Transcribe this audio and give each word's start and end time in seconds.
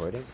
recording. 0.00 0.24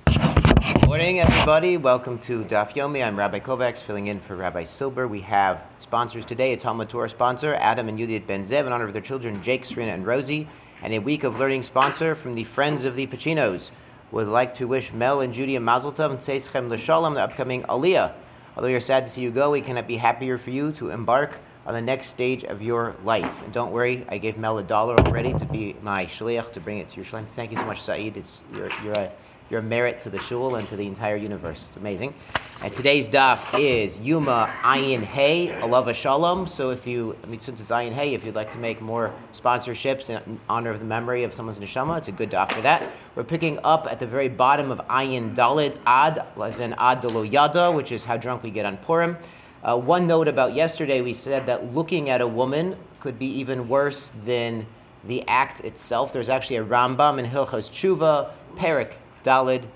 Morning, 0.86 1.18
everybody. 1.18 1.76
Welcome 1.76 2.18
to 2.20 2.44
Daf 2.44 2.74
Yomi. 2.74 3.04
I'm 3.04 3.16
Rabbi 3.16 3.40
Kovacs, 3.40 3.82
filling 3.82 4.06
in 4.06 4.20
for 4.20 4.36
Rabbi 4.36 4.62
Silber. 4.62 5.08
We 5.08 5.20
have 5.22 5.64
sponsors 5.78 6.24
today. 6.24 6.52
A 6.52 6.56
Talmud 6.56 6.88
Torah 6.88 7.08
sponsor, 7.08 7.56
Adam 7.56 7.88
and 7.88 7.98
Yudit 7.98 8.28
Ben 8.28 8.42
Zev, 8.42 8.66
in 8.66 8.72
honor 8.72 8.84
of 8.84 8.92
their 8.92 9.02
children, 9.02 9.42
Jake, 9.42 9.64
Serena, 9.64 9.90
and 9.90 10.06
Rosie. 10.06 10.46
And 10.82 10.94
a 10.94 11.00
week 11.00 11.24
of 11.24 11.40
learning 11.40 11.64
sponsor 11.64 12.14
from 12.14 12.36
the 12.36 12.44
Friends 12.44 12.84
of 12.84 12.94
the 12.94 13.08
Pacinos. 13.08 13.72
Would 14.12 14.28
like 14.28 14.54
to 14.54 14.68
wish 14.68 14.92
Mel 14.92 15.20
and 15.20 15.34
Judy 15.34 15.56
a 15.56 15.60
Mazel 15.60 15.92
Tov 15.92 16.10
and 16.10 16.20
Seischem 16.20 16.70
L'Shalom, 16.70 17.14
the 17.14 17.22
upcoming 17.22 17.64
Aliyah. 17.64 18.12
Although 18.54 18.68
we 18.68 18.74
are 18.74 18.80
sad 18.80 19.04
to 19.06 19.10
see 19.10 19.22
you 19.22 19.32
go, 19.32 19.50
we 19.50 19.62
cannot 19.62 19.88
be 19.88 19.96
happier 19.96 20.38
for 20.38 20.50
you 20.50 20.70
to 20.72 20.90
embark 20.90 21.38
on 21.66 21.74
the 21.74 21.82
next 21.82 22.06
stage 22.06 22.44
of 22.44 22.62
your 22.62 22.94
life. 23.02 23.42
And 23.42 23.52
don't 23.52 23.72
worry, 23.72 24.06
I 24.08 24.18
gave 24.18 24.38
Mel 24.38 24.58
a 24.58 24.62
dollar 24.62 24.94
already 25.00 25.32
to 25.34 25.44
be 25.44 25.74
my 25.82 26.06
shliach 26.06 26.52
to 26.52 26.60
bring 26.60 26.78
it 26.78 26.88
to 26.90 26.96
your 26.96 27.04
shalom. 27.04 27.26
Thank 27.26 27.50
you 27.50 27.56
so 27.56 27.66
much, 27.66 27.82
Saeed. 27.82 28.16
It's, 28.16 28.44
you're, 28.54 28.68
you're 28.84 28.94
a 28.94 29.10
your 29.50 29.62
merit 29.62 30.00
to 30.00 30.10
the 30.10 30.20
shul 30.20 30.56
and 30.56 30.66
to 30.68 30.76
the 30.76 30.86
entire 30.86 31.16
universe. 31.16 31.66
It's 31.66 31.76
amazing. 31.76 32.14
And 32.62 32.72
today's 32.72 33.08
daf 33.08 33.58
is 33.58 33.98
Yuma 33.98 34.52
Ayin 34.62 35.02
Hey 35.02 35.52
Alava 35.60 35.92
Shalom. 35.92 36.46
So 36.46 36.70
if 36.70 36.86
you, 36.86 37.14
I 37.22 37.26
mean, 37.26 37.38
since 37.38 37.60
it's 37.60 37.70
Ayin 37.70 37.92
Hey, 37.92 38.14
if 38.14 38.24
you'd 38.24 38.34
like 38.34 38.50
to 38.52 38.58
make 38.58 38.80
more 38.80 39.12
sponsorships 39.32 40.10
in 40.10 40.40
honor 40.48 40.70
of 40.70 40.78
the 40.78 40.84
memory 40.84 41.22
of 41.22 41.34
someone's 41.34 41.60
neshama, 41.60 41.98
it's 41.98 42.08
a 42.08 42.12
good 42.12 42.30
daf 42.30 42.50
for 42.50 42.62
that. 42.62 42.82
We're 43.14 43.24
picking 43.24 43.58
up 43.62 43.86
at 43.90 44.00
the 44.00 44.06
very 44.06 44.28
bottom 44.28 44.70
of 44.70 44.78
Ayin 44.88 45.36
Dalid 45.36 45.76
Ad, 45.86 46.24
as 46.42 46.58
in 46.58 46.74
Ad 46.78 47.00
Dolo 47.00 47.22
Yada, 47.22 47.70
which 47.70 47.92
is 47.92 48.04
how 48.04 48.16
drunk 48.16 48.42
we 48.42 48.50
get 48.50 48.66
on 48.66 48.78
Purim. 48.78 49.16
Uh, 49.62 49.78
one 49.78 50.06
note 50.06 50.28
about 50.28 50.54
yesterday, 50.54 51.02
we 51.02 51.12
said 51.12 51.46
that 51.46 51.72
looking 51.72 52.08
at 52.08 52.20
a 52.20 52.26
woman 52.26 52.76
could 53.00 53.18
be 53.18 53.26
even 53.26 53.68
worse 53.68 54.12
than 54.24 54.66
the 55.04 55.26
act 55.28 55.60
itself. 55.60 56.12
There's 56.12 56.28
actually 56.28 56.56
a 56.56 56.64
Rambam 56.64 57.18
in 57.18 57.26
Hilchos 57.26 57.70
Tshuva, 57.70 58.30
Perik 58.56 58.94
Dalid. 59.26 59.66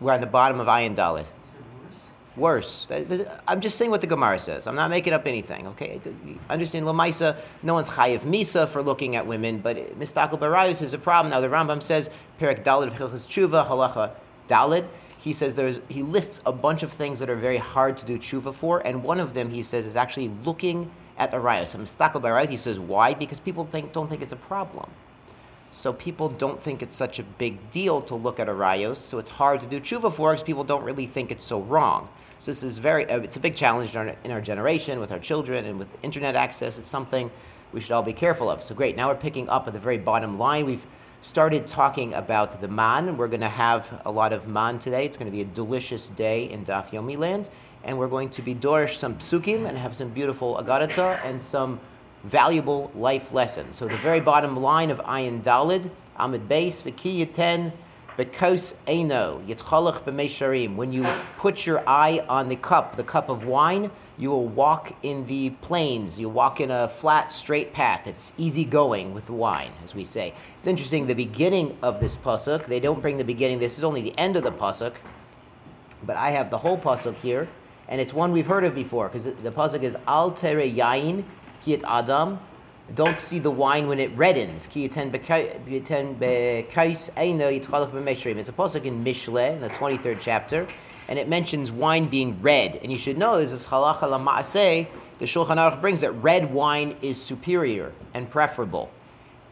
We're 0.00 0.12
on 0.12 0.20
the 0.20 0.26
bottom 0.26 0.60
of 0.60 0.66
Ayin 0.66 0.94
Dalid. 0.94 1.26
Worse. 2.36 2.86
I'm 3.48 3.62
just 3.62 3.78
saying 3.78 3.90
what 3.90 4.02
the 4.02 4.06
Gemara 4.06 4.38
says. 4.38 4.66
I'm 4.66 4.74
not 4.74 4.90
making 4.90 5.14
up 5.14 5.26
anything. 5.26 5.66
Okay, 5.68 5.98
understand 6.50 6.84
Lamaisa. 6.84 7.38
No 7.62 7.72
one's 7.72 7.88
chayiv 7.88 8.20
misa 8.20 8.68
for 8.68 8.82
looking 8.82 9.16
at 9.16 9.26
women, 9.26 9.58
but 9.60 9.96
mistakel 9.96 10.36
barayus 10.36 10.82
is 10.82 10.92
a 10.92 10.98
problem. 10.98 11.30
Now 11.30 11.40
the 11.40 11.48
Rambam 11.48 11.82
says 11.82 12.10
Perik 12.38 12.62
Dalid 12.62 12.88
of 12.88 12.92
Hilchos 12.92 13.26
Tshuva 13.26 13.66
Halacha 13.66 14.10
Dalid. 14.48 14.86
He 15.16 15.32
says 15.32 15.54
there's 15.54 15.80
he 15.88 16.02
lists 16.02 16.42
a 16.44 16.52
bunch 16.52 16.82
of 16.82 16.92
things 16.92 17.18
that 17.20 17.30
are 17.30 17.36
very 17.36 17.56
hard 17.56 17.96
to 17.96 18.04
do 18.04 18.18
tshuva 18.18 18.54
for, 18.54 18.86
and 18.86 19.02
one 19.02 19.18
of 19.18 19.32
them 19.32 19.48
he 19.48 19.62
says 19.62 19.86
is 19.86 19.96
actually 19.96 20.28
looking 20.44 20.90
at 21.16 21.30
the 21.30 21.38
rayos. 21.38 21.68
So 21.68 21.78
mistakel 21.78 22.20
barayus. 22.20 22.50
He 22.50 22.56
says 22.56 22.78
why? 22.78 23.14
Because 23.14 23.40
people 23.40 23.64
think 23.64 23.94
don't 23.94 24.10
think 24.10 24.20
it's 24.20 24.32
a 24.32 24.36
problem. 24.36 24.90
So 25.76 25.92
people 25.92 26.30
don't 26.30 26.60
think 26.60 26.82
it's 26.82 26.94
such 26.94 27.18
a 27.18 27.22
big 27.22 27.70
deal 27.70 28.00
to 28.00 28.14
look 28.14 28.40
at 28.40 28.48
a 28.48 28.52
rayos, 28.52 28.96
so 28.96 29.18
it's 29.18 29.28
hard 29.28 29.60
to 29.60 29.66
do 29.66 29.78
tshuva 29.78 30.10
for 30.10 30.30
because 30.30 30.42
people 30.42 30.64
don't 30.64 30.82
really 30.82 31.06
think 31.06 31.30
it's 31.30 31.44
so 31.44 31.60
wrong. 31.60 32.08
So 32.38 32.50
this 32.50 32.62
is 32.62 32.78
very, 32.78 33.04
uh, 33.10 33.18
it's 33.18 33.36
a 33.36 33.40
big 33.40 33.54
challenge 33.54 33.94
in 33.94 33.98
our, 33.98 34.16
in 34.24 34.30
our 34.30 34.40
generation 34.40 35.00
with 35.00 35.12
our 35.12 35.18
children 35.18 35.66
and 35.66 35.78
with 35.78 35.88
internet 36.02 36.34
access. 36.34 36.78
It's 36.78 36.88
something 36.88 37.30
we 37.74 37.82
should 37.82 37.92
all 37.92 38.02
be 38.02 38.14
careful 38.14 38.48
of. 38.48 38.62
So 38.62 38.74
great, 38.74 38.96
now 38.96 39.08
we're 39.08 39.16
picking 39.16 39.50
up 39.50 39.66
at 39.66 39.74
the 39.74 39.78
very 39.78 39.98
bottom 39.98 40.38
line. 40.38 40.64
We've 40.64 40.86
started 41.20 41.66
talking 41.66 42.14
about 42.14 42.58
the 42.58 42.68
man. 42.68 43.18
We're 43.18 43.28
going 43.28 43.40
to 43.42 43.48
have 43.50 44.00
a 44.06 44.10
lot 44.10 44.32
of 44.32 44.48
man 44.48 44.78
today. 44.78 45.04
It's 45.04 45.18
going 45.18 45.30
to 45.30 45.36
be 45.36 45.42
a 45.42 45.52
delicious 45.52 46.06
day 46.08 46.50
in 46.50 46.64
Daf 46.64 46.88
Yomi 46.88 47.18
land. 47.18 47.50
And 47.84 47.98
we're 47.98 48.08
going 48.08 48.30
to 48.30 48.40
be 48.40 48.54
dorish 48.54 48.96
some 48.96 49.16
psukim 49.16 49.68
and 49.68 49.76
have 49.76 49.94
some 49.94 50.08
beautiful 50.08 50.56
agadata 50.56 51.22
and 51.22 51.40
some 51.40 51.80
valuable 52.26 52.90
life 52.94 53.32
lessons. 53.32 53.76
So 53.76 53.86
the 53.86 53.96
very 53.96 54.20
bottom 54.20 54.56
line 54.56 54.90
of 54.90 54.98
Ayin 54.98 55.42
Dalid, 55.42 55.90
Amid 56.16 56.48
Beis, 56.48 56.82
V'ki 56.82 57.24
Yiten, 57.24 57.72
Bekos 58.18 58.74
Eino, 58.86 59.46
Yitzchalach 59.46 60.02
B'meisharim. 60.02 60.74
When 60.74 60.92
you 60.92 61.06
put 61.38 61.66
your 61.66 61.86
eye 61.88 62.24
on 62.28 62.48
the 62.48 62.56
cup, 62.56 62.96
the 62.96 63.04
cup 63.04 63.28
of 63.28 63.44
wine, 63.44 63.90
you 64.18 64.30
will 64.30 64.48
walk 64.48 64.92
in 65.02 65.26
the 65.26 65.50
plains. 65.50 66.18
You 66.18 66.28
walk 66.28 66.60
in 66.60 66.70
a 66.70 66.88
flat, 66.88 67.30
straight 67.30 67.74
path. 67.74 68.06
It's 68.06 68.32
easy 68.38 68.64
going 68.64 69.14
with 69.14 69.26
the 69.26 69.34
wine, 69.34 69.72
as 69.84 69.94
we 69.94 70.04
say. 70.04 70.32
It's 70.58 70.66
interesting, 70.66 71.06
the 71.06 71.14
beginning 71.14 71.76
of 71.82 72.00
this 72.00 72.16
pasuk, 72.16 72.66
they 72.66 72.80
don't 72.80 73.00
bring 73.02 73.18
the 73.18 73.24
beginning, 73.24 73.58
this 73.58 73.76
is 73.76 73.84
only 73.84 74.00
the 74.00 74.18
end 74.18 74.36
of 74.36 74.42
the 74.42 74.52
pasuk, 74.52 74.94
but 76.02 76.16
I 76.16 76.30
have 76.30 76.50
the 76.50 76.58
whole 76.58 76.78
pasuk 76.78 77.14
here, 77.16 77.46
and 77.88 78.00
it's 78.00 78.14
one 78.14 78.32
we've 78.32 78.46
heard 78.46 78.64
of 78.64 78.74
before, 78.74 79.08
because 79.08 79.24
the 79.24 79.52
pasuk 79.52 79.82
is 79.82 79.96
Al 80.08 80.30
Tere 80.30 80.66
Yain 80.66 81.24
Kiyat 81.66 81.82
Adam. 81.84 82.38
Don't 82.94 83.18
see 83.18 83.40
the 83.40 83.50
wine 83.50 83.88
when 83.88 83.98
it 83.98 84.16
reddens. 84.16 84.68
It's 84.76 84.96
a 88.48 88.52
pasuk 88.52 88.84
in 88.84 89.04
Mishle, 89.04 89.52
in 89.52 89.60
the 89.60 89.70
23rd 89.70 90.20
chapter, 90.20 90.68
and 91.08 91.18
it 91.18 91.28
mentions 91.28 91.72
wine 91.72 92.04
being 92.04 92.40
red. 92.40 92.76
And 92.76 92.92
you 92.92 92.98
should 92.98 93.18
know, 93.18 93.38
this 93.38 93.66
halacha 93.66 94.02
lama'aseh, 94.02 94.86
the 95.18 95.24
Shulchan 95.24 95.56
Aruch 95.56 95.80
brings 95.80 96.02
that 96.02 96.12
red 96.12 96.54
wine 96.54 96.94
is 97.02 97.20
superior 97.20 97.92
and 98.14 98.30
preferable. 98.30 98.92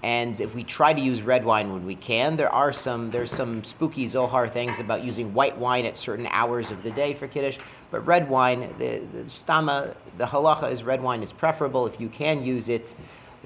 And 0.04 0.38
if 0.38 0.54
we 0.54 0.62
try 0.62 0.92
to 0.92 1.00
use 1.00 1.22
red 1.22 1.44
wine 1.44 1.72
when 1.72 1.86
we 1.86 1.94
can, 1.94 2.36
there 2.36 2.50
are 2.50 2.74
some 2.74 3.10
there's 3.10 3.30
some 3.30 3.64
spooky 3.64 4.06
Zohar 4.06 4.46
things 4.46 4.78
about 4.78 5.02
using 5.02 5.32
white 5.32 5.56
wine 5.56 5.86
at 5.86 5.96
certain 5.96 6.26
hours 6.26 6.70
of 6.70 6.82
the 6.82 6.90
day 6.90 7.14
for 7.14 7.26
kiddush. 7.26 7.58
But 7.94 8.04
red 8.08 8.28
wine, 8.28 8.74
the, 8.76 9.02
the 9.12 9.22
stama, 9.28 9.94
the 10.18 10.24
halacha 10.24 10.68
is 10.72 10.82
red 10.82 11.00
wine 11.00 11.22
is 11.22 11.30
preferable 11.30 11.86
if 11.86 12.00
you 12.00 12.08
can 12.08 12.42
use 12.42 12.68
it. 12.68 12.92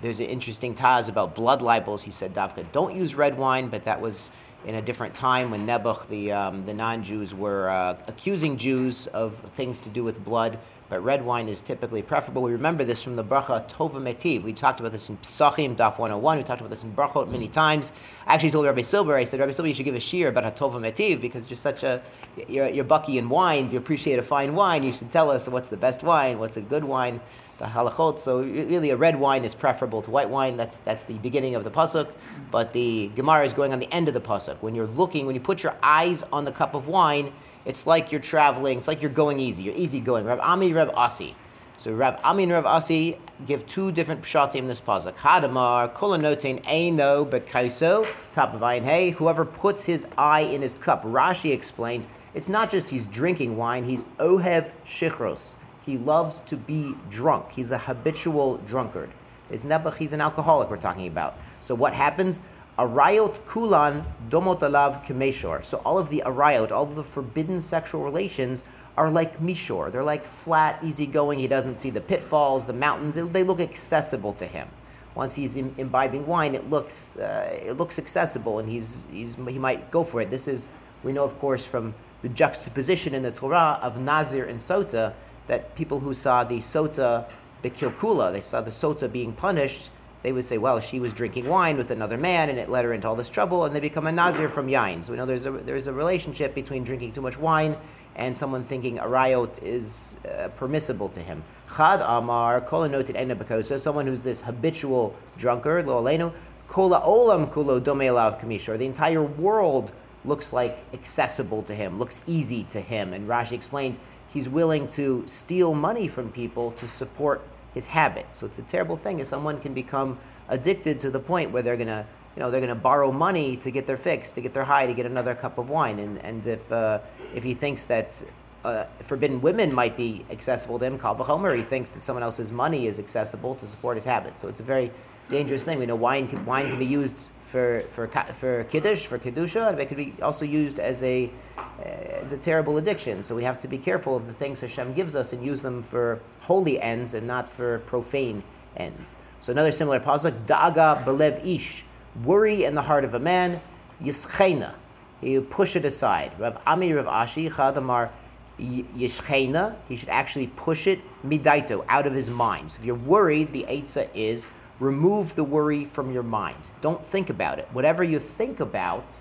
There's 0.00 0.20
an 0.20 0.26
interesting 0.26 0.75
taz 0.75 1.10
about 1.10 1.34
blood 1.34 1.60
libels. 1.60 2.03
He 2.03 2.10
said, 2.10 2.32
Davka, 2.32 2.64
don't 2.72 2.97
use 2.97 3.14
red 3.14 3.36
wine, 3.36 3.69
but 3.69 3.84
that 3.84 4.00
was 4.00 4.31
in 4.65 4.75
a 4.77 4.83
different 4.83 5.15
time 5.15 5.51
when 5.51 5.67
Nebuch, 5.67 6.09
the, 6.09 6.33
um, 6.33 6.67
the 6.67 6.75
non 6.75 7.03
Jews, 7.03 7.35
were 7.35 7.69
uh, 7.69 7.97
accusing 8.07 8.57
Jews 8.57 9.07
of 9.09 9.35
things 9.57 9.81
to 9.81 9.89
do 9.89 10.05
with 10.05 10.23
blood 10.25 10.59
but 10.89 11.05
red 11.05 11.25
wine 11.25 11.49
is 11.49 11.61
typically 11.61 12.03
preferable. 12.03 12.43
We 12.43 12.53
remember 12.53 12.83
this 12.83 13.03
from 13.03 13.17
the 13.17 13.25
bracha 13.25 13.69
Tova 13.71 14.01
Metiv. 14.01 14.43
We 14.43 14.53
talked 14.53 14.81
about 14.81 14.93
this 14.93 15.11
in 15.11 15.19
Psachim, 15.19 15.77
Daf 15.77 15.99
101. 15.99 16.39
We 16.39 16.45
talked 16.45 16.61
about 16.61 16.71
this 16.71 16.83
in 16.83 16.93
Brachot 16.95 17.29
many 17.29 17.49
times. 17.49 17.93
I 18.27 18.35
actually 18.35 18.51
told 18.51 18.65
Rabbi 18.65 18.83
Silber, 18.83 19.15
I 19.15 19.25
said, 19.25 19.41
Rabbi 19.41 19.53
Silber, 19.53 19.69
you 19.69 19.75
should 19.75 19.85
give 19.85 19.95
a 19.95 19.99
shiur 19.99 20.29
about 20.29 20.45
a 20.45 20.51
Tova 20.51 20.81
Metiv 20.81 21.21
because 21.21 21.51
you're 21.51 21.59
such 21.59 21.83
a, 21.83 22.03
you're, 22.49 22.69
you're 22.69 22.85
bucky 22.85 23.19
in 23.19 23.29
wines, 23.29 23.73
you 23.73 23.79
appreciate 23.79 24.19
a 24.19 24.23
fine 24.23 24.55
wine. 24.55 24.83
You 24.83 24.93
should 24.93 25.11
tell 25.11 25.31
us 25.31 25.47
what's 25.49 25.69
the 25.69 25.77
best 25.77 26.03
wine, 26.03 26.39
what's 26.39 26.57
a 26.57 26.63
good 26.63 26.85
wine, 26.85 27.21
the 27.59 27.65
halachot. 27.65 28.19
So 28.19 28.43
really 28.43 28.91
a 28.91 28.97
red 28.97 29.19
wine 29.19 29.45
is 29.45 29.55
preferable 29.55 30.01
to 30.03 30.11
white 30.11 30.31
wine. 30.31 30.57
That's, 30.57 30.79
that's 30.79 31.03
the 31.03 31.19
beginning 31.19 31.55
of 31.55 31.65
the 31.65 31.71
pasuk. 31.71 32.09
But 32.51 32.73
the 32.73 33.09
Gemara 33.15 33.45
is 33.45 33.53
going 33.53 33.73
on 33.73 33.79
the 33.79 33.93
end 33.93 34.09
of 34.09 34.15
the 34.15 34.21
pasuk. 34.21 34.57
When 34.61 34.75
you're 34.75 34.87
looking, 34.87 35.27
when 35.27 35.35
you 35.35 35.41
put 35.41 35.63
your 35.63 35.75
eyes 35.83 36.23
on 36.33 36.45
the 36.45 36.53
cup 36.53 36.75
of 36.75 36.89
wine, 36.89 37.33
it's 37.65 37.87
like 37.87 38.11
you're 38.11 38.21
traveling, 38.21 38.79
it's 38.79 38.89
like 38.89 39.03
you're 39.03 39.11
going 39.11 39.39
easy, 39.39 39.63
you're 39.63 39.77
easy 39.77 40.01
going. 40.01 40.25
Rav 40.25 40.41
Ami, 40.41 40.73
Rav 40.73 40.91
Asi. 40.91 41.35
So 41.77 41.93
Rav 41.93 42.19
Ami 42.25 42.45
and 42.45 42.53
Rav 42.53 42.67
Asi 42.67 43.19
give 43.47 43.65
two 43.67 43.93
different 43.93 44.23
pshatim 44.23 44.57
in 44.57 44.69
this 44.69 44.81
pasuk. 44.81 45.15
Hadamar, 45.15 45.95
kolanotain 45.95 46.61
eino 46.65 47.29
bekaiso, 47.29 48.07
top 48.33 48.55
of 48.55 48.63
ayin 48.63 48.83
hey, 48.83 49.11
whoever 49.11 49.45
puts 49.45 49.85
his 49.85 50.07
eye 50.17 50.41
in 50.41 50.63
his 50.63 50.75
cup. 50.75 51.05
Rashi 51.05 51.53
explains, 51.53 52.09
it's 52.35 52.49
not 52.49 52.71
just 52.71 52.91
he's 52.91 53.07
drinking 53.07 53.57
wine, 53.57 53.85
he's 53.85 54.03
ohev 54.19 54.71
shichros. 54.85 55.55
He 55.88 55.97
loves 55.97 56.41
to 56.41 56.56
be 56.56 56.94
drunk. 57.09 57.53
He's 57.53 57.71
a 57.71 57.78
habitual 57.78 58.59
drunkard. 58.59 59.09
It's 59.49 59.65
nebuch, 59.65 59.97
he's 59.97 60.12
an 60.12 60.21
alcoholic 60.21 60.69
we're 60.69 60.76
talking 60.76 61.06
about. 61.06 61.38
So 61.62 61.75
what 61.75 61.94
happens? 61.94 62.43
Arayot 62.78 63.47
kulan 63.47 64.04
domot 64.28 64.60
alav 64.60 65.03
kemeshor. 65.06 65.65
So 65.65 65.78
all 65.87 65.98
of 65.98 66.10
the 66.10 66.22
arayot, 66.27 66.71
all 66.71 66.82
of 66.82 66.94
the 66.94 67.03
forbidden 67.03 67.62
sexual 67.62 68.04
relations 68.04 68.65
are 68.98 69.10
like 69.10 69.41
mishor. 69.41 69.91
They're 69.91 70.04
like 70.04 70.27
flat, 70.27 70.84
easygoing. 70.84 71.38
He 71.38 71.48
doesn't 71.48 71.78
see 71.78 71.88
the 71.88 72.03
pitfalls, 72.03 72.66
the 72.66 72.75
mountains. 72.75 73.15
They 73.32 73.43
look 73.43 73.59
accessible 73.59 74.34
to 74.34 74.47
him. 74.47 74.69
Once 75.15 75.37
he's 75.37 75.56
imbibing 75.56 76.27
wine, 76.27 76.54
it 76.54 76.69
looks 76.69 77.16
uh, 77.16 77.59
it 77.65 77.72
looks 77.72 77.98
accessible, 77.98 78.59
and 78.59 78.69
he's, 78.69 79.04
he's 79.10 79.37
he 79.37 79.59
might 79.59 79.91
go 79.91 80.04
for 80.04 80.21
it. 80.21 80.31
This 80.31 80.47
is 80.47 80.66
we 81.03 81.12
know, 81.12 81.25
of 81.25 81.39
course, 81.39 81.65
from 81.65 81.95
the 82.21 82.28
juxtaposition 82.28 83.15
in 83.15 83.22
the 83.22 83.30
Torah 83.30 83.80
of 83.83 83.98
Nazir 83.98 84.45
and 84.45 84.60
Sota 84.60 85.15
that 85.48 85.74
people 85.74 86.00
who 86.00 86.15
saw 86.15 86.45
the 86.45 86.59
Sota 86.59 87.28
bekilkula, 87.65 88.33
they 88.33 88.41
saw 88.41 88.60
the 88.60 88.71
Sota 88.71 89.10
being 89.10 89.33
punished 89.33 89.91
they 90.22 90.33
would 90.33 90.45
say, 90.45 90.59
well, 90.59 90.80
she 90.80 90.98
was 90.98 91.12
drinking 91.12 91.48
wine 91.48 91.77
with 91.77 91.91
another 91.91 92.18
man 92.18 92.50
and 92.50 92.59
it 92.59 92.68
led 92.68 92.84
her 92.84 92.92
into 92.92 93.06
all 93.06 93.15
this 93.15 93.30
trouble, 93.30 93.65
and 93.65 93.74
they 93.74 93.80
become 93.80 94.06
a 94.06 94.12
nazir 94.12 94.48
from 94.48 94.66
yain. 94.66 95.03
So 95.04 95.12
we 95.12 95.18
know 95.18 95.27
there's 95.27 95.47
a, 95.47 95.53
there's 95.53 95.86
a 95.86 95.92
relationship 95.92 96.54
between 96.54 96.83
drinking 96.84 97.12
too 97.12 97.21
much 97.21 97.39
wine 97.39 97.77
and 98.16 98.36
someone 98.36 98.65
thinking 98.65 98.98
arayot 98.98 99.62
is 99.62 100.16
uh, 100.27 100.48
permissible 100.48 101.09
to 101.10 101.21
him. 101.21 101.45
Chad 101.77 102.01
amar 102.03 102.60
kola 102.60 102.89
kolanotit 102.89 103.15
enabakosa, 103.15 103.78
someone 103.78 104.09
who's 104.09 104.21
this 104.21 104.41
habitual 104.41 105.15
drunkard, 105.36 105.86
lo 105.86 106.03
alenu, 106.03 106.33
kola 106.66 107.01
olam 107.03 107.48
kulo 107.53 107.80
domelav 107.80 108.41
kamishor. 108.41 108.77
The 108.77 108.86
entire 108.86 109.22
world 109.22 109.92
looks 110.24 110.53
like 110.53 110.78
accessible 110.92 111.62
to 111.62 111.74
him, 111.74 111.97
looks 111.97 112.18
easy 112.27 112.65
to 112.65 112.80
him. 112.80 113.12
And 113.12 113.28
Rashi 113.28 113.53
explains 113.53 113.98
he's 114.28 114.48
willing 114.48 114.89
to 114.89 115.25
steal 115.27 115.75
money 115.75 116.09
from 116.09 116.30
people 116.30 116.72
to 116.72 116.86
support 116.86 117.42
his 117.75 117.86
habit. 117.86 118.27
So 118.33 118.47
it's 118.47 118.59
a 118.59 118.63
terrible 118.63 118.97
thing 118.97 119.21
if 119.21 119.27
someone 119.27 119.60
can 119.60 119.75
become 119.75 120.19
addicted 120.48 121.01
to 121.01 121.10
the 121.10 121.21
point 121.21 121.51
where 121.51 121.63
they're 121.63 121.77
going 121.77 121.89
to 121.89 122.07
you 122.39 122.45
know, 122.45 122.53
they're 122.53 122.60
going 122.60 122.69
to 122.69 122.80
borrow 122.80 123.10
money 123.10 123.57
to 123.57 123.71
get 123.72 123.84
their 123.84 123.97
fix, 123.97 124.30
to 124.30 124.41
get 124.41 124.54
their 124.54 124.63
high, 124.63 124.86
to 124.86 124.95
get 124.95 125.07
another 125.07 125.34
cup 125.34 125.59
of 125.59 125.71
wine. 125.71 125.98
And, 125.98 126.19
and 126.25 126.47
if, 126.47 126.71
uh, 126.71 127.01
if 127.34 127.42
he 127.42 127.53
thinks 127.53 127.84
that 127.86 128.22
uh, 128.65 128.84
forbidden 129.03 129.41
women 129.41 129.75
might 129.75 129.97
be 129.97 130.25
accessible 130.30 130.78
to 130.78 130.84
him, 130.84 131.01
Kal 131.01 131.16
V'chomer, 131.16 131.57
he 131.57 131.63
thinks 131.63 131.91
that 131.91 132.01
someone 132.01 132.22
else's 132.22 132.53
money 132.53 132.86
is 132.86 133.01
accessible 133.01 133.57
to 133.57 133.66
support 133.66 133.97
his 133.97 134.04
habit. 134.04 134.39
So 134.39 134.47
it's 134.47 134.60
a 134.60 134.63
very 134.63 134.92
dangerous 135.28 135.65
thing. 135.65 135.80
We 135.80 135.86
know 135.86 135.97
wine 135.97 136.28
can, 136.28 136.47
wine 136.47 136.69
can 136.69 136.78
be 136.78 136.86
used 136.86 137.27
for, 137.50 137.83
for, 137.95 138.06
for 138.39 138.65
kiddush, 138.65 139.06
for 139.06 139.18
kedusha, 139.18 139.68
and 139.68 139.80
it 139.80 139.86
could 139.86 139.97
be 139.97 140.15
also 140.22 140.45
used 140.45 140.78
as 140.78 141.03
a, 141.03 141.30
uh, 141.56 141.83
as 141.83 142.33
a 142.33 142.39
terrible 142.39 142.78
addiction. 142.78 143.22
So 143.22 143.34
we 143.34 143.45
have 143.45 143.59
to 143.60 143.68
be 143.68 143.78
careful 143.78 144.16
of 144.16 144.27
the 144.27 144.33
things 144.34 144.60
Hashem 144.60 144.95
gives 144.95 145.16
us 145.16 145.33
and 145.33 145.45
use 145.45 145.62
them 145.62 145.83
for 145.83 146.21
holy 146.41 146.80
ends 146.80 147.15
and 147.15 147.27
not 147.27 147.48
for 147.48 147.78
profane 147.80 148.42
ends. 148.77 149.16
So 149.41 149.53
another 149.53 149.72
similar 149.72 150.00
pasuk, 150.00 150.47
Daga 150.47 151.03
belev 151.04 151.45
ish, 151.47 151.84
worry 152.24 152.65
in 152.65 152.74
the 152.74 152.83
heart 152.83 153.04
of 153.04 153.15
a 153.15 153.21
man, 153.21 153.60
yischena, 154.03 154.74
you 155.21 155.42
push 155.42 155.74
it 155.74 155.84
aside. 155.84 156.33
Rav 156.39 156.60
Ami 156.66 156.92
Rav 156.92 157.06
Asi 157.06 157.48
Chadamar 157.48 158.10
yishchena, 158.59 159.77
he 159.89 159.97
should 159.97 160.09
actually 160.09 160.48
push 160.48 160.86
it 160.86 161.01
midaito 161.24 161.84
out 161.89 162.06
of 162.06 162.12
his 162.12 162.28
mind. 162.28 162.72
So 162.72 162.80
if 162.80 162.84
you're 162.84 162.94
worried, 162.94 163.53
the 163.53 163.65
eitzah 163.68 164.09
is 164.15 164.44
remove 164.80 165.34
the 165.34 165.44
worry 165.44 165.84
from 165.86 166.12
your 166.12 166.22
mind. 166.22 166.56
Don't 166.80 167.04
think 167.04 167.30
about 167.30 167.59
it. 167.59 167.69
Whatever 167.72 168.04
you 168.04 168.19
think 168.19 168.60
about, 168.60 169.15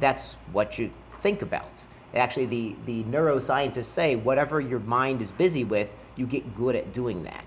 that's 0.00 0.34
what 0.52 0.78
you 0.78 0.90
think 1.20 1.42
about. 1.42 1.84
Actually, 2.14 2.46
the, 2.46 2.76
the 2.86 3.04
neuroscientists 3.04 3.86
say 3.86 4.16
whatever 4.16 4.60
your 4.60 4.78
mind 4.80 5.20
is 5.20 5.32
busy 5.32 5.64
with, 5.64 5.92
you 6.16 6.26
get 6.26 6.56
good 6.56 6.76
at 6.76 6.92
doing 6.92 7.24
that. 7.24 7.44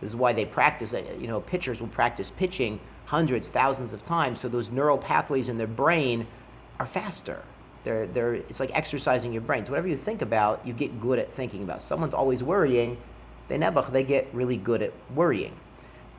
This 0.00 0.10
is 0.10 0.16
why 0.16 0.32
they 0.32 0.44
practice, 0.44 0.94
uh, 0.94 1.02
you 1.18 1.26
know, 1.26 1.40
pitchers 1.40 1.80
will 1.80 1.88
practice 1.88 2.30
pitching 2.30 2.80
hundreds, 3.04 3.48
thousands 3.48 3.92
of 3.92 4.04
times, 4.04 4.40
so 4.40 4.48
those 4.48 4.70
neural 4.70 4.98
pathways 4.98 5.48
in 5.48 5.58
their 5.58 5.66
brain 5.66 6.26
are 6.78 6.86
faster. 6.86 7.42
They're, 7.84 8.06
they're, 8.06 8.34
it's 8.34 8.60
like 8.60 8.70
exercising 8.74 9.32
your 9.32 9.42
brain. 9.42 9.64
So 9.64 9.72
whatever 9.72 9.88
you 9.88 9.96
think 9.96 10.22
about, 10.22 10.66
you 10.66 10.72
get 10.72 11.00
good 11.00 11.18
at 11.18 11.32
thinking 11.32 11.62
about. 11.62 11.82
Someone's 11.82 12.14
always 12.14 12.42
worrying, 12.42 12.96
they 13.48 13.58
nebuch, 13.58 13.92
they 13.92 14.04
get 14.04 14.26
really 14.32 14.56
good 14.56 14.82
at 14.82 14.92
worrying. 15.14 15.52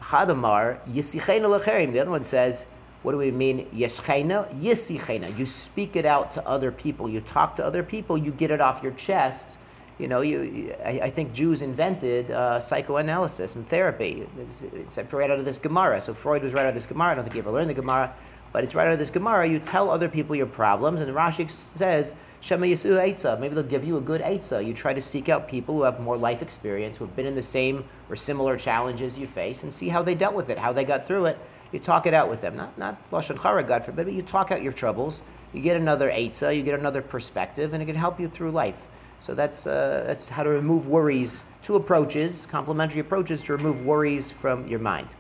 Hadamar, 0.02 0.80
The 0.86 2.00
other 2.00 2.12
one 2.12 2.24
says, 2.24 2.66
what 3.02 3.14
do 3.14 3.18
we 3.18 3.32
mean? 3.32 3.66
Yeshchena, 3.68 4.54
yisichena. 4.60 5.38
You 5.38 5.46
speak 5.46 5.96
it 5.96 6.06
out 6.06 6.32
to 6.34 6.46
other 6.48 6.72
people. 6.72 7.10
You 7.10 7.22
talk 7.22 7.56
to 7.56 7.66
other 7.66 7.84
people. 7.84 8.18
You 8.18 8.32
get 8.32 8.52
it 8.52 8.60
off 8.60 8.84
your 8.84 8.92
chest 8.94 9.58
you 10.00 10.08
know, 10.08 10.22
you, 10.22 10.74
I, 10.84 11.02
I 11.02 11.12
think 11.12 11.34
Jews 11.34 11.62
invented 11.62 12.32
uh, 12.32 12.62
psychoanalysis 12.62 13.58
and 13.58 13.68
therapy. 13.68 14.26
It's, 14.40 14.62
it's 14.62 14.98
right 15.12 15.30
out 15.30 15.40
of 15.40 15.46
this 15.46 15.58
Gemara. 15.58 16.00
So 16.00 16.14
Freud 16.14 16.42
was 16.42 16.54
right 16.54 16.64
out 16.64 16.70
of 16.70 16.76
this 16.76 16.86
Gemara. 16.86 17.12
I 17.12 17.16
don't 17.16 17.26
think 17.26 17.34
he 17.34 17.40
ever 17.40 17.52
learned 17.52 17.70
the 17.70 17.74
Gemara, 17.74 18.14
but 18.54 18.64
it's 18.64 18.74
right 18.74 18.88
out 18.88 18.94
of 18.94 19.00
this 19.00 19.10
Gemara. 19.10 19.46
You 19.46 19.60
tell 19.60 19.92
other 19.92 20.08
people 20.08 20.38
your 20.38 20.48
problems, 20.48 21.02
and 21.02 21.14
Rashi 21.14 21.52
says, 21.52 22.16
Shema 22.42 22.68
Yisu 22.68 22.98
Eitzah. 22.98 23.40
Maybe 23.40 23.56
they'll 23.56 23.64
give 23.64 23.84
you 23.84 23.98
a 23.98 24.02
good 24.02 24.22
Eitzah. 24.22 24.66
You 24.66 24.74
try 24.74 24.94
to 24.94 25.02
seek 25.02 25.28
out 25.28 25.48
people 25.48 25.76
who 25.76 25.84
have 25.84 26.00
more 26.00 26.18
life 26.18 26.42
experience, 26.42 26.98
who 26.98 27.06
have 27.06 27.16
been 27.16 27.26
in 27.26 27.36
the 27.36 27.42
same 27.42 27.84
or 28.10 28.16
similar 28.16 28.58
challenges 28.58 29.18
you 29.18 29.28
face, 29.28 29.64
and 29.64 29.74
see 29.74 29.90
how 29.90 30.02
they 30.02 30.16
dealt 30.16 30.34
with 30.34 30.50
it, 30.50 30.58
how 30.58 30.72
they 30.72 30.86
got 30.86 31.06
through 31.06 31.26
it. 31.26 31.38
You 31.72 31.80
talk 31.80 32.08
it 32.08 32.14
out 32.14 32.30
with 32.30 32.42
them. 32.42 32.56
Not, 32.56 32.78
not 32.78 33.12
Lashon 33.12 33.42
Chara, 33.42 33.64
God 33.64 33.84
forbid, 33.84 34.06
but 34.06 34.14
you 34.14 34.22
talk 34.22 34.52
out 34.52 34.64
your 34.64 34.74
troubles. 34.74 35.22
You 35.54 35.62
get 35.62 35.76
another 35.76 36.10
Eitzah, 36.10 36.56
you 36.56 36.64
get 36.64 36.80
another 36.80 37.02
perspective, 37.02 37.74
and 37.74 37.84
it 37.84 37.86
can 37.86 37.96
help 37.96 38.20
you 38.20 38.28
through 38.28 38.52
life. 38.52 38.88
So 39.20 39.36
that's, 39.36 39.68
uh, 39.68 40.06
that's 40.08 40.30
how 40.30 40.44
to 40.44 40.50
remove 40.50 40.88
worries. 40.88 41.44
Two 41.62 41.76
approaches, 41.76 42.46
complementary 42.46 43.02
approaches 43.02 43.42
to 43.44 43.54
remove 43.58 43.86
worries 43.86 44.32
from 44.32 44.68
your 44.68 44.80
mind. 44.80 45.14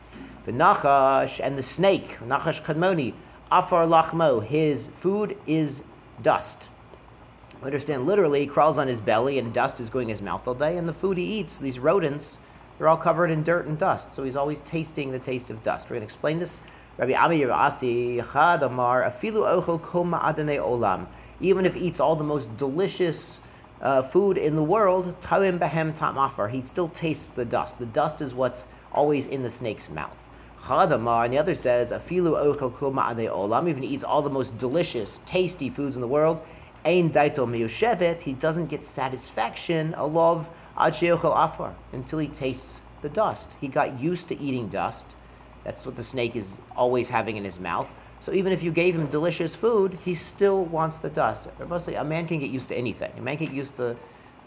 The 0.45 0.53
Nachash 0.53 1.39
and 1.43 1.57
the 1.57 1.63
snake, 1.63 2.17
Nachash 2.25 2.63
Kadmoni, 2.63 3.13
Afar 3.51 3.85
Lachmo, 3.85 4.43
his 4.43 4.87
food 4.87 5.37
is 5.45 5.81
dust. 6.21 6.69
Understand, 7.61 8.05
literally, 8.05 8.41
he 8.41 8.47
crawls 8.47 8.77
on 8.77 8.87
his 8.87 9.01
belly 9.01 9.37
and 9.37 9.53
dust 9.53 9.81
is 9.81 9.89
going 9.89 10.05
in 10.05 10.09
his 10.09 10.21
mouth 10.21 10.47
all 10.47 10.53
day, 10.53 10.77
and 10.77 10.87
the 10.87 10.93
food 10.93 11.17
he 11.17 11.23
eats, 11.23 11.57
these 11.57 11.77
rodents, 11.77 12.39
they're 12.77 12.87
all 12.87 12.95
covered 12.97 13.29
in 13.29 13.43
dirt 13.43 13.65
and 13.65 13.77
dust. 13.77 14.13
So 14.13 14.23
he's 14.23 14.37
always 14.37 14.61
tasting 14.61 15.11
the 15.11 15.19
taste 15.19 15.49
of 15.49 15.61
dust. 15.61 15.89
We're 15.89 15.95
going 15.95 16.01
to 16.01 16.05
explain 16.05 16.39
this. 16.39 16.61
Rabbi 16.97 17.13
Ami 17.13 17.43
Asi, 17.45 18.17
Chadamar, 18.19 19.05
Afilu 19.05 19.61
Ochel 19.61 19.81
Koma 19.81 20.19
Adane 20.19 20.57
Olam. 20.57 21.07
Even 21.41 21.65
if 21.65 21.73
he 21.75 21.81
eats 21.81 21.99
all 21.99 22.15
the 22.15 22.23
most 22.23 22.55
delicious 22.57 23.39
uh, 23.81 24.03
food 24.03 24.37
in 24.37 24.55
the 24.55 24.63
world, 24.63 25.19
Tawim 25.21 25.59
Behem 25.59 25.97
Tamafar, 25.97 26.49
he 26.49 26.61
still 26.61 26.87
tastes 26.87 27.27
the 27.27 27.45
dust. 27.45 27.79
The 27.79 27.85
dust 27.85 28.21
is 28.21 28.33
what's 28.33 28.65
always 28.93 29.27
in 29.27 29.43
the 29.43 29.49
snake's 29.49 29.89
mouth. 29.89 30.17
Chadamar, 30.63 31.25
and 31.25 31.33
the 31.33 31.37
other 31.37 31.55
says, 31.55 31.91
Afilu 31.91 32.57
Ochel 32.57 32.77
Kuma 32.77 33.09
Ade 33.11 33.29
Olam, 33.29 33.69
even 33.69 33.83
he 33.83 33.89
eats 33.89 34.03
all 34.03 34.21
the 34.21 34.29
most 34.29 34.57
delicious, 34.57 35.19
tasty 35.25 35.69
foods 35.69 35.95
in 35.95 36.01
the 36.01 36.07
world. 36.07 36.41
Ein 36.89 37.11
Daito 37.11 37.45
Miyoshevet, 37.45 38.21
he 38.21 38.33
doesn't 38.33 38.65
get 38.65 38.83
satisfaction, 38.83 39.93
a 39.95 40.07
love 40.07 40.49
Ad 40.75 40.95
Afar, 41.03 41.75
until 41.93 42.17
he 42.17 42.27
tastes 42.27 42.81
the 43.03 43.09
dust. 43.09 43.55
He 43.61 43.67
got 43.67 43.99
used 43.99 44.27
to 44.29 44.39
eating 44.39 44.69
dust. 44.69 45.15
That's 45.63 45.85
what 45.85 45.95
the 45.95 46.03
snake 46.03 46.35
is 46.35 46.61
always 46.75 47.09
having 47.09 47.37
in 47.37 47.43
his 47.43 47.59
mouth. 47.59 47.87
So 48.19 48.33
even 48.33 48.51
if 48.51 48.63
you 48.63 48.71
gave 48.71 48.95
him 48.95 49.05
delicious 49.05 49.53
food, 49.53 49.99
he 50.03 50.15
still 50.15 50.65
wants 50.65 50.97
the 50.97 51.11
dust. 51.11 51.47
Mostly, 51.67 51.93
a 51.93 52.03
man 52.03 52.27
can 52.27 52.39
get 52.39 52.49
used 52.49 52.69
to 52.69 52.75
anything. 52.75 53.11
A 53.19 53.21
man 53.21 53.37
can 53.37 53.45
get 53.45 53.55
used 53.55 53.75
to 53.75 53.95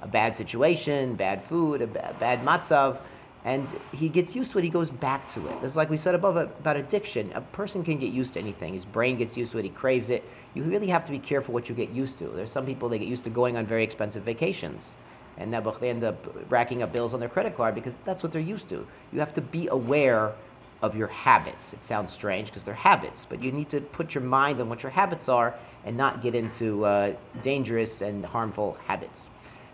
a 0.00 0.08
bad 0.08 0.34
situation, 0.34 1.14
bad 1.14 1.44
food, 1.44 1.80
a 1.80 1.86
bad 1.86 2.40
matzav, 2.40 2.98
and 3.44 3.72
he 3.92 4.08
gets 4.08 4.34
used 4.34 4.50
to 4.50 4.58
it. 4.58 4.64
He 4.64 4.70
goes 4.70 4.90
back 4.90 5.28
to 5.34 5.46
it. 5.46 5.56
It's 5.62 5.76
like 5.76 5.90
we 5.90 5.96
said 5.96 6.16
above 6.16 6.36
about 6.36 6.76
addiction. 6.76 7.30
A 7.34 7.40
person 7.40 7.84
can 7.84 7.98
get 7.98 8.12
used 8.12 8.34
to 8.34 8.40
anything. 8.40 8.74
His 8.74 8.84
brain 8.84 9.16
gets 9.16 9.36
used 9.36 9.52
to 9.52 9.58
it. 9.58 9.64
He 9.64 9.70
craves 9.70 10.10
it. 10.10 10.24
You 10.54 10.64
really 10.64 10.88
have 10.88 11.04
to 11.06 11.12
be 11.12 11.18
careful 11.18 11.54
what 11.54 11.68
you 11.68 11.74
get 11.74 11.90
used 11.90 12.18
to. 12.18 12.26
There's 12.28 12.50
some 12.50 12.66
people 12.66 12.88
they 12.88 12.98
get 12.98 13.08
used 13.08 13.24
to 13.24 13.30
going 13.30 13.56
on 13.56 13.66
very 13.66 13.84
expensive 13.84 14.22
vacations, 14.22 14.94
and 15.38 15.52
they 15.52 15.90
end 15.90 16.04
up 16.04 16.26
racking 16.50 16.82
up 16.82 16.92
bills 16.92 17.14
on 17.14 17.20
their 17.20 17.28
credit 17.28 17.56
card 17.56 17.74
because 17.74 17.96
that's 18.04 18.22
what 18.22 18.32
they're 18.32 18.40
used 18.40 18.68
to. 18.68 18.86
You 19.12 19.20
have 19.20 19.32
to 19.34 19.40
be 19.40 19.68
aware 19.68 20.32
of 20.82 20.96
your 20.96 21.06
habits. 21.06 21.72
It 21.72 21.84
sounds 21.84 22.12
strange 22.12 22.48
because 22.48 22.64
they're 22.64 22.74
habits, 22.74 23.24
but 23.24 23.42
you 23.42 23.52
need 23.52 23.70
to 23.70 23.80
put 23.80 24.14
your 24.14 24.24
mind 24.24 24.60
on 24.60 24.68
what 24.68 24.82
your 24.82 24.90
habits 24.90 25.28
are 25.28 25.54
and 25.84 25.96
not 25.96 26.22
get 26.22 26.34
into 26.34 26.84
uh, 26.84 27.14
dangerous 27.40 28.02
and 28.02 28.26
harmful 28.26 28.76
habits. 28.84 29.28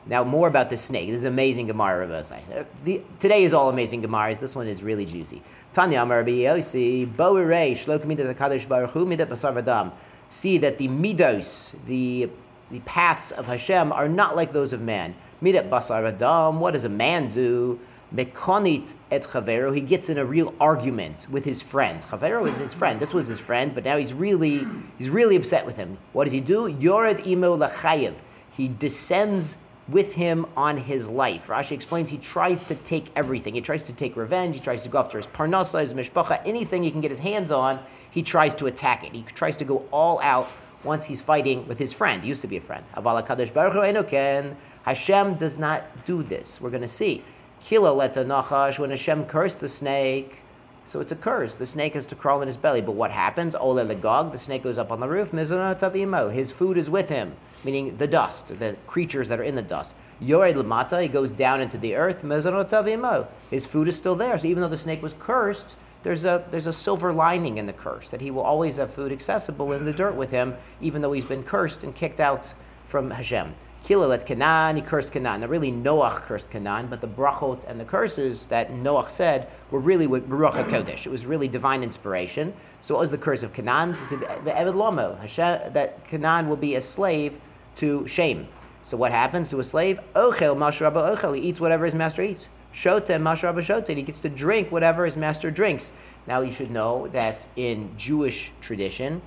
Now, 0.06 0.24
more 0.24 0.48
about 0.48 0.70
the 0.70 0.76
snake. 0.78 1.08
This 1.08 1.18
is 1.18 1.24
amazing 1.24 1.66
Gemara, 1.66 2.06
Rabbi 2.06 2.40
uh, 2.54 2.64
the, 2.84 3.02
Today 3.18 3.42
is 3.44 3.52
all 3.52 3.68
amazing 3.68 4.02
Gemaras. 4.02 4.38
This 4.38 4.54
one 4.54 4.66
is 4.66 4.82
really 4.82 5.04
juicy. 5.04 5.42
Tanya 5.72 6.02
Amar 6.02 6.24
Yosi, 6.24 7.06
Boirei, 7.06 7.72
Shlokamida 7.72 8.26
the 8.26 8.34
Kadosh 8.34 8.66
Baruch 8.66 8.90
Hu, 8.90 9.04
Midat 9.04 9.26
Basar 9.26 9.52
Vadam. 9.52 9.92
See 10.30 10.58
that 10.58 10.78
the 10.78 10.88
midos, 10.88 11.74
the, 11.86 12.30
the 12.70 12.80
paths 12.80 13.30
of 13.30 13.46
Hashem, 13.46 13.92
are 13.92 14.08
not 14.08 14.36
like 14.36 14.52
those 14.52 14.72
of 14.72 14.80
man. 14.80 15.14
Midat 15.42 15.70
Basar 15.70 16.06
adam, 16.06 16.60
what 16.60 16.72
does 16.72 16.84
a 16.84 16.88
man 16.88 17.28
do? 17.28 17.78
Mekonit 18.14 18.94
et 19.10 19.22
Chavero, 19.22 19.74
he 19.74 19.82
gets 19.82 20.08
in 20.08 20.16
a 20.16 20.24
real 20.24 20.54
argument 20.60 21.26
with 21.30 21.44
his 21.44 21.60
friend. 21.60 22.00
Chavero 22.02 22.48
is 22.48 22.56
his 22.56 22.72
friend. 22.72 22.98
This 23.00 23.12
was 23.12 23.26
his 23.26 23.38
friend, 23.38 23.74
but 23.74 23.84
now 23.84 23.98
he's 23.98 24.14
really 24.14 24.66
he's 24.96 25.10
really 25.10 25.36
upset 25.36 25.66
with 25.66 25.76
him. 25.76 25.98
What 26.14 26.24
does 26.24 26.32
he 26.32 26.40
do? 26.40 26.66
Yored 26.68 27.26
imo 27.26 27.56
lachayev. 27.56 28.14
He 28.50 28.68
descends 28.68 29.58
with 29.88 30.14
him 30.14 30.46
on 30.56 30.78
his 30.78 31.08
life. 31.08 31.46
Rashi 31.48 31.72
explains 31.72 32.08
he 32.10 32.18
tries 32.18 32.60
to 32.62 32.74
take 32.74 33.10
everything. 33.14 33.54
He 33.54 33.60
tries 33.60 33.84
to 33.84 33.92
take 33.92 34.16
revenge. 34.16 34.56
He 34.56 34.62
tries 34.62 34.82
to 34.82 34.88
go 34.88 34.98
after 34.98 35.18
his 35.18 35.26
parnasa, 35.26 35.80
his 35.80 35.94
mishpacha, 35.94 36.40
anything 36.46 36.82
he 36.82 36.90
can 36.90 37.00
get 37.00 37.10
his 37.10 37.20
hands 37.20 37.50
on. 37.50 37.78
He 38.18 38.24
tries 38.24 38.52
to 38.56 38.66
attack 38.66 39.04
it. 39.04 39.12
He 39.12 39.22
tries 39.22 39.56
to 39.58 39.64
go 39.64 39.84
all 39.92 40.18
out 40.22 40.48
once 40.82 41.04
he's 41.04 41.20
fighting 41.20 41.68
with 41.68 41.78
his 41.78 41.92
friend. 41.92 42.20
He 42.20 42.28
used 42.28 42.40
to 42.40 42.48
be 42.48 42.56
a 42.56 42.60
friend. 42.60 42.84
Baruch 43.00 43.28
hu 43.28 44.56
Hashem 44.82 45.34
does 45.34 45.56
not 45.56 46.04
do 46.04 46.24
this. 46.24 46.60
We're 46.60 46.70
going 46.70 46.82
to 46.82 46.88
see. 46.88 47.22
Kilo 47.60 47.94
leta 47.94 48.24
nachash, 48.24 48.80
when 48.80 48.90
Hashem 48.90 49.26
cursed 49.26 49.60
the 49.60 49.68
snake, 49.68 50.38
so 50.84 50.98
it's 50.98 51.12
a 51.12 51.14
curse. 51.14 51.54
The 51.54 51.64
snake 51.64 51.94
has 51.94 52.08
to 52.08 52.16
crawl 52.16 52.42
in 52.42 52.48
his 52.48 52.56
belly. 52.56 52.80
But 52.80 52.96
what 52.96 53.12
happens? 53.12 53.54
Ole 53.54 53.86
legog, 53.86 54.32
the 54.32 54.38
snake 54.38 54.64
goes 54.64 54.78
up 54.78 54.90
on 54.90 54.98
the 54.98 55.06
roof. 55.06 55.30
Mizonatavimo, 55.30 56.32
his 56.32 56.50
food 56.50 56.76
is 56.76 56.90
with 56.90 57.08
him, 57.10 57.36
meaning 57.62 57.98
the 57.98 58.08
dust, 58.08 58.48
the 58.58 58.74
creatures 58.88 59.28
that 59.28 59.38
are 59.38 59.44
in 59.44 59.54
the 59.54 59.62
dust. 59.62 59.94
Yored 60.18 60.56
lamata, 60.56 61.00
he 61.00 61.06
goes 61.06 61.30
down 61.30 61.60
into 61.60 61.78
the 61.78 61.94
earth. 61.94 62.22
Mizonatavimo, 62.22 63.28
his 63.48 63.64
food 63.64 63.86
is 63.86 63.96
still 63.96 64.16
there. 64.16 64.36
So 64.36 64.48
even 64.48 64.60
though 64.60 64.68
the 64.68 64.76
snake 64.76 65.04
was 65.04 65.14
cursed, 65.20 65.76
there's 66.02 66.24
a, 66.24 66.44
there's 66.50 66.66
a 66.66 66.72
silver 66.72 67.12
lining 67.12 67.58
in 67.58 67.66
the 67.66 67.72
curse, 67.72 68.10
that 68.10 68.20
he 68.20 68.30
will 68.30 68.42
always 68.42 68.76
have 68.76 68.92
food 68.92 69.12
accessible 69.12 69.72
in 69.72 69.84
the 69.84 69.92
dirt 69.92 70.14
with 70.14 70.30
him, 70.30 70.54
even 70.80 71.02
though 71.02 71.12
he's 71.12 71.24
been 71.24 71.42
cursed 71.42 71.82
and 71.82 71.94
kicked 71.94 72.20
out 72.20 72.54
from 72.84 73.10
Hashem. 73.10 73.54
Kilalet 73.84 74.26
Canaan, 74.26 74.76
he 74.76 74.82
cursed 74.82 75.12
Canaan. 75.12 75.40
Now, 75.40 75.46
really, 75.46 75.70
Noach 75.70 76.22
cursed 76.22 76.50
Canaan, 76.50 76.88
but 76.88 77.00
the 77.00 77.08
brachot 77.08 77.64
and 77.68 77.78
the 77.78 77.84
curses 77.84 78.46
that 78.46 78.70
Noach 78.70 79.08
said 79.08 79.48
were 79.70 79.78
really 79.78 80.06
with 80.06 80.28
Ruach 80.28 80.52
HaKodesh. 80.52 81.06
It 81.06 81.10
was 81.10 81.26
really 81.26 81.48
divine 81.48 81.82
inspiration. 81.82 82.52
So, 82.80 82.94
what 82.94 83.00
was 83.00 83.10
the 83.10 83.18
curse 83.18 83.42
of 83.42 83.52
Canaan? 83.52 83.92
The 84.10 84.50
Eved 84.50 84.74
Lomo, 84.74 85.72
that 85.72 86.06
Canaan 86.08 86.48
will 86.48 86.56
be 86.56 86.74
a 86.74 86.80
slave 86.80 87.40
to 87.76 88.06
Shem. 88.06 88.48
So, 88.82 88.96
what 88.96 89.12
happens 89.12 89.48
to 89.50 89.60
a 89.60 89.64
slave? 89.64 90.00
Ochel 90.14 90.56
Mashraba 90.56 91.16
Ochel, 91.16 91.36
he 91.36 91.42
eats 91.42 91.60
whatever 91.60 91.84
his 91.84 91.94
master 91.94 92.22
eats. 92.22 92.48
Shote 92.78 93.08
Mashraba 93.08 93.60
Shote, 93.60 93.88
he 93.88 94.02
gets 94.02 94.20
to 94.20 94.28
drink 94.28 94.70
whatever 94.70 95.04
his 95.04 95.16
master 95.16 95.50
drinks. 95.50 95.90
Now 96.28 96.42
you 96.42 96.52
should 96.52 96.70
know 96.70 97.08
that 97.08 97.44
in 97.56 97.90
Jewish 97.96 98.52
tradition, 98.60 99.20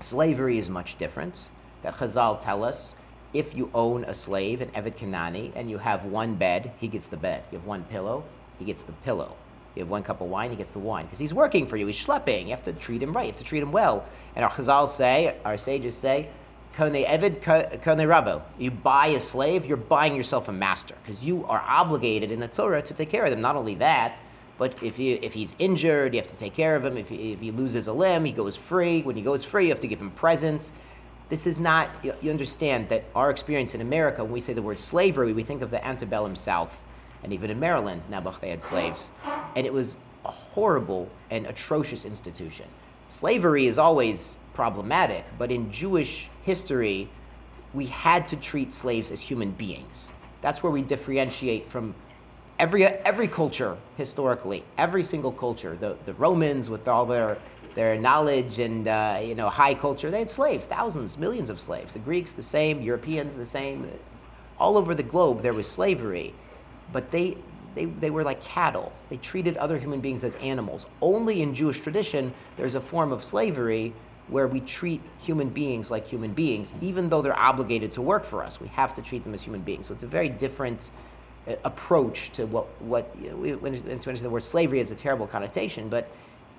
slavery 0.00 0.58
is 0.58 0.68
much 0.68 0.98
different. 0.98 1.48
That 1.80 1.94
Chazal 1.94 2.38
tell 2.38 2.62
us 2.62 2.94
if 3.32 3.56
you 3.56 3.70
own 3.72 4.04
a 4.04 4.12
slave, 4.12 4.60
an 4.60 4.68
Eved 4.72 4.98
Kanani, 4.98 5.50
and 5.56 5.70
you 5.70 5.78
have 5.78 6.04
one 6.04 6.34
bed, 6.34 6.72
he 6.78 6.88
gets 6.88 7.06
the 7.06 7.16
bed. 7.16 7.42
You 7.50 7.56
have 7.56 7.66
one 7.66 7.84
pillow, 7.84 8.22
he 8.58 8.66
gets 8.66 8.82
the 8.82 8.92
pillow. 8.92 9.34
You 9.74 9.80
have 9.80 9.88
one 9.88 10.02
cup 10.02 10.20
of 10.20 10.28
wine, 10.28 10.50
he 10.50 10.56
gets 10.56 10.68
the 10.68 10.78
wine. 10.78 11.06
Because 11.06 11.20
he's 11.20 11.32
working 11.32 11.66
for 11.66 11.78
you, 11.78 11.86
he's 11.86 12.04
schlepping. 12.04 12.44
You 12.44 12.50
have 12.50 12.64
to 12.64 12.74
treat 12.74 13.02
him 13.02 13.16
right, 13.16 13.24
you 13.24 13.32
have 13.32 13.38
to 13.38 13.44
treat 13.44 13.62
him 13.62 13.72
well. 13.72 14.04
And 14.36 14.44
our 14.44 14.50
Chazal 14.50 14.88
say, 14.88 15.36
our 15.42 15.56
sages 15.56 15.96
say, 15.96 16.28
Kone 16.78 17.04
Eved, 17.08 17.40
Kone 17.40 18.06
Rabo. 18.06 18.40
You 18.56 18.70
buy 18.70 19.08
a 19.08 19.20
slave, 19.20 19.66
you're 19.66 19.76
buying 19.76 20.14
yourself 20.14 20.46
a 20.46 20.52
master. 20.52 20.94
Because 21.02 21.24
you 21.24 21.44
are 21.46 21.60
obligated 21.66 22.30
in 22.30 22.38
the 22.38 22.46
Torah 22.46 22.80
to 22.82 22.94
take 22.94 23.10
care 23.10 23.24
of 23.24 23.32
them. 23.32 23.40
Not 23.40 23.56
only 23.56 23.74
that, 23.74 24.20
but 24.58 24.80
if, 24.80 24.96
you, 24.96 25.18
if 25.20 25.34
he's 25.34 25.56
injured, 25.58 26.14
you 26.14 26.20
have 26.20 26.30
to 26.30 26.38
take 26.38 26.54
care 26.54 26.76
of 26.76 26.84
him. 26.84 26.96
If 26.96 27.08
he, 27.08 27.32
if 27.32 27.40
he 27.40 27.50
loses 27.50 27.88
a 27.88 27.92
limb, 27.92 28.24
he 28.24 28.30
goes 28.30 28.54
free. 28.54 29.02
When 29.02 29.16
he 29.16 29.22
goes 29.22 29.44
free, 29.44 29.64
you 29.64 29.70
have 29.70 29.80
to 29.80 29.88
give 29.88 30.00
him 30.00 30.12
presents. 30.12 30.70
This 31.30 31.48
is 31.48 31.58
not, 31.58 31.90
you, 32.04 32.30
understand 32.30 32.88
that 32.90 33.02
our 33.16 33.30
experience 33.30 33.74
in 33.74 33.80
America, 33.80 34.22
when 34.22 34.32
we 34.32 34.40
say 34.40 34.52
the 34.52 34.62
word 34.62 34.78
slavery, 34.78 35.32
we 35.32 35.42
think 35.42 35.62
of 35.62 35.72
the 35.72 35.84
antebellum 35.84 36.36
South. 36.36 36.80
And 37.24 37.32
even 37.32 37.50
in 37.50 37.58
Maryland, 37.58 38.02
Nebuch, 38.08 38.38
they 38.38 38.50
had 38.50 38.62
slaves. 38.62 39.10
And 39.56 39.66
it 39.66 39.72
was 39.72 39.96
a 40.24 40.30
horrible 40.30 41.08
and 41.32 41.44
atrocious 41.46 42.04
institution. 42.04 42.66
Slavery 43.08 43.66
is 43.66 43.78
always 43.78 44.36
problematic, 44.54 45.24
but 45.38 45.50
in 45.50 45.72
Jewish 45.72 46.28
history, 46.48 47.10
we 47.74 47.84
had 47.84 48.26
to 48.26 48.36
treat 48.36 48.72
slaves 48.72 49.10
as 49.10 49.20
human 49.20 49.50
beings. 49.50 50.10
That's 50.40 50.62
where 50.62 50.72
we 50.72 50.80
differentiate 50.80 51.68
from 51.68 51.94
every 52.58 52.84
every 52.84 53.28
culture 53.28 53.76
historically, 53.98 54.64
every 54.78 55.04
single 55.04 55.32
culture. 55.44 55.76
The 55.84 55.90
the 56.06 56.14
Romans 56.14 56.70
with 56.70 56.88
all 56.88 57.04
their 57.04 57.36
their 57.74 57.98
knowledge 57.98 58.58
and 58.66 58.88
uh, 58.88 59.20
you 59.28 59.34
know 59.34 59.50
high 59.50 59.74
culture, 59.74 60.10
they 60.10 60.20
had 60.20 60.30
slaves, 60.30 60.66
thousands, 60.66 61.18
millions 61.18 61.50
of 61.50 61.60
slaves. 61.60 61.92
The 61.92 62.04
Greeks 62.08 62.32
the 62.32 62.48
same, 62.56 62.80
Europeans 62.80 63.34
the 63.34 63.50
same. 63.58 63.78
All 64.58 64.78
over 64.78 64.94
the 64.94 65.08
globe 65.14 65.42
there 65.42 65.56
was 65.60 65.68
slavery, 65.78 66.34
but 66.92 67.10
they. 67.10 67.36
They, 67.74 67.84
they 67.84 68.10
were 68.10 68.24
like 68.24 68.42
cattle. 68.42 68.92
They 69.08 69.18
treated 69.18 69.56
other 69.56 69.78
human 69.78 70.00
beings 70.00 70.24
as 70.24 70.34
animals. 70.36 70.86
Only 71.00 71.42
in 71.42 71.54
Jewish 71.54 71.78
tradition, 71.78 72.34
there's 72.56 72.74
a 72.74 72.80
form 72.80 73.12
of 73.12 73.22
slavery 73.22 73.92
where 74.28 74.46
we 74.46 74.60
treat 74.60 75.00
human 75.18 75.48
beings 75.48 75.90
like 75.90 76.06
human 76.06 76.32
beings, 76.32 76.72
even 76.80 77.08
though 77.08 77.22
they're 77.22 77.38
obligated 77.38 77.92
to 77.92 78.02
work 78.02 78.24
for 78.24 78.42
us. 78.42 78.60
We 78.60 78.68
have 78.68 78.94
to 78.96 79.02
treat 79.02 79.24
them 79.24 79.34
as 79.34 79.42
human 79.42 79.62
beings. 79.62 79.86
So 79.86 79.94
it's 79.94 80.02
a 80.02 80.08
very 80.08 80.28
different 80.28 80.90
approach 81.64 82.30
to 82.32 82.46
what 82.46 82.66
what 82.80 83.14
you 83.20 83.30
know, 83.30 83.36
when 83.56 83.74
it's 83.74 84.20
the 84.20 84.30
word 84.30 84.44
slavery 84.44 84.78
has 84.78 84.90
a 84.90 84.94
terrible 84.94 85.26
connotation, 85.26 85.88
but 85.88 86.08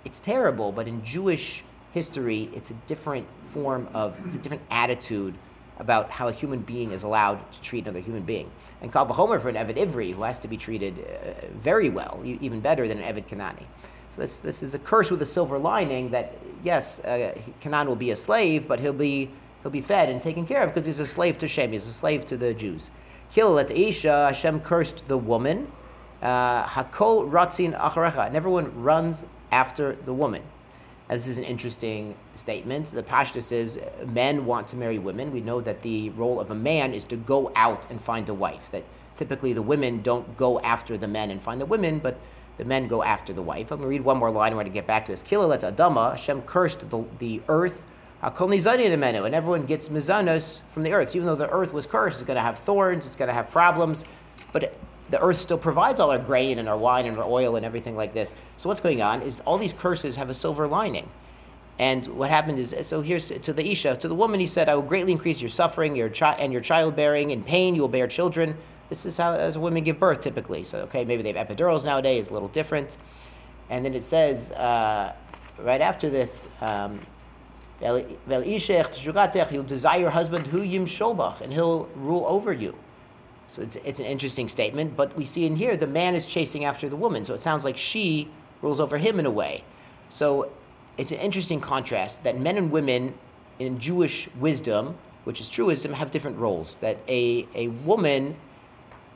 it's 0.05 0.19
terrible. 0.19 0.71
But 0.71 0.87
in 0.87 1.03
Jewish 1.03 1.63
history, 1.93 2.49
it's 2.53 2.71
a 2.71 2.75
different 2.87 3.27
form 3.45 3.87
of 3.93 4.17
it's 4.25 4.35
a 4.35 4.39
different 4.39 4.63
attitude 4.69 5.35
about 5.77 6.09
how 6.09 6.27
a 6.27 6.31
human 6.31 6.59
being 6.59 6.91
is 6.91 7.03
allowed 7.03 7.39
to 7.53 7.61
treat 7.61 7.85
another 7.85 8.01
human 8.01 8.23
being. 8.23 8.51
And 8.81 8.91
Kal 8.91 9.05
Homer 9.05 9.39
for 9.39 9.49
an 9.49 9.55
Eved 9.55 9.77
Ivri, 9.77 10.13
who 10.13 10.23
has 10.23 10.37
to 10.39 10.47
be 10.47 10.57
treated 10.57 10.99
uh, 10.99 11.47
very 11.55 11.89
well, 11.89 12.21
even 12.25 12.59
better 12.59 12.87
than 12.87 12.99
an 12.99 13.15
Eved 13.15 13.27
Kanani. 13.27 13.63
So 14.11 14.21
this, 14.21 14.41
this 14.41 14.63
is 14.63 14.73
a 14.73 14.79
curse 14.79 15.11
with 15.11 15.21
a 15.21 15.25
silver 15.25 15.57
lining 15.57 16.09
that, 16.11 16.33
yes, 16.63 16.99
uh, 17.01 17.37
Canaan 17.59 17.87
will 17.87 17.95
be 17.95 18.11
a 18.11 18.15
slave, 18.15 18.67
but 18.67 18.79
he'll 18.79 18.93
be, 18.93 19.29
he'll 19.61 19.71
be 19.71 19.81
fed 19.81 20.09
and 20.09 20.21
taken 20.21 20.45
care 20.45 20.63
of 20.63 20.69
because 20.69 20.85
he's 20.85 20.99
a 20.99 21.07
slave 21.07 21.37
to 21.39 21.47
Shem, 21.47 21.71
he's 21.71 21.87
a 21.87 21.93
slave 21.93 22.25
to 22.27 22.37
the 22.37 22.53
Jews. 22.53 22.89
Kill 23.31 23.59
at 23.59 23.69
Isha, 23.69 24.27
Hashem 24.27 24.61
cursed 24.61 25.07
the 25.07 25.17
woman. 25.17 25.71
Uh, 26.21 26.65
Hakol 26.65 27.29
ratzin 27.29 27.79
acharecha. 27.79 28.27
And 28.27 28.35
everyone 28.35 28.81
runs 28.81 29.23
after 29.51 29.95
the 30.05 30.13
woman. 30.13 30.41
This 31.09 31.27
is 31.27 31.39
an 31.39 31.43
interesting 31.43 32.15
statement. 32.35 32.87
The 32.87 33.01
Pashta 33.01 33.41
says 33.41 33.79
men 34.05 34.45
want 34.45 34.67
to 34.69 34.75
marry 34.75 34.99
women. 34.99 35.31
We 35.31 35.41
know 35.41 35.59
that 35.61 35.81
the 35.81 36.11
role 36.11 36.39
of 36.39 36.51
a 36.51 36.55
man 36.55 36.93
is 36.93 37.03
to 37.05 37.15
go 37.15 37.51
out 37.55 37.89
and 37.89 37.99
find 37.99 38.29
a 38.29 38.33
wife. 38.33 38.69
That 38.71 38.83
typically 39.15 39.53
the 39.53 39.61
women 39.61 40.01
don't 40.01 40.37
go 40.37 40.59
after 40.59 40.97
the 40.97 41.07
men 41.07 41.31
and 41.31 41.41
find 41.41 41.59
the 41.59 41.65
women, 41.65 41.97
but 41.97 42.19
the 42.59 42.65
men 42.65 42.87
go 42.89 43.01
after 43.01 43.31
the 43.31 43.41
wife. 43.41 43.71
I'm 43.71 43.77
going 43.77 43.87
to 43.87 43.87
read 43.87 44.01
one 44.01 44.17
more 44.17 44.29
line. 44.29 44.51
I'm 44.51 44.57
going 44.57 44.65
to 44.65 44.71
get 44.71 44.85
back 44.85 45.05
to 45.05 45.13
this. 45.13 45.23
Kilalet 45.23 45.61
Adama, 45.61 46.11
Hashem 46.11 46.41
cursed 46.41 46.87
the, 46.89 47.05
the 47.17 47.41
earth 47.47 47.81
and 48.21 49.33
everyone 49.33 49.65
gets 49.65 49.87
mizanos 49.87 50.59
from 50.73 50.83
the 50.83 50.91
earth. 50.91 51.11
So 51.11 51.19
even 51.19 51.25
though 51.25 51.35
the 51.35 51.49
earth 51.49 51.71
was 51.71 51.85
cursed, 51.85 52.19
it's 52.19 52.27
going 52.27 52.35
to 52.35 52.41
have 52.41 52.59
thorns, 52.59 53.05
it's 53.05 53.15
going 53.15 53.29
to 53.29 53.33
have 53.33 53.49
problems, 53.49 54.03
but 54.51 54.77
the 55.09 55.21
earth 55.21 55.37
still 55.37 55.57
provides 55.57 56.01
all 56.01 56.11
our 56.11 56.19
grain 56.19 56.59
and 56.59 56.67
our 56.67 56.77
wine 56.77 57.05
and 57.05 57.17
our 57.17 57.23
oil 57.23 57.55
and 57.55 57.65
everything 57.65 57.95
like 57.95 58.13
this. 58.13 58.35
So 58.57 58.67
what's 58.67 58.81
going 58.81 59.01
on 59.01 59.21
is 59.21 59.39
all 59.41 59.57
these 59.57 59.71
curses 59.71 60.17
have 60.17 60.29
a 60.29 60.33
silver 60.33 60.67
lining. 60.67 61.07
And 61.79 62.05
what 62.07 62.29
happened 62.29 62.59
is, 62.59 62.75
so 62.81 62.99
here's 62.99 63.27
to, 63.27 63.39
to 63.39 63.53
the 63.53 63.71
Isha, 63.71 63.95
to 63.95 64.09
the 64.09 64.15
woman, 64.15 64.41
he 64.41 64.47
said, 64.47 64.67
I 64.67 64.75
will 64.75 64.81
greatly 64.81 65.13
increase 65.13 65.39
your 65.39 65.49
suffering 65.49 65.95
your 65.95 66.09
chi- 66.09 66.35
and 66.37 66.51
your 66.51 66.61
childbearing. 66.61 67.31
In 67.31 67.41
pain, 67.41 67.73
you 67.73 67.79
will 67.79 67.87
bear 67.87 68.05
children. 68.05 68.57
This 68.89 69.05
is 69.05 69.17
how 69.17 69.33
as 69.33 69.57
women 69.57 69.83
give 69.83 69.99
birth 69.99 70.21
typically. 70.21 70.63
So, 70.63 70.79
okay, 70.79 71.05
maybe 71.05 71.21
they 71.21 71.31
have 71.31 71.47
epidurals 71.47 71.85
nowadays, 71.85 72.21
It's 72.21 72.29
a 72.31 72.33
little 72.33 72.49
different. 72.49 72.97
And 73.69 73.85
then 73.85 73.93
it 73.93 74.03
says, 74.03 74.51
uh, 74.51 75.13
right 75.59 75.81
after 75.81 76.09
this, 76.09 76.47
um, 76.61 76.99
You'll 77.81 79.63
desire 79.63 79.99
your 79.99 80.09
husband 80.09 80.47
who 80.47 80.61
yim 80.63 80.85
and 81.41 81.53
he'll 81.53 81.85
rule 81.95 82.25
over 82.27 82.51
you. 82.51 82.75
So 83.47 83.61
it's, 83.61 83.77
it's 83.77 83.99
an 83.99 84.05
interesting 84.05 84.47
statement, 84.47 84.95
but 84.95 85.15
we 85.15 85.25
see 85.25 85.45
in 85.45 85.55
here 85.55 85.75
the 85.77 85.87
man 85.87 86.13
is 86.13 86.25
chasing 86.25 86.65
after 86.65 86.87
the 86.89 86.95
woman, 86.95 87.23
so 87.23 87.33
it 87.33 87.41
sounds 87.41 87.65
like 87.65 87.77
she 87.77 88.29
rules 88.61 88.79
over 88.79 88.97
him 88.97 89.19
in 89.19 89.25
a 89.25 89.31
way. 89.31 89.63
So 90.09 90.51
it's 90.97 91.11
an 91.11 91.19
interesting 91.19 91.59
contrast 91.59 92.23
that 92.23 92.37
men 92.37 92.57
and 92.57 92.69
women 92.69 93.13
in 93.59 93.79
Jewish 93.79 94.29
wisdom, 94.35 94.95
which 95.23 95.41
is 95.41 95.49
true 95.49 95.65
wisdom, 95.65 95.93
have 95.93 96.11
different 96.11 96.37
roles. 96.37 96.75
That 96.77 96.97
a, 97.07 97.47
a 97.55 97.69
woman 97.85 98.35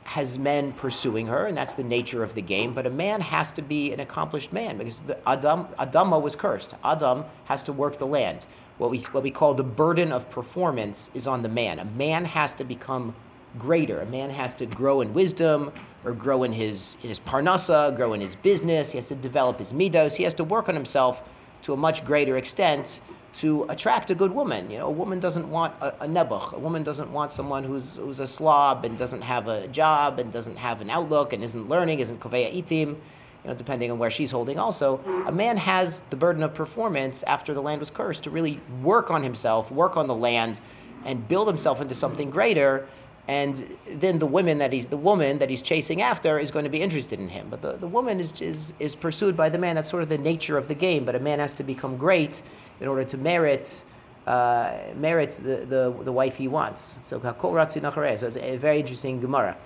has 0.04 0.38
men 0.38 0.72
pursuing 0.72 1.26
her, 1.26 1.46
and 1.46 1.56
that's 1.56 1.74
the 1.74 1.82
nature 1.82 2.22
of 2.22 2.34
the 2.34 2.42
game. 2.42 2.74
But 2.74 2.86
a 2.86 2.90
man 2.90 3.20
has 3.20 3.50
to 3.52 3.62
be 3.62 3.92
an 3.92 4.00
accomplished 4.00 4.52
man 4.52 4.78
because 4.78 5.00
the 5.00 5.18
Adam 5.28 5.66
Adama 5.78 6.20
was 6.20 6.36
cursed. 6.36 6.74
Adam 6.84 7.24
has 7.46 7.62
to 7.64 7.72
work 7.72 7.96
the 7.96 8.06
land. 8.06 8.46
What 8.78 8.90
we 8.90 8.98
what 9.12 9.22
we 9.22 9.30
call 9.30 9.54
the 9.54 9.64
burden 9.64 10.12
of 10.12 10.28
performance 10.30 11.10
is 11.14 11.26
on 11.26 11.42
the 11.42 11.48
man. 11.48 11.78
A 11.78 11.84
man 11.84 12.24
has 12.26 12.52
to 12.54 12.64
become 12.64 13.14
greater. 13.58 14.00
A 14.00 14.06
man 14.06 14.30
has 14.30 14.54
to 14.54 14.66
grow 14.66 15.00
in 15.00 15.14
wisdom 15.14 15.72
or 16.04 16.12
grow 16.12 16.42
in 16.42 16.52
his 16.52 16.96
in 17.02 17.08
his 17.08 17.20
parnasa, 17.20 17.96
grow 17.96 18.12
in 18.12 18.20
his 18.20 18.34
business. 18.34 18.92
He 18.92 18.98
has 18.98 19.08
to 19.08 19.14
develop 19.14 19.58
his 19.58 19.72
midos. 19.72 20.16
He 20.16 20.24
has 20.24 20.34
to 20.34 20.44
work 20.44 20.68
on 20.68 20.74
himself 20.74 21.22
to 21.62 21.72
a 21.72 21.76
much 21.76 22.04
greater 22.04 22.36
extent 22.36 23.00
to 23.34 23.64
attract 23.68 24.10
a 24.10 24.14
good 24.14 24.32
woman. 24.32 24.70
You 24.70 24.78
know, 24.78 24.86
a 24.86 24.90
woman 24.90 25.18
doesn't 25.18 25.48
want 25.50 25.74
a, 25.80 26.04
a 26.04 26.06
nebuch. 26.06 26.52
A 26.52 26.58
woman 26.58 26.82
doesn't 26.82 27.12
want 27.12 27.32
someone 27.32 27.64
who's 27.64 27.96
who's 27.96 28.20
a 28.20 28.26
slob 28.26 28.84
and 28.84 28.96
doesn't 28.96 29.22
have 29.22 29.48
a 29.48 29.68
job 29.68 30.18
and 30.18 30.32
doesn't 30.32 30.56
have 30.56 30.80
an 30.80 30.88
outlook 30.88 31.32
and 31.32 31.42
isn't 31.42 31.68
learning, 31.68 31.98
isn't 31.98 32.20
koveya 32.20 32.54
itim. 32.54 32.96
You 33.44 33.50
know, 33.50 33.54
depending 33.54 33.90
on 33.90 33.98
where 33.98 34.08
she's 34.08 34.30
holding. 34.30 34.58
Also, 34.58 35.00
a 35.26 35.32
man 35.32 35.58
has 35.58 36.00
the 36.08 36.16
burden 36.16 36.42
of 36.42 36.54
performance 36.54 37.22
after 37.24 37.52
the 37.52 37.60
land 37.60 37.80
was 37.80 37.90
cursed 37.90 38.24
to 38.24 38.30
really 38.30 38.58
work 38.82 39.10
on 39.10 39.22
himself, 39.22 39.70
work 39.70 39.98
on 39.98 40.06
the 40.06 40.14
land, 40.14 40.60
and 41.04 41.28
build 41.28 41.46
himself 41.46 41.82
into 41.82 41.94
something 41.94 42.30
greater 42.30 42.88
and 43.26 43.76
then 43.88 44.18
the 44.18 44.26
woman 44.26 44.58
that 44.58 44.72
he's 44.72 44.86
the 44.88 44.98
woman 44.98 45.38
that 45.38 45.48
he's 45.48 45.62
chasing 45.62 46.02
after 46.02 46.38
is 46.38 46.50
going 46.50 46.64
to 46.64 46.70
be 46.70 46.82
interested 46.82 47.18
in 47.18 47.28
him. 47.28 47.46
But 47.48 47.62
the, 47.62 47.72
the 47.72 47.88
woman 47.88 48.20
is, 48.20 48.40
is 48.42 48.74
is 48.78 48.94
pursued 48.94 49.36
by 49.36 49.48
the 49.48 49.58
man. 49.58 49.76
That's 49.76 49.88
sort 49.88 50.02
of 50.02 50.10
the 50.10 50.18
nature 50.18 50.58
of 50.58 50.68
the 50.68 50.74
game. 50.74 51.04
But 51.04 51.14
a 51.14 51.20
man 51.20 51.38
has 51.38 51.54
to 51.54 51.64
become 51.64 51.96
great 51.96 52.42
in 52.80 52.88
order 52.88 53.04
to 53.04 53.16
merit 53.16 53.82
uh, 54.26 54.76
merit 54.96 55.32
the, 55.42 55.64
the, 55.66 55.94
the 56.02 56.12
wife 56.12 56.36
he 56.36 56.48
wants. 56.48 56.98
So 57.02 57.20
so 57.20 58.26
it's 58.26 58.36
a 58.36 58.56
very 58.56 58.80
interesting 58.80 59.20
Gemara. 59.20 59.56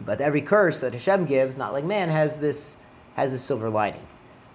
But 0.00 0.20
every 0.20 0.42
curse 0.42 0.80
that 0.80 0.92
Hashem 0.92 1.26
gives, 1.26 1.56
not 1.56 1.72
like 1.72 1.84
man, 1.84 2.08
has 2.08 2.38
this 2.38 2.76
has 3.14 3.32
a 3.32 3.38
silver 3.38 3.70
lining. 3.70 4.06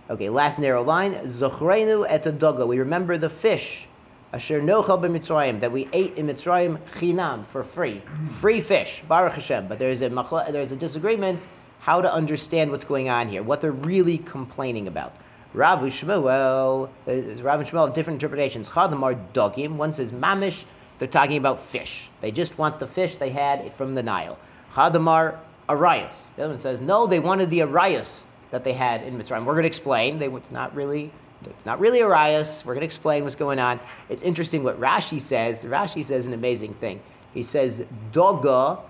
Okay, 0.10 0.30
last 0.30 0.60
narrow 0.60 0.82
line. 0.82 1.14
Zochreinu 1.26 2.06
et 2.08 2.24
adoga. 2.24 2.66
We 2.66 2.80
remember 2.80 3.18
the 3.18 3.30
fish 3.30 3.88
Asher 4.34 4.62
nochal 4.62 5.00
b'Mitzrayim 5.00 5.62
that 5.62 5.72
we 5.72 5.88
ate 5.94 6.16
in 6.18 6.28
Mitzrayim 6.28 6.80
chinam 6.96 7.46
for 7.46 7.64
free, 7.64 8.02
free 8.40 8.60
fish, 8.60 9.02
Baruch 9.08 9.34
Hashem. 9.34 9.68
But 9.68 9.80
there's 9.80 10.02
a 10.02 10.10
there's 10.52 10.72
a 10.72 10.76
disagreement 10.76 11.48
how 11.80 12.02
to 12.02 12.12
understand 12.12 12.70
what's 12.70 12.84
going 12.84 13.08
on 13.08 13.30
here, 13.30 13.42
what 13.42 13.62
they're 13.62 13.72
really 13.72 14.18
complaining 14.18 14.88
about. 14.88 15.14
Rav 15.54 15.80
Shmuel, 15.80 16.90
uh, 16.90 17.44
Rav 17.44 17.60
and 17.62 17.70
Shmuel 17.70 17.86
have 17.86 17.96
different 17.96 18.22
interpretations. 18.22 18.68
Chadamar 18.68 19.18
dogim. 19.32 19.78
One 19.78 19.94
says 19.94 20.12
mamish. 20.12 20.66
They're 21.00 21.08
talking 21.08 21.38
about 21.38 21.62
fish. 21.62 22.10
They 22.20 22.32
just 22.32 22.58
want 22.58 22.80
the 22.80 22.88
fish 22.88 23.16
they 23.16 23.30
had 23.30 23.74
from 23.74 23.96
the 23.96 24.04
Nile. 24.04 24.38
Chadamar 24.74 25.38
arayas. 25.70 26.36
The 26.36 26.44
other 26.44 26.54
one 26.54 26.60
says 26.60 26.82
no. 26.82 27.08
They 27.08 27.20
wanted 27.20 27.50
the 27.50 27.60
arayas 27.60 28.24
that 28.52 28.66
they 28.66 28.74
had 28.74 29.04
in 29.04 29.18
Mitzrayim. 29.18 29.46
We're 29.46 29.54
going 29.54 29.64
to 29.64 29.68
explain. 29.68 30.20
They, 30.20 30.28
it's 30.28 30.52
not 30.52 30.76
really 30.76 31.12
it's 31.46 31.66
not 31.66 31.80
really 31.80 32.02
Arias. 32.02 32.66
We're 32.66 32.74
going 32.74 32.82
to 32.82 32.86
explain 32.86 33.24
what's 33.24 33.36
going 33.36 33.60
on. 33.60 33.80
It's 34.10 34.24
interesting 34.24 34.64
what 34.64 34.80
Rashi 34.80 35.20
says. 35.20 35.64
Rashi 35.64 36.04
says 36.04 36.26
an 36.26 36.34
amazing 36.34 36.74
thing. 36.76 37.02
He 37.34 37.44
says, 37.44 37.86
Doga 38.12 38.82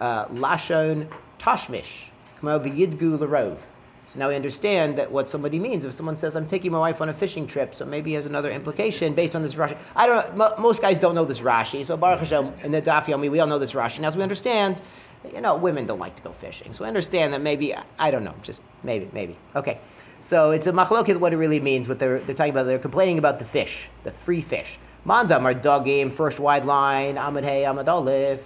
uh, 0.00 0.26
lashon 0.26 1.06
tashmish, 1.38 2.06
yidgu 2.42 3.18
larov. 3.18 3.58
So 4.08 4.18
now 4.18 4.28
we 4.28 4.34
understand 4.34 4.98
that 4.98 5.10
what 5.10 5.30
somebody 5.30 5.58
means. 5.58 5.86
If 5.86 5.94
someone 5.94 6.18
says, 6.18 6.36
I'm 6.36 6.46
taking 6.46 6.70
my 6.72 6.78
wife 6.78 7.00
on 7.00 7.08
a 7.08 7.14
fishing 7.14 7.46
trip, 7.46 7.74
so 7.74 7.86
maybe 7.86 8.10
he 8.10 8.14
has 8.16 8.26
another 8.26 8.50
implication 8.50 9.14
based 9.14 9.34
on 9.34 9.42
this 9.42 9.54
Rashi. 9.54 9.76
I 9.96 10.06
don't 10.06 10.36
know, 10.36 10.54
most 10.58 10.82
guys 10.82 10.98
don't 10.98 11.14
know 11.14 11.24
this 11.24 11.40
Rashi, 11.40 11.82
so 11.84 11.96
Baruch 11.96 12.20
Hashem, 12.20 12.52
in 12.62 12.72
the 12.72 12.82
Daf 12.82 13.04
Yomi, 13.04 13.30
we 13.30 13.40
all 13.40 13.46
know 13.46 13.58
this 13.58 13.72
Rashi. 13.72 13.96
And 13.96 14.06
as 14.06 14.14
we 14.14 14.22
understand, 14.22 14.82
you 15.32 15.40
know, 15.40 15.56
women 15.56 15.86
don't 15.86 15.98
like 15.98 16.16
to 16.16 16.22
go 16.22 16.32
fishing. 16.32 16.74
So 16.74 16.84
we 16.84 16.88
understand 16.88 17.32
that 17.32 17.40
maybe, 17.40 17.74
I 17.98 18.10
don't 18.10 18.24
know, 18.24 18.34
just 18.42 18.60
maybe, 18.82 19.08
maybe. 19.12 19.36
Okay. 19.56 19.78
So 20.22 20.52
it's 20.52 20.66
a 20.66 20.72
machlokit 20.72 21.18
what 21.18 21.32
it 21.32 21.36
really 21.36 21.60
means, 21.60 21.88
what 21.88 21.98
they're, 21.98 22.20
they're 22.20 22.34
talking 22.34 22.52
about. 22.52 22.64
They're 22.64 22.78
complaining 22.78 23.18
about 23.18 23.40
the 23.40 23.44
fish, 23.44 23.90
the 24.04 24.12
free 24.12 24.40
fish. 24.40 24.78
Mandam 25.04 25.42
are 25.42 25.52
dogim, 25.52 26.12
first 26.12 26.38
wide 26.38 26.64
line, 26.64 27.16
amad 27.16 27.42
hey, 27.42 27.64
amad 27.64 27.88
olive, 27.88 28.40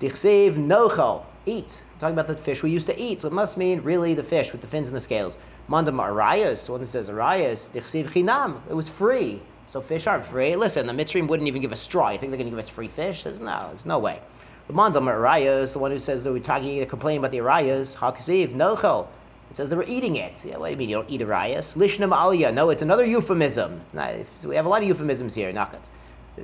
dichsev, 0.00 0.56
nochel, 0.56 1.24
eat 1.46 1.82
talking 2.00 2.14
about 2.14 2.26
the 2.26 2.36
fish 2.36 2.62
we 2.62 2.70
used 2.70 2.86
to 2.86 2.98
eat. 3.00 3.20
So 3.20 3.28
it 3.28 3.34
must 3.34 3.56
mean 3.56 3.82
really 3.82 4.14
the 4.14 4.24
fish 4.24 4.52
with 4.52 4.62
the 4.62 4.66
fins 4.66 4.88
and 4.88 4.96
the 4.96 5.00
scales. 5.00 5.38
Mandam 5.68 6.00
arayas, 6.02 6.64
the 6.66 6.72
one 6.72 6.80
that 6.80 6.86
says 6.86 7.08
arayas, 7.08 7.70
dichsiv 7.70 8.08
chinam. 8.08 8.62
It 8.68 8.74
was 8.74 8.88
free. 8.88 9.42
So 9.66 9.80
fish 9.80 10.06
aren't 10.06 10.24
free. 10.24 10.56
Listen, 10.56 10.86
the 10.86 10.92
Mitzrayim 10.92 11.28
wouldn't 11.28 11.46
even 11.46 11.62
give 11.62 11.70
us 11.70 11.80
straw. 11.80 12.10
You 12.10 12.18
think 12.18 12.32
they're 12.32 12.38
going 12.38 12.50
to 12.50 12.56
give 12.56 12.58
us 12.58 12.68
free 12.68 12.88
fish? 12.88 13.22
There's 13.22 13.38
no, 13.38 13.66
there's 13.68 13.86
no 13.86 13.98
way. 13.98 14.20
The 14.66 14.72
mandam 14.72 15.04
arayas, 15.04 15.74
the 15.74 15.78
one 15.78 15.90
who 15.90 15.98
says 15.98 16.24
that 16.24 16.32
we're 16.32 16.40
talking, 16.40 16.84
complaining 16.86 17.18
about 17.18 17.30
the 17.30 17.38
arayas, 17.38 17.96
hakasiv, 17.96 18.54
nocho. 18.54 19.06
It 19.50 19.56
says 19.56 19.68
they 19.68 19.76
were 19.76 19.84
eating 19.84 20.16
it. 20.16 20.44
Yeah, 20.44 20.58
what 20.58 20.66
do 20.66 20.72
you 20.72 20.76
mean 20.76 20.88
you 20.88 20.96
don't 20.96 21.10
eat 21.10 21.20
arayas? 21.20 21.76
Lishnam 21.76 22.16
aliyah. 22.16 22.54
No, 22.54 22.70
it's 22.70 22.82
another 22.82 23.04
euphemism. 23.04 23.80
So 23.92 24.48
we 24.48 24.54
have 24.54 24.64
a 24.64 24.68
lot 24.68 24.82
of 24.82 24.88
euphemisms 24.88 25.34
here, 25.34 25.52
nakat. 25.52 25.90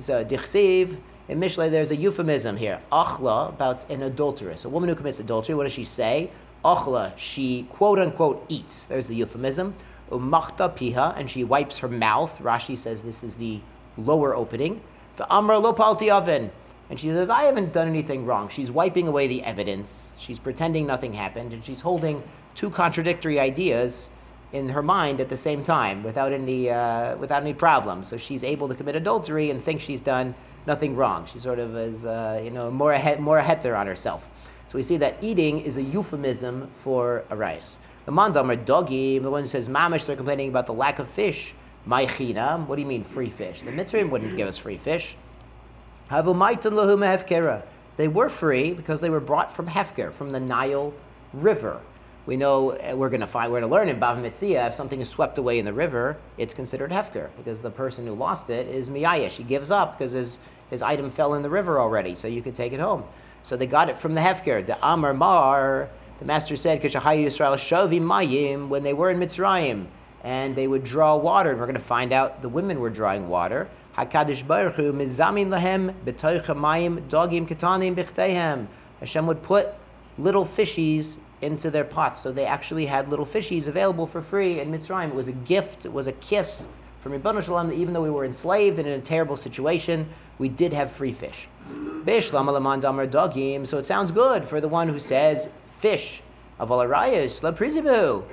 So 0.01 0.25
dichsiv, 0.25 0.97
in 1.29 1.39
Mishle, 1.39 1.71
there's 1.71 1.91
a 1.91 1.95
euphemism 1.95 2.57
here. 2.57 2.81
Achla, 2.91 3.49
about 3.49 3.89
an 3.89 4.01
adulteress. 4.01 4.65
A 4.65 4.69
woman 4.69 4.89
who 4.89 4.95
commits 4.95 5.19
adultery, 5.19 5.55
what 5.55 5.63
does 5.63 5.73
she 5.73 5.85
say? 5.85 6.29
Achla, 6.65 7.13
she 7.17 7.63
quote 7.69 7.99
unquote 7.99 8.45
eats. 8.49 8.85
There's 8.85 9.07
the 9.07 9.15
euphemism. 9.15 9.73
Umachta 10.11 10.75
piha, 10.75 11.17
and 11.17 11.29
she 11.29 11.43
wipes 11.43 11.77
her 11.77 11.87
mouth. 11.87 12.37
Rashi 12.39 12.77
says 12.77 13.03
this 13.03 13.23
is 13.23 13.35
the 13.35 13.61
lower 13.97 14.35
opening. 14.35 14.81
The 15.15 15.31
amra 15.33 15.59
lo 15.59 15.71
palti 15.73 16.09
oven. 16.09 16.51
And 16.89 16.99
she 16.99 17.07
says, 17.07 17.29
I 17.29 17.43
haven't 17.43 17.73
done 17.73 17.87
anything 17.89 18.25
wrong. 18.25 18.47
She's 18.47 18.71
wiping 18.71 19.09
away 19.09 19.27
the 19.27 19.43
evidence. 19.43 20.13
She's 20.17 20.39
pretending 20.39 20.87
nothing 20.87 21.11
happened, 21.11 21.51
and 21.51 21.63
she's 21.63 21.81
holding 21.81 22.23
two 22.57 22.69
contradictory 22.71 23.39
ideas 23.39 24.09
in 24.51 24.69
her 24.69 24.81
mind 24.81 25.21
at 25.21 25.29
the 25.29 25.37
same 25.37 25.63
time 25.63 26.03
without 26.03 26.33
any, 26.33 26.69
uh, 26.69 27.15
without 27.17 27.43
any 27.43 27.53
problem. 27.53 28.03
So 28.03 28.17
she's 28.17 28.43
able 28.43 28.67
to 28.67 28.75
commit 28.75 28.95
adultery 28.95 29.51
and 29.51 29.63
think 29.63 29.79
she's 29.79 30.01
done 30.01 30.33
nothing 30.65 30.95
wrong. 30.95 31.27
She 31.31 31.37
sort 31.37 31.59
of 31.59 31.75
is, 31.77 32.03
uh, 32.03 32.41
you 32.43 32.49
know, 32.49 32.71
more 32.71 32.91
a, 32.93 33.17
more 33.19 33.37
a 33.37 33.43
heter 33.43 33.77
on 33.77 33.85
herself. 33.85 34.27
So 34.65 34.77
we 34.77 34.83
see 34.83 34.97
that 34.97 35.17
eating 35.21 35.59
is 35.61 35.77
a 35.77 35.83
euphemism 35.83 36.69
for 36.83 37.23
arayas. 37.29 37.77
The 38.05 38.11
mandam 38.11 38.51
are 38.51 38.57
dogim, 38.57 39.21
the 39.21 39.29
one 39.29 39.43
who 39.43 39.47
says 39.47 39.69
mamish, 39.69 40.05
they're 40.05 40.15
complaining 40.15 40.49
about 40.49 40.65
the 40.65 40.73
lack 40.73 40.97
of 40.97 41.09
fish. 41.09 41.53
Maichinam, 41.87 42.67
what 42.67 42.75
do 42.75 42.81
you 42.81 42.87
mean 42.87 43.03
free 43.03 43.29
fish? 43.29 43.61
The 43.61 43.71
Mitzrayim 43.71 44.09
wouldn't 44.09 44.35
give 44.35 44.47
us 44.47 44.57
free 44.57 44.77
fish. 44.77 45.15
They 47.97 48.07
were 48.07 48.29
free 48.29 48.73
because 48.73 48.99
they 48.99 49.09
were 49.09 49.19
brought 49.19 49.53
from 49.53 49.67
Hefker, 49.67 50.11
from 50.13 50.31
the 50.31 50.39
Nile 50.39 50.93
River. 51.33 51.81
We 52.27 52.35
know 52.35 52.73
uh, 52.73 52.93
we're 52.93 53.09
going 53.09 53.21
to 53.21 53.27
find, 53.27 53.51
we're 53.51 53.61
going 53.61 53.69
to 53.69 53.73
learn 53.73 53.87
in 53.87 54.01
Bava 54.01 54.21
Metzia, 54.21 54.67
if 54.67 54.75
something 54.75 54.99
is 54.99 55.09
swept 55.09 55.37
away 55.37 55.59
in 55.59 55.65
the 55.65 55.71
river, 55.71 56.17
it's 56.37 56.53
considered 56.53 56.91
Hefker 56.91 57.29
because 57.37 57.61
the 57.61 57.71
person 57.71 58.05
who 58.05 58.13
lost 58.13 58.49
it 58.49 58.67
is 58.67 58.89
Miyayish. 58.89 59.31
He 59.31 59.43
gives 59.43 59.71
up 59.71 59.97
because 59.97 60.11
his 60.11 60.39
his 60.69 60.81
item 60.81 61.09
fell 61.09 61.35
in 61.35 61.41
the 61.41 61.49
river 61.49 61.79
already, 61.79 62.15
so 62.15 62.27
you 62.27 62.41
could 62.41 62.53
take 62.53 62.73
it 62.73 62.81
home. 62.81 63.05
So 63.43 63.55
they 63.55 63.65
got 63.65 63.87
it 63.87 63.97
from 63.97 64.13
the 64.13 64.19
Hefker. 64.19 64.65
The 64.65 64.77
Amar 64.85 65.13
Mar, 65.13 65.89
the 66.19 66.25
master 66.25 66.57
said, 66.57 66.81
Yisrael 66.81 67.55
Shavi 67.55 68.01
Mayim, 68.01 68.67
when 68.67 68.83
they 68.83 68.93
were 68.93 69.09
in 69.09 69.17
Mitzrayim, 69.17 69.85
and 70.25 70.53
they 70.53 70.67
would 70.67 70.83
draw 70.83 71.15
water, 71.15 71.51
and 71.51 71.59
we're 71.61 71.65
going 71.65 71.77
to 71.77 71.81
find 71.81 72.11
out 72.11 72.41
the 72.41 72.49
women 72.49 72.81
were 72.81 72.89
drawing 72.89 73.29
water. 73.29 73.69
Hakadosh 73.97 74.45
Baruch 74.45 74.75
Hu 74.75 74.91
mizamin 74.91 75.47
lahem 75.47 75.93
mayim 76.03 77.07
dogim 77.07 77.47
ketanim 77.47 77.95
bichtehem. 77.95 78.67
Hashem 78.99 79.25
would 79.27 79.41
put 79.41 79.69
little 80.17 80.45
fishies 80.45 81.17
into 81.41 81.69
their 81.69 81.83
pots, 81.83 82.21
so 82.21 82.31
they 82.31 82.45
actually 82.45 82.85
had 82.85 83.07
little 83.07 83.25
fishies 83.25 83.67
available 83.67 84.07
for 84.07 84.21
free 84.21 84.59
in 84.59 84.71
Mitzrayim. 84.71 85.09
It 85.09 85.15
was 85.15 85.27
a 85.27 85.33
gift, 85.33 85.85
it 85.85 85.93
was 85.93 86.07
a 86.07 86.13
kiss 86.13 86.67
from 86.99 87.11
Ribbon 87.11 87.41
Shalom, 87.41 87.71
even 87.71 87.93
though 87.93 88.01
we 88.01 88.09
were 88.09 88.25
enslaved 88.25 88.79
and 88.79 88.87
in 88.87 88.99
a 88.99 89.01
terrible 89.01 89.37
situation, 89.37 90.09
we 90.39 90.49
did 90.49 90.73
have 90.73 90.91
free 90.91 91.13
fish. 91.13 91.47
So 92.05 93.77
it 93.77 93.85
sounds 93.85 94.11
good 94.11 94.45
for 94.45 94.59
the 94.59 94.67
one 94.67 94.89
who 94.89 94.99
says 94.99 95.47
fish 95.79 96.21
of 96.59 96.69
alarayos 96.69 97.43
la 97.43 97.51
prizibu. 97.51 98.23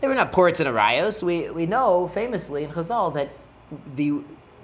They 0.00 0.08
were 0.08 0.14
not 0.14 0.32
ports 0.32 0.60
and 0.60 0.68
arayos. 0.68 1.22
We, 1.22 1.48
we 1.50 1.66
know 1.66 2.10
famously 2.12 2.64
in 2.64 2.70
Chazal 2.70 3.14
that 3.14 3.30
the 3.94 4.22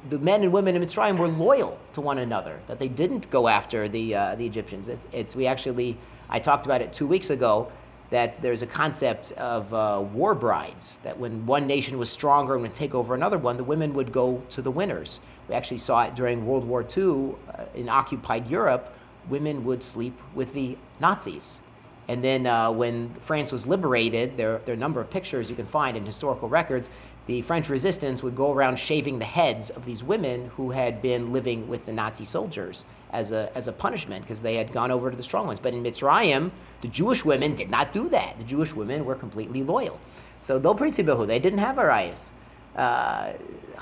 the 0.09 0.18
men 0.18 0.42
and 0.42 0.53
women 0.53 0.75
in 0.75 0.83
Mitzrayim 0.83 1.16
were 1.16 1.29
loyal 1.29 1.79
to 1.92 2.01
one 2.01 2.18
another. 2.18 2.59
That 2.66 2.81
they 2.81 2.88
didn't 2.88 3.31
go 3.31 3.46
after 3.46 3.88
the 3.88 4.14
uh, 4.14 4.35
the 4.35 4.44
Egyptians. 4.44 4.88
It's, 4.88 5.07
it's 5.12 5.37
we 5.37 5.46
actually 5.46 5.96
I 6.33 6.38
talked 6.38 6.64
about 6.64 6.81
it 6.81 6.95
two 6.95 7.07
weeks 7.07 7.29
ago 7.29 7.71
that 8.09 8.35
there's 8.42 8.62
a 8.62 8.66
concept 8.66 9.33
of 9.33 9.73
uh, 9.73 10.03
war 10.12 10.35
brides, 10.35 10.99
that 11.05 11.18
when 11.18 11.45
one 11.45 11.66
nation 11.66 11.99
was 11.99 12.11
stronger 12.11 12.55
and 12.55 12.62
would 12.62 12.75
take 12.75 12.95
over 12.95 13.14
another 13.14 13.37
one, 13.37 13.59
the 13.59 13.64
women 13.64 13.92
would 13.92 14.12
go 14.12 14.42
to 14.49 14.62
the 14.62 14.71
winners. 14.71 15.21
We 15.49 15.55
actually 15.55 15.79
saw 15.79 16.05
it 16.05 16.14
during 16.14 16.47
World 16.47 16.66
War 16.66 16.83
II 16.83 17.35
uh, 17.55 17.64
in 17.75 17.88
occupied 17.88 18.49
Europe. 18.49 18.95
Women 19.29 19.64
would 19.64 19.83
sleep 19.83 20.18
with 20.35 20.55
the 20.55 20.79
Nazis. 21.01 21.61
And 22.09 22.25
then 22.25 22.47
uh, 22.47 22.71
when 22.73 23.14
France 23.21 23.53
was 23.53 23.66
liberated, 23.66 24.37
there, 24.37 24.61
there 24.64 24.73
are 24.73 24.77
a 24.77 24.81
number 24.81 25.01
of 25.01 25.11
pictures 25.11 25.51
you 25.51 25.57
can 25.57 25.66
find 25.66 25.97
in 25.97 26.05
historical 26.05 26.49
records. 26.49 26.88
The 27.27 27.42
French 27.42 27.68
resistance 27.68 28.23
would 28.23 28.37
go 28.37 28.53
around 28.53 28.79
shaving 28.79 29.18
the 29.18 29.25
heads 29.25 29.71
of 29.71 29.85
these 29.85 30.03
women 30.03 30.51
who 30.57 30.71
had 30.71 31.01
been 31.03 31.33
living 31.33 31.68
with 31.68 31.87
the 31.87 31.92
Nazi 31.92 32.25
soldiers 32.25 32.85
as 33.12 33.31
a, 33.31 33.51
as 33.55 33.68
a 33.68 33.72
punishment 33.72 34.25
because 34.25 34.42
they 34.42 34.57
had 34.57 34.72
gone 34.72 34.90
over 34.90 35.11
to 35.11 35.16
the 35.16 35.22
strong 35.22 35.46
ones. 35.46 35.61
But 35.61 35.75
in 35.75 35.83
Mitzrayim, 35.83 36.51
the 36.81 36.88
Jewish 36.88 37.25
women 37.25 37.55
did 37.55 37.70
not 37.70 37.92
do 37.92 38.09
that. 38.09 38.38
The 38.38 38.44
Jewish 38.44 38.72
women 38.75 39.05
were 39.05 39.14
completely 39.14 39.62
loyal. 39.62 40.01
So 40.40 40.59
they'll. 40.59 40.75
They 40.75 41.38
didn't 41.38 41.61
have 41.61 41.77
arayas. 41.77 42.33
Uh, 42.75 43.35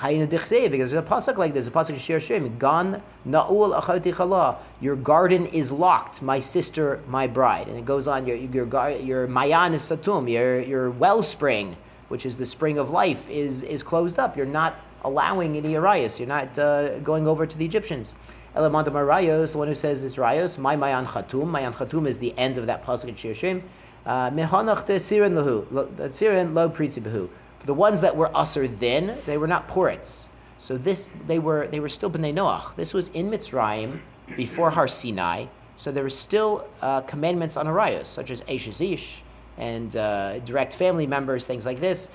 because 0.03 0.51
there's 0.51 0.93
a 0.93 1.03
pasuk 1.03 1.37
like 1.37 1.55
this, 1.55 1.67
a 1.67 1.71
pasuk 1.71 1.99
Shir 1.99 2.19
Shirim, 2.19 2.59
Gan 2.59 3.03
na'ul 3.27 3.81
achati 3.81 4.59
Your 4.81 4.97
garden 4.97 5.47
is 5.47 5.71
locked, 5.71 6.23
my 6.23 6.41
sister, 6.41 7.01
my 7.07 7.27
bride. 7.27 7.69
And 7.69 7.77
it 7.77 7.85
goes 7.85 8.09
on, 8.09 8.27
your, 8.27 8.37
your, 8.37 8.91
your 8.99 9.27
mayan 9.27 9.75
is 9.75 9.83
satum, 9.83 10.31
your, 10.31 10.61
your 10.63 10.91
wellspring, 10.91 11.77
which 12.09 12.27
is 12.27 12.37
the 12.37 12.47
spring 12.47 12.79
of 12.79 12.91
life, 12.91 13.29
is, 13.29 13.63
is 13.63 13.83
closed 13.83 14.19
up. 14.19 14.37
You're 14.37 14.47
not 14.47 14.75
allowing 15.05 15.57
any 15.57 15.75
arayas. 15.75 16.19
You're 16.19 16.29
not 16.29 16.59
uh, 16.59 16.99
going 17.01 17.27
over 17.27 17.47
to 17.47 17.59
the 17.59 17.65
Egyptians. 17.65 18.13
Elamanta 18.57 18.89
Marayos, 18.89 19.53
the 19.53 19.59
one 19.59 19.69
who 19.69 19.75
says 19.75 20.03
it's 20.03 20.17
Rayos, 20.17 20.59
my 20.59 20.75
Mayan 20.75 21.07
Chatum. 21.07 21.49
Mayan 21.49 21.73
Chatum 21.73 22.07
is 22.07 22.19
the 22.19 22.37
end 22.37 22.59
of 22.59 22.67
that 22.67 22.85
pasuk 22.85 23.09
in 23.09 23.15
Shir 23.15 23.35
Shem. 23.35 23.63
Uh, 24.05 24.31
Mehanach 24.31 24.87
de 24.87 24.97
Sirin 24.97 25.35
Lahu, 25.35 25.67
Sirin 26.09 26.53
Lo 26.53 26.69
Pritzi 26.69 27.01
Behu. 27.01 27.29
For 27.61 27.67
the 27.67 27.75
ones 27.75 28.01
that 28.01 28.17
were 28.17 28.35
usher 28.37 28.67
then, 28.67 29.17
they 29.27 29.39
were 29.39 29.47
not 29.47 29.69
porets. 29.69 30.29
So 30.59 30.77
this, 30.77 31.09
they 31.27 31.39
were, 31.39 31.69
they 31.69 31.79
were 31.79 31.89
still 31.89 32.11
Bnei 32.11 32.35
Noach. 32.35 32.75
This 32.75 32.93
was 32.93 33.09
in 33.11 33.31
Mitzrayim 33.31 34.01
before 34.37 34.71
Har 34.71 34.89
Sinai. 34.89 35.47
So 35.77 35.93
there 35.93 36.03
were 36.03 36.11
still 36.11 36.67
uh, 36.83 37.03
commandments 37.03 37.57
on 37.57 37.67
Arayos, 37.67 38.07
such 38.07 38.31
as 38.31 38.41
Eshazish 38.43 39.21
and 39.59 39.95
uh, 39.95 40.41
direct 40.41 40.75
family 40.75 41.07
members, 41.07 41.47
things 41.47 41.65
like 41.65 41.81
this 41.81 42.09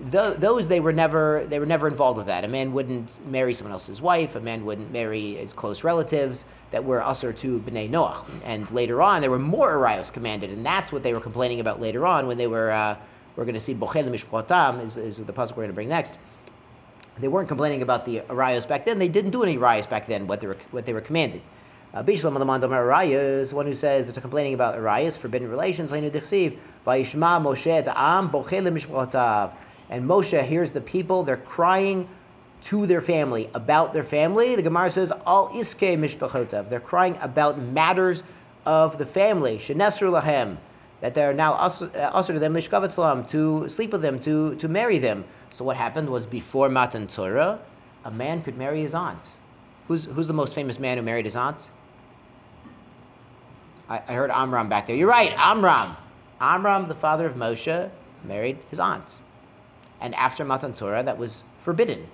those 0.00 0.68
they 0.68 0.80
were 0.80 0.92
never 0.92 1.44
they 1.48 1.58
were 1.58 1.66
never 1.66 1.86
involved 1.86 2.16
with 2.16 2.26
that. 2.26 2.44
A 2.44 2.48
man 2.48 2.72
wouldn't 2.72 3.24
marry 3.26 3.52
someone 3.54 3.72
else's 3.72 4.00
wife. 4.00 4.34
A 4.34 4.40
man 4.40 4.64
wouldn't 4.64 4.90
marry 4.92 5.34
his 5.34 5.52
close 5.52 5.84
relatives 5.84 6.44
that 6.70 6.84
were 6.84 7.02
usher 7.02 7.32
to 7.34 7.60
bnei 7.60 7.90
Noach. 7.90 8.24
And 8.44 8.70
later 8.70 9.02
on, 9.02 9.20
there 9.20 9.30
were 9.30 9.38
more 9.38 9.72
arayos 9.72 10.12
commanded, 10.12 10.50
and 10.50 10.64
that's 10.64 10.90
what 10.90 11.02
they 11.02 11.12
were 11.12 11.20
complaining 11.20 11.60
about 11.60 11.80
later 11.80 12.06
on 12.06 12.26
when 12.26 12.38
they 12.38 12.46
were. 12.46 12.70
Uh, 12.70 12.96
we're 13.36 13.44
going 13.44 13.54
to 13.54 13.60
see 13.60 13.74
bochel 13.74 14.04
mishpatam 14.08 14.82
is, 14.82 14.96
is 14.96 15.18
the 15.18 15.32
puzzle 15.32 15.56
we're 15.56 15.62
going 15.62 15.70
to 15.70 15.74
bring 15.74 15.88
next. 15.88 16.18
They 17.18 17.28
weren't 17.28 17.48
complaining 17.48 17.82
about 17.82 18.04
the 18.04 18.20
arayos 18.20 18.66
back 18.66 18.84
then. 18.84 18.98
They 18.98 19.08
didn't 19.08 19.30
do 19.30 19.42
any 19.42 19.56
arayos 19.56 19.88
back 19.88 20.06
then. 20.06 20.26
What 20.26 20.40
they 20.40 20.46
were 20.46 20.56
what 20.70 20.86
they 20.86 20.92
were 20.92 21.00
commanded. 21.00 21.42
Uh, 21.92 22.02
Bishlam 22.02 22.36
Alamandam 22.36 22.70
Arayas, 22.70 23.52
one 23.52 23.66
who 23.66 23.74
says 23.74 24.06
they're 24.06 24.22
complaining 24.22 24.54
about 24.54 24.76
arayos, 24.76 25.18
forbidden 25.18 25.48
relations. 25.48 25.90
Vayishma 25.90 26.56
Moshe 26.86 27.92
Am 27.96 28.30
Bochel 28.30 28.68
mishpatav 28.68 29.52
and 29.90 30.04
Moshe 30.04 30.40
hears 30.46 30.70
the 30.70 30.80
people, 30.80 31.24
they're 31.24 31.36
crying 31.36 32.08
to 32.62 32.86
their 32.86 33.00
family, 33.00 33.50
about 33.54 33.92
their 33.92 34.04
family. 34.04 34.54
The 34.54 34.62
Gemara 34.62 34.90
says, 34.90 35.12
Al 35.26 35.48
iske 35.48 35.98
mishpachotav. 35.98 36.70
They're 36.70 36.78
crying 36.78 37.18
about 37.20 37.58
matters 37.58 38.22
of 38.64 38.98
the 38.98 39.06
family. 39.06 39.58
Shenesru 39.58 40.22
lahem. 40.22 40.58
That 41.00 41.14
they're 41.14 41.32
now 41.32 41.54
uh, 41.54 41.88
usher 42.12 42.34
to 42.34 42.38
them, 42.38 42.54
lishkavet 42.54 43.28
to 43.28 43.68
sleep 43.68 43.90
with 43.90 44.02
them, 44.02 44.20
to, 44.20 44.54
to 44.56 44.68
marry 44.68 44.98
them. 44.98 45.24
So 45.48 45.64
what 45.64 45.76
happened 45.76 46.10
was 46.10 46.26
before 46.26 46.68
Matan 46.68 47.06
Torah, 47.06 47.58
a 48.04 48.10
man 48.10 48.42
could 48.42 48.56
marry 48.56 48.82
his 48.82 48.94
aunt. 48.94 49.26
Who's, 49.88 50.04
who's 50.04 50.28
the 50.28 50.34
most 50.34 50.54
famous 50.54 50.78
man 50.78 50.98
who 50.98 51.02
married 51.02 51.24
his 51.24 51.36
aunt? 51.36 51.70
I, 53.88 54.02
I 54.06 54.12
heard 54.12 54.30
Amram 54.30 54.68
back 54.68 54.86
there. 54.86 54.94
You're 54.94 55.08
right, 55.08 55.32
Amram. 55.36 55.96
Amram, 56.38 56.88
the 56.88 56.94
father 56.94 57.26
of 57.26 57.34
Moshe, 57.34 57.90
married 58.22 58.58
his 58.68 58.78
aunt. 58.78 59.20
And 60.00 60.14
after 60.14 60.44
Matan 60.44 60.74
Torah, 60.74 61.02
that 61.02 61.18
was 61.18 61.44
forbidden. 61.60 62.06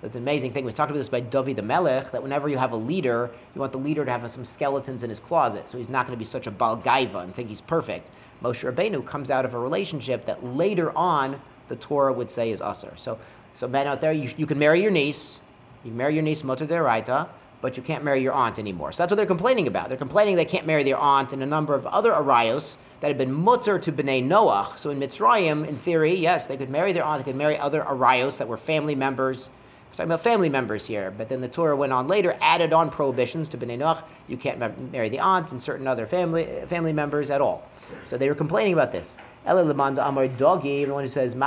So 0.00 0.06
it's 0.06 0.16
an 0.16 0.22
amazing 0.22 0.52
thing. 0.52 0.64
We 0.64 0.72
talked 0.72 0.90
about 0.90 0.98
this 0.98 1.08
by 1.08 1.20
David 1.20 1.56
the 1.56 1.62
Melech, 1.62 2.12
that 2.12 2.22
whenever 2.22 2.48
you 2.48 2.58
have 2.58 2.72
a 2.72 2.76
leader, 2.76 3.30
you 3.54 3.60
want 3.60 3.72
the 3.72 3.78
leader 3.78 4.04
to 4.04 4.10
have 4.10 4.30
some 4.30 4.44
skeletons 4.44 5.02
in 5.02 5.10
his 5.10 5.18
closet. 5.18 5.68
So 5.68 5.78
he's 5.78 5.88
not 5.88 6.06
going 6.06 6.16
to 6.16 6.18
be 6.18 6.24
such 6.24 6.46
a 6.46 6.50
balgaiva 6.50 7.22
and 7.22 7.34
think 7.34 7.48
he's 7.48 7.60
perfect. 7.60 8.10
Moshe 8.42 8.70
Rabbeinu 8.70 9.06
comes 9.06 9.30
out 9.30 9.44
of 9.44 9.54
a 9.54 9.58
relationship 9.58 10.26
that 10.26 10.44
later 10.44 10.96
on 10.96 11.40
the 11.68 11.76
Torah 11.76 12.12
would 12.12 12.30
say 12.30 12.50
is 12.50 12.60
usher. 12.60 12.92
So, 12.96 13.18
so 13.54 13.66
men 13.66 13.86
out 13.86 14.00
there, 14.00 14.12
you, 14.12 14.30
you 14.36 14.46
can 14.46 14.58
marry 14.58 14.82
your 14.82 14.90
niece, 14.90 15.40
you 15.84 15.92
marry 15.92 16.14
your 16.14 16.22
niece, 16.22 16.44
Mutter 16.44 16.66
Deraita, 16.66 17.28
but 17.64 17.78
you 17.78 17.82
can't 17.82 18.04
marry 18.04 18.20
your 18.20 18.34
aunt 18.34 18.58
anymore. 18.58 18.92
So 18.92 19.02
that's 19.02 19.10
what 19.10 19.16
they're 19.16 19.24
complaining 19.24 19.66
about. 19.66 19.88
They're 19.88 19.96
complaining 19.96 20.36
they 20.36 20.44
can't 20.44 20.66
marry 20.66 20.82
their 20.82 20.98
aunt 20.98 21.32
and 21.32 21.42
a 21.42 21.46
number 21.46 21.74
of 21.74 21.86
other 21.86 22.12
arayos 22.12 22.76
that 23.00 23.08
had 23.08 23.16
been 23.16 23.32
mutter 23.32 23.78
to 23.78 23.90
Bnei 23.90 24.22
Noach. 24.22 24.76
So 24.78 24.90
in 24.90 25.00
Mitzrayim, 25.00 25.66
in 25.66 25.74
theory, 25.74 26.14
yes, 26.14 26.46
they 26.46 26.58
could 26.58 26.68
marry 26.68 26.92
their 26.92 27.04
aunt, 27.04 27.24
they 27.24 27.30
could 27.32 27.38
marry 27.38 27.56
other 27.56 27.80
arayos 27.80 28.36
that 28.36 28.48
were 28.48 28.58
family 28.58 28.94
members. 28.94 29.48
We're 29.88 29.96
talking 29.96 30.10
about 30.10 30.20
family 30.20 30.50
members 30.50 30.84
here, 30.84 31.10
but 31.10 31.30
then 31.30 31.40
the 31.40 31.48
Torah 31.48 31.74
went 31.74 31.94
on 31.94 32.06
later, 32.06 32.36
added 32.42 32.74
on 32.74 32.90
prohibitions 32.90 33.48
to 33.48 33.56
Bnei 33.56 33.78
Noach. 33.78 34.02
You 34.28 34.36
can't 34.36 34.92
marry 34.92 35.08
the 35.08 35.20
aunt 35.20 35.50
and 35.50 35.62
certain 35.62 35.86
other 35.86 36.06
family, 36.06 36.46
family 36.68 36.92
members 36.92 37.30
at 37.30 37.40
all. 37.40 37.66
So 38.02 38.18
they 38.18 38.28
were 38.28 38.34
complaining 38.34 38.74
about 38.74 38.92
this. 38.92 39.16
Ela 39.46 39.64
Lemanda 39.64 40.06
Amar 40.06 40.28
Dogim, 40.28 40.88
the 40.88 40.92
one 40.92 41.04
who 41.04 41.08
says, 41.08 41.34
uh, 41.34 41.38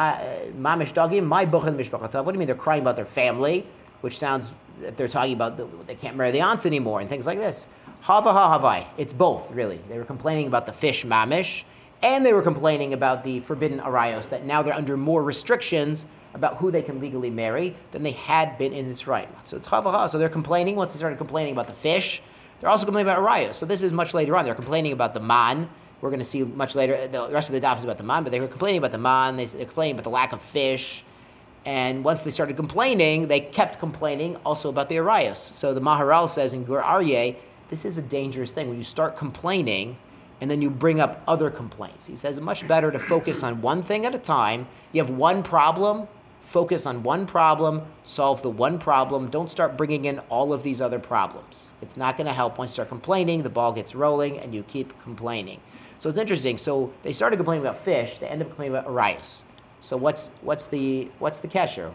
Mamish 0.57 0.93
Dogim, 0.93 1.27
my 1.27 1.45
Buchan 1.45 1.77
Mishpachatav. 1.77 2.25
What 2.25 2.31
do 2.31 2.37
you 2.37 2.39
mean 2.39 2.47
they're 2.47 2.55
crying 2.55 2.81
about 2.81 2.95
their 2.95 3.05
family? 3.05 3.67
Which 4.01 4.17
sounds 4.17 4.51
that 4.81 4.97
they're 4.97 5.07
talking 5.07 5.33
about 5.33 5.57
the, 5.57 5.67
they 5.85 5.95
can't 5.95 6.15
marry 6.15 6.31
the 6.31 6.41
aunts 6.41 6.65
anymore 6.65 6.99
and 6.99 7.09
things 7.09 7.25
like 7.25 7.37
this. 7.37 7.67
Hava 8.01 8.31
ha 8.31 8.59
havai. 8.59 8.85
It's 8.97 9.13
both, 9.13 9.51
really. 9.51 9.79
They 9.89 9.97
were 9.97 10.05
complaining 10.05 10.47
about 10.47 10.65
the 10.65 10.73
fish 10.73 11.05
mamish, 11.05 11.63
and 12.01 12.25
they 12.25 12.33
were 12.33 12.41
complaining 12.41 12.93
about 12.93 13.23
the 13.23 13.39
forbidden 13.41 13.79
arayos, 13.79 14.29
that 14.29 14.45
now 14.45 14.61
they're 14.61 14.73
under 14.73 14.97
more 14.97 15.23
restrictions 15.23 16.05
about 16.33 16.57
who 16.57 16.69
they 16.69 16.83
can 16.83 16.99
legally 16.99 17.31
marry 17.31 17.75
than 17.91 18.03
they 18.03 18.11
had 18.11 18.57
been 18.57 18.71
in 18.71 18.89
its 18.89 19.07
right. 19.07 19.27
So 19.45 19.57
it's 19.57 19.67
hava 19.67 19.91
ha. 19.91 20.07
So 20.07 20.17
they're 20.17 20.29
complaining, 20.29 20.75
once 20.75 20.93
they 20.93 20.99
started 20.99 21.17
complaining 21.17 21.53
about 21.53 21.67
the 21.67 21.73
fish, 21.73 22.21
they're 22.59 22.69
also 22.69 22.85
complaining 22.85 23.11
about 23.11 23.23
arayos. 23.23 23.55
So 23.55 23.65
this 23.65 23.81
is 23.81 23.93
much 23.93 24.13
later 24.13 24.35
on. 24.35 24.45
They're 24.45 24.55
complaining 24.55 24.91
about 24.91 25.13
the 25.13 25.19
man. 25.19 25.69
We're 25.99 26.09
going 26.09 26.19
to 26.19 26.25
see 26.25 26.43
much 26.43 26.75
later. 26.75 27.07
The 27.07 27.29
rest 27.31 27.49
of 27.49 27.53
the 27.53 27.61
daf 27.61 27.77
is 27.77 27.83
about 27.83 27.97
the 27.97 28.03
man, 28.03 28.23
but 28.23 28.31
they 28.31 28.39
were 28.39 28.47
complaining 28.47 28.77
about 28.77 28.91
the 28.91 28.99
man. 28.99 29.35
They, 29.35 29.45
they're 29.45 29.65
complaining 29.65 29.95
about 29.95 30.03
the 30.03 30.11
lack 30.11 30.31
of 30.31 30.41
fish. 30.41 31.03
And 31.67 32.05
once 32.05 32.21
they 32.21 32.31
started 32.31 32.55
complaining, 32.55 33.27
they 33.27 33.41
kept 33.41 33.77
complaining 33.77 34.37
also 34.45 34.69
about 34.69 34.87
the 34.87 34.99
Arias. 34.99 35.51
So 35.53 35.73
the 35.73 35.81
Maharal 35.81 36.29
says 36.29 36.53
in 36.53 36.63
Gur 36.63 36.81
Aryeh, 36.81 37.35
this 37.69 37.83
is 37.83 37.97
a 37.97 38.01
dangerous 38.01 38.51
thing. 38.51 38.69
When 38.69 38.77
you 38.77 38.83
start 38.83 39.17
complaining 39.17 39.97
and 40.39 40.49
then 40.49 40.61
you 40.61 40.69
bring 40.69 41.01
up 41.01 41.21
other 41.27 41.49
complaints. 41.49 42.05
He 42.05 42.15
says 42.15 42.39
much 42.39 42.65
better 42.69 42.89
to 42.89 42.99
focus 42.99 43.43
on 43.43 43.61
one 43.61 43.81
thing 43.81 44.05
at 44.05 44.15
a 44.15 44.17
time. 44.17 44.65
You 44.93 45.01
have 45.01 45.09
one 45.09 45.43
problem, 45.43 46.07
focus 46.39 46.85
on 46.85 47.03
one 47.03 47.25
problem, 47.25 47.81
solve 48.03 48.41
the 48.43 48.49
one 48.49 48.79
problem. 48.79 49.29
Don't 49.29 49.51
start 49.51 49.75
bringing 49.75 50.05
in 50.05 50.19
all 50.29 50.53
of 50.53 50.63
these 50.63 50.79
other 50.79 50.99
problems. 50.99 51.73
It's 51.81 51.97
not 51.97 52.15
going 52.15 52.27
to 52.27 52.33
help. 52.33 52.57
Once 52.57 52.71
you 52.71 52.75
start 52.75 52.87
complaining, 52.87 53.43
the 53.43 53.49
ball 53.49 53.73
gets 53.73 53.93
rolling 53.93 54.39
and 54.39 54.55
you 54.55 54.63
keep 54.63 54.97
complaining. 55.01 55.59
So 55.97 56.07
it's 56.07 56.17
interesting. 56.17 56.57
So 56.57 56.93
they 57.03 57.11
started 57.11 57.35
complaining 57.35 57.65
about 57.65 57.83
fish, 57.83 58.19
they 58.19 58.27
end 58.27 58.41
up 58.41 58.47
complaining 58.47 58.77
about 58.77 58.87
Arias. 58.87 59.43
So 59.81 59.97
what's 59.97 60.29
what's 60.41 60.67
the 60.67 61.09
what's 61.19 61.39
the 61.39 61.47
kesher? 61.47 61.91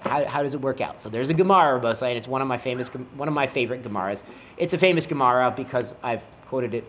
How, 0.00 0.24
how 0.24 0.42
does 0.42 0.54
it 0.54 0.60
work 0.60 0.80
out? 0.80 1.00
So 1.00 1.10
there's 1.10 1.28
a 1.28 1.34
Gemara, 1.34 1.78
and 1.78 2.16
it's 2.16 2.26
one 2.26 2.40
of 2.40 2.48
my 2.48 2.56
famous 2.56 2.88
one 2.88 3.28
of 3.28 3.34
my 3.34 3.46
favorite 3.46 3.82
Gemaras. 3.82 4.22
It's 4.56 4.72
a 4.72 4.78
famous 4.78 5.06
Gemara 5.06 5.52
because 5.54 5.94
I've 6.02 6.22
quoted 6.46 6.74
it. 6.74 6.84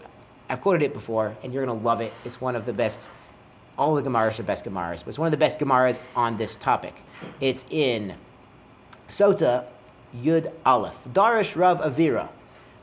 I've 0.49 0.61
quoted 0.61 0.83
it 0.83 0.93
before, 0.93 1.35
and 1.43 1.53
you're 1.53 1.65
gonna 1.65 1.79
love 1.79 1.99
it. 1.99 2.13
It's 2.23 2.39
one 2.39 2.55
of 2.55 2.65
the 2.65 2.73
best. 2.73 3.09
All 3.77 3.93
the 3.95 4.01
Gemaras 4.01 4.39
are 4.39 4.43
best 4.43 4.63
Gemaras, 4.63 4.99
but 4.99 5.09
it's 5.09 5.19
one 5.19 5.27
of 5.27 5.31
the 5.31 5.37
best 5.37 5.59
Gemaras 5.59 5.99
on 6.15 6.37
this 6.37 6.55
topic. 6.55 6.95
It's 7.41 7.65
in 7.69 8.15
Sota 9.09 9.65
Yud 10.15 10.51
Aleph. 10.65 10.95
Darish 11.11 11.55
Rav 11.55 11.79
Avira. 11.79 12.29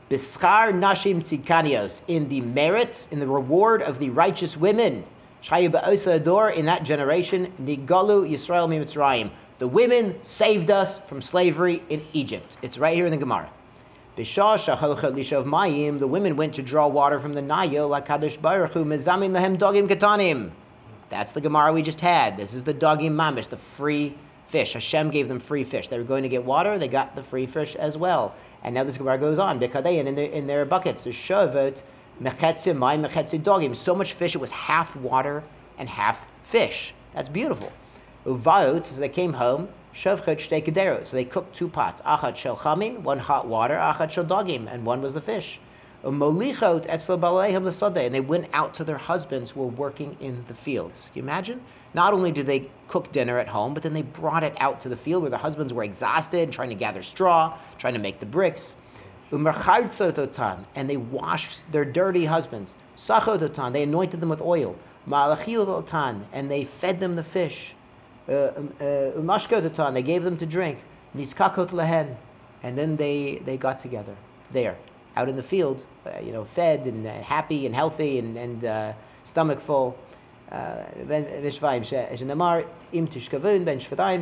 Bischar 0.09 0.71
Nashim 0.71 1.21
Tzikanios. 1.21 2.03
In 2.07 2.29
the 2.29 2.41
merits, 2.41 3.07
in 3.11 3.19
the 3.19 3.27
reward 3.27 3.81
of 3.81 3.97
the 3.97 4.11
righteous 4.11 4.55
women 4.55 5.03
in 5.51 6.65
that 6.65 6.83
generation, 6.83 7.53
Nigalu 7.61 8.29
Yisrael 8.29 8.67
Mitzrayim. 8.67 9.31
The 9.57 9.67
women 9.67 10.15
saved 10.23 10.71
us 10.71 10.97
from 10.99 11.21
slavery 11.21 11.83
in 11.89 12.03
Egypt. 12.13 12.57
It's 12.61 12.77
right 12.77 12.95
here 12.95 13.05
in 13.05 13.11
the 13.11 13.17
Gemara. 13.17 13.49
The 14.15 16.07
women 16.07 16.35
went 16.35 16.53
to 16.53 16.61
draw 16.61 16.87
water 16.87 17.19
from 17.19 17.33
the 17.33 17.41
Nile, 17.41 17.87
like 17.87 18.07
Kadosh 18.07 18.41
Baruch 18.41 18.73
Hu, 18.73 18.85
mezamin 18.85 19.57
dogim 19.57 19.87
katanim. 19.87 20.51
That's 21.09 21.31
the 21.33 21.41
Gemara 21.41 21.71
we 21.73 21.81
just 21.81 22.01
had. 22.01 22.37
This 22.37 22.53
is 22.53 22.63
the 22.63 22.73
dogim 22.73 23.11
mamish, 23.11 23.47
the 23.47 23.57
free 23.57 24.17
fish. 24.47 24.73
Hashem 24.73 25.11
gave 25.11 25.27
them 25.27 25.39
free 25.39 25.63
fish. 25.63 25.89
They 25.89 25.97
were 25.97 26.03
going 26.03 26.23
to 26.23 26.29
get 26.29 26.43
water, 26.43 26.79
they 26.79 26.87
got 26.87 27.15
the 27.15 27.23
free 27.23 27.45
fish 27.45 27.75
as 27.75 27.97
well. 27.97 28.33
And 28.63 28.73
now 28.73 28.83
this 28.83 28.97
Gemara 28.97 29.17
goes 29.17 29.37
on. 29.37 29.59
Bekadein 29.59 30.05
in 30.05 30.15
their, 30.15 30.29
in 30.31 30.47
their 30.47 30.65
buckets. 30.65 31.03
The 31.03 31.11
shavet 31.11 31.83
Mechetze 32.21 32.75
mai, 32.75 32.97
mechetze 32.97 33.39
dogim. 33.41 33.75
So 33.75 33.93
much 33.93 34.13
fish, 34.13 34.35
it 34.35 34.39
was 34.39 34.51
half 34.51 34.95
water 34.95 35.43
and 35.77 35.89
half 35.89 36.27
fish. 36.43 36.93
That's 37.13 37.29
beautiful. 37.29 37.73
Uvayot, 38.25 38.85
so 38.85 38.99
they 38.99 39.09
came 39.09 39.33
home, 39.33 39.69
shavchet 39.93 41.05
So 41.05 41.15
they 41.15 41.25
cooked 41.25 41.55
two 41.55 41.67
pots. 41.67 42.01
Achat 42.01 42.35
shel 42.35 42.57
chamin, 42.57 43.03
one 43.03 43.19
hot 43.19 43.47
water, 43.47 43.75
achat 43.75 44.11
shel 44.11 44.25
dogim, 44.25 44.71
and 44.71 44.85
one 44.85 45.01
was 45.01 45.13
the 45.13 45.21
fish. 45.21 45.59
Umolichot 46.05 46.87
etzlo 46.87 47.19
baleihem. 47.19 48.05
And 48.05 48.15
they 48.15 48.21
went 48.21 48.47
out 48.53 48.73
to 48.75 48.83
their 48.83 48.97
husbands 48.97 49.51
who 49.51 49.61
were 49.61 49.67
working 49.67 50.15
in 50.21 50.45
the 50.47 50.53
fields. 50.53 51.09
Can 51.11 51.23
you 51.23 51.23
imagine? 51.23 51.61
Not 51.93 52.13
only 52.13 52.31
did 52.31 52.45
they 52.45 52.69
cook 52.87 53.11
dinner 53.11 53.39
at 53.39 53.47
home, 53.47 53.73
but 53.73 53.83
then 53.83 53.93
they 53.93 54.03
brought 54.03 54.43
it 54.43 54.53
out 54.59 54.79
to 54.81 54.89
the 54.89 54.97
field 54.97 55.23
where 55.23 55.31
the 55.31 55.37
husbands 55.37 55.73
were 55.73 55.83
exhausted, 55.83 56.51
trying 56.51 56.69
to 56.69 56.75
gather 56.75 57.01
straw, 57.01 57.57
trying 57.77 57.93
to 57.93 57.99
make 57.99 58.19
the 58.19 58.25
bricks 58.25 58.75
and 60.75 60.89
they 60.89 60.97
washed 60.97 61.61
their 61.71 61.85
dirty 61.85 62.25
husbands. 62.25 62.75
Sachototan, 62.95 63.73
they 63.73 63.83
anointed 63.83 64.21
them 64.21 64.29
with 64.29 64.41
oil. 64.41 64.75
Malachiototan, 65.07 66.25
and 66.33 66.49
they 66.49 66.65
fed 66.65 66.99
them 66.99 67.15
the 67.15 67.23
fish. 67.23 67.75
Uh, 68.27 68.51
um, 68.57 68.73
uh, 68.79 69.11
Umashkototan, 69.17 69.93
they 69.93 70.01
gave 70.01 70.23
them 70.23 70.37
to 70.37 70.45
drink. 70.45 70.79
Niskakot 71.15 71.71
lehen, 71.71 72.17
and 72.63 72.77
then 72.77 72.97
they, 72.97 73.41
they 73.45 73.57
got 73.57 73.79
together 73.79 74.15
there, 74.51 74.75
out 75.15 75.29
in 75.29 75.35
the 75.35 75.43
field, 75.43 75.85
uh, 76.05 76.19
you 76.21 76.31
know, 76.31 76.43
fed 76.43 76.87
and 76.87 77.05
happy 77.05 77.65
and 77.65 77.75
healthy 77.75 78.19
and, 78.19 78.37
and 78.37 78.65
uh, 78.65 78.93
stomach 79.23 79.59
full. 79.59 79.97
Uh, 80.51 80.83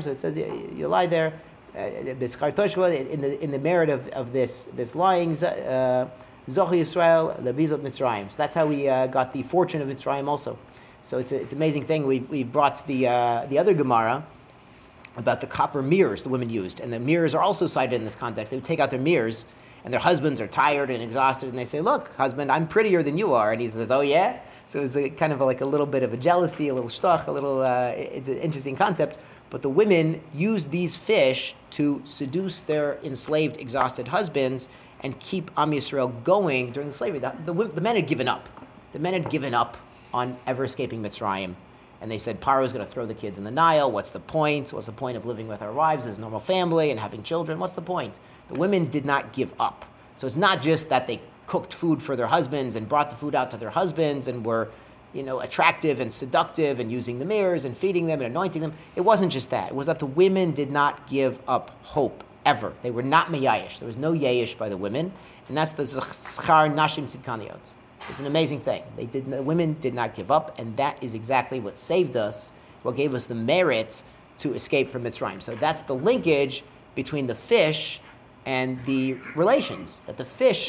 so 0.02 0.12
it 0.12 0.20
says 0.20 0.38
you, 0.38 0.72
you 0.74 0.88
lie 0.88 1.06
there 1.06 1.34
uh, 1.76 1.80
in 1.80 3.22
the 3.22 3.44
in 3.44 3.52
the 3.52 3.60
merit 3.60 3.90
of, 3.90 4.08
of 4.10 4.32
this 4.32 4.66
this 4.76 4.96
lying 4.96 5.32
uh, 5.44 6.10
Zochi 6.48 6.82
Yisrael 6.82 7.42
Lebizot 7.42 7.80
Mitzrayim. 7.80 8.30
So 8.32 8.38
that's 8.38 8.54
how 8.54 8.66
we 8.66 8.88
uh, 8.88 9.08
got 9.08 9.34
the 9.34 9.44
fortune 9.44 9.82
of 9.82 9.88
Mitzrayim 9.88 10.28
also. 10.28 10.58
So 11.02 11.18
it's 11.18 11.32
a, 11.32 11.42
it's 11.42 11.52
an 11.52 11.58
amazing 11.58 11.86
thing. 11.86 12.06
We 12.06 12.20
we 12.20 12.44
brought 12.44 12.86
the 12.86 13.04
the 13.50 13.58
other 13.58 13.74
Gemara 13.74 14.26
about 15.16 15.42
the 15.42 15.48
copper 15.48 15.82
mirrors 15.82 16.24
the 16.24 16.30
women 16.30 16.50
used, 16.50 16.80
and 16.80 16.92
the 16.92 17.00
mirrors 17.00 17.36
are 17.36 17.42
also 17.42 17.68
cited 17.68 17.94
in 17.94 18.06
this 18.06 18.16
context. 18.16 18.52
They 18.52 18.58
would 18.58 18.64
take 18.64 18.80
out 18.80 18.90
their 18.90 19.00
mirrors, 19.00 19.46
and 19.84 19.94
their 19.94 20.00
husbands 20.00 20.42
are 20.42 20.48
tired 20.48 20.90
and 20.90 21.04
exhausted, 21.04 21.50
and 21.50 21.58
they 21.58 21.66
say, 21.66 21.82
"Look, 21.82 22.14
husband, 22.16 22.52
I'm 22.52 22.68
prettier 22.68 23.04
than 23.04 23.18
you 23.18 23.34
are," 23.34 23.52
and 23.52 23.62
he 23.62 23.68
says, 23.68 23.92
"Oh 23.92 24.02
yeah." 24.02 24.40
So 24.66 24.82
it's 24.82 24.96
a, 24.96 25.10
kind 25.10 25.34
of 25.34 25.42
a, 25.42 25.46
like 25.46 25.62
a 25.62 25.66
little 25.66 25.86
bit 25.86 26.04
of 26.04 26.14
a 26.14 26.18
jealousy, 26.18 26.70
a 26.70 26.74
little 26.74 26.90
shtuch, 26.90 27.28
a 27.28 27.32
little. 27.32 27.62
Uh, 27.62 27.94
it's 27.96 28.28
an 28.28 28.38
interesting 28.38 28.76
concept. 28.76 29.18
But 29.54 29.62
the 29.62 29.70
women 29.70 30.20
used 30.34 30.72
these 30.72 30.96
fish 30.96 31.54
to 31.70 32.02
seduce 32.06 32.62
their 32.62 32.98
enslaved, 33.04 33.58
exhausted 33.58 34.08
husbands 34.08 34.68
and 35.02 35.20
keep 35.20 35.52
Am 35.56 35.70
Yisrael 35.70 36.24
going 36.24 36.72
during 36.72 36.90
the 36.90 36.94
slavery. 36.96 37.20
The, 37.20 37.36
the, 37.46 37.54
the, 37.54 37.80
men 37.80 37.96
had 37.96 38.08
given 38.08 38.28
up. 38.28 38.50
The 38.94 39.00
men 39.00 39.14
had 39.14 39.30
given 39.30 39.54
up 39.54 39.78
on 40.12 40.38
ever 40.48 40.64
escaping 40.64 41.04
Mitzrayim. 41.04 41.54
And 42.02 42.10
they 42.10 42.18
said, 42.18 42.42
Paro 42.42 42.66
is 42.66 42.74
going 42.74 42.84
to 42.84 42.92
throw 42.92 43.06
the 43.06 43.14
kids 43.14 43.38
in 43.38 43.44
the 43.44 43.52
Nile. 43.52 43.92
What's 43.92 44.10
the 44.10 44.20
point? 44.20 44.74
What's 44.74 44.88
the 44.88 44.92
point 44.92 45.18
of 45.18 45.26
living 45.28 45.48
with 45.48 45.62
our 45.62 45.72
wives 45.72 46.08
as 46.08 46.18
a 46.18 46.22
normal 46.22 46.40
family 46.40 46.90
and 46.90 47.00
having 47.00 47.22
children? 47.22 47.60
What's 47.60 47.74
the 47.74 47.82
point? 47.84 48.18
The 48.48 48.60
women 48.60 48.86
did 48.86 49.06
not 49.06 49.34
give 49.34 49.54
up. 49.60 49.86
So 50.16 50.26
it's 50.26 50.36
not 50.36 50.64
just 50.64 50.90
that 50.90 51.06
they 51.06 51.22
cooked 51.46 51.76
food 51.76 52.02
for 52.02 52.16
their 52.16 52.26
husbands 52.26 52.76
and 52.76 52.90
brought 52.90 53.12
the 53.12 53.16
food 53.16 53.36
out 53.36 53.52
to 53.52 53.58
their 53.58 53.70
husbands 53.70 54.28
and 54.28 54.44
were 54.44 54.72
you 55.14 55.24
know, 55.24 55.40
attractive 55.40 56.00
and 56.00 56.12
seductive 56.12 56.80
and 56.80 56.92
using 56.92 57.20
the 57.20 57.26
mirrors 57.26 57.66
and 57.66 57.78
feeding 57.78 58.08
them 58.08 58.20
and 58.20 58.28
anointing 58.28 58.62
them. 58.62 58.74
It 58.96 59.02
wasn't 59.02 59.32
just 59.32 59.50
that. 59.52 59.70
It 59.70 59.76
was 59.76 59.88
that 59.88 60.00
the 60.00 60.06
women 60.06 60.52
did 60.52 60.72
not 60.72 61.08
give 61.08 61.40
up 61.48 61.72
hope 61.84 62.24
ever. 62.46 62.74
They 62.82 62.92
were 62.92 63.04
not 63.04 63.28
meyayish. 63.28 63.80
There 63.80 63.88
was 63.88 63.98
no 63.98 64.12
yayish 64.12 64.58
by 64.58 64.70
the 64.70 64.78
women, 64.78 65.12
and 65.48 65.58
that's 65.58 65.74
the 65.74 65.84
schar 65.84 66.74
nashim 66.74 67.06
tzidkaniot. 67.06 67.70
It's 68.10 68.20
an 68.20 68.26
amazing 68.26 68.60
thing. 68.60 68.84
They 68.98 69.06
did. 69.06 69.26
The 69.26 69.42
women 69.42 69.78
did 69.80 69.94
not 69.94 70.14
give 70.14 70.30
up, 70.30 70.60
and 70.60 70.76
that 70.78 71.02
is 71.02 71.16
exactly 71.16 71.60
what 71.60 71.78
saved 71.78 72.18
us. 72.18 72.52
What 72.82 72.98
gave 72.98 73.14
us 73.14 73.28
the 73.28 73.36
merit 73.36 74.04
to 74.40 74.54
escape 74.54 74.90
from 74.90 75.04
Mitzrayim. 75.04 75.42
So 75.42 75.56
that's 75.56 75.82
the 75.82 75.96
linkage 75.96 76.64
between 76.96 77.28
the 77.28 77.36
fish 77.36 78.02
and 78.46 78.84
the 78.84 79.14
relations 79.36 80.02
that 80.06 80.18
the 80.18 80.26
fish 80.26 80.68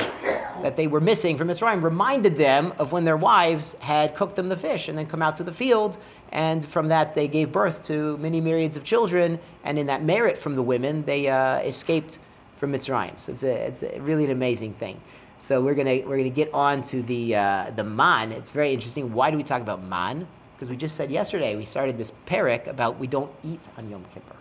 that 0.62 0.76
they 0.76 0.86
were 0.86 1.00
missing 1.00 1.36
from 1.36 1.48
Mitzrayim 1.48 1.82
reminded 1.82 2.38
them 2.38 2.72
of 2.78 2.92
when 2.92 3.04
their 3.04 3.16
wives 3.16 3.74
had 3.80 4.14
cooked 4.14 4.36
them 4.36 4.48
the 4.48 4.56
fish 4.56 4.88
and 4.88 4.96
then 4.96 5.06
come 5.06 5.22
out 5.22 5.36
to 5.36 5.44
the 5.44 5.52
field. 5.52 5.96
And 6.32 6.66
from 6.66 6.88
that, 6.88 7.14
they 7.14 7.28
gave 7.28 7.52
birth 7.52 7.82
to 7.84 8.16
many 8.18 8.40
myriads 8.40 8.76
of 8.76 8.84
children. 8.84 9.38
And 9.64 9.78
in 9.78 9.86
that 9.86 10.02
merit 10.02 10.38
from 10.38 10.54
the 10.56 10.62
women, 10.62 11.04
they 11.04 11.28
uh, 11.28 11.58
escaped 11.58 12.18
from 12.56 12.72
Mitzrayim. 12.72 13.20
So 13.20 13.32
it's, 13.32 13.42
a, 13.42 13.66
it's 13.66 13.82
a 13.82 14.00
really 14.00 14.24
an 14.24 14.30
amazing 14.30 14.74
thing. 14.74 15.00
So 15.40 15.60
we're 15.60 15.74
gonna 15.74 16.00
we're 16.06 16.16
gonna 16.16 16.30
get 16.30 16.52
on 16.54 16.82
to 16.84 17.02
the 17.02 17.34
uh, 17.34 17.72
the 17.76 17.84
man. 17.84 18.32
It's 18.32 18.48
very 18.48 18.72
interesting. 18.72 19.12
Why 19.12 19.30
do 19.30 19.36
we 19.36 19.42
talk 19.42 19.60
about 19.60 19.82
man? 19.82 20.26
Because 20.54 20.70
we 20.70 20.76
just 20.76 20.96
said 20.96 21.10
yesterday 21.10 21.54
we 21.54 21.66
started 21.66 21.98
this 21.98 22.12
parak 22.24 22.66
about 22.66 22.98
we 22.98 23.06
don't 23.06 23.30
eat 23.42 23.68
on 23.76 23.90
Yom 23.90 24.06
Kippur. 24.14 24.36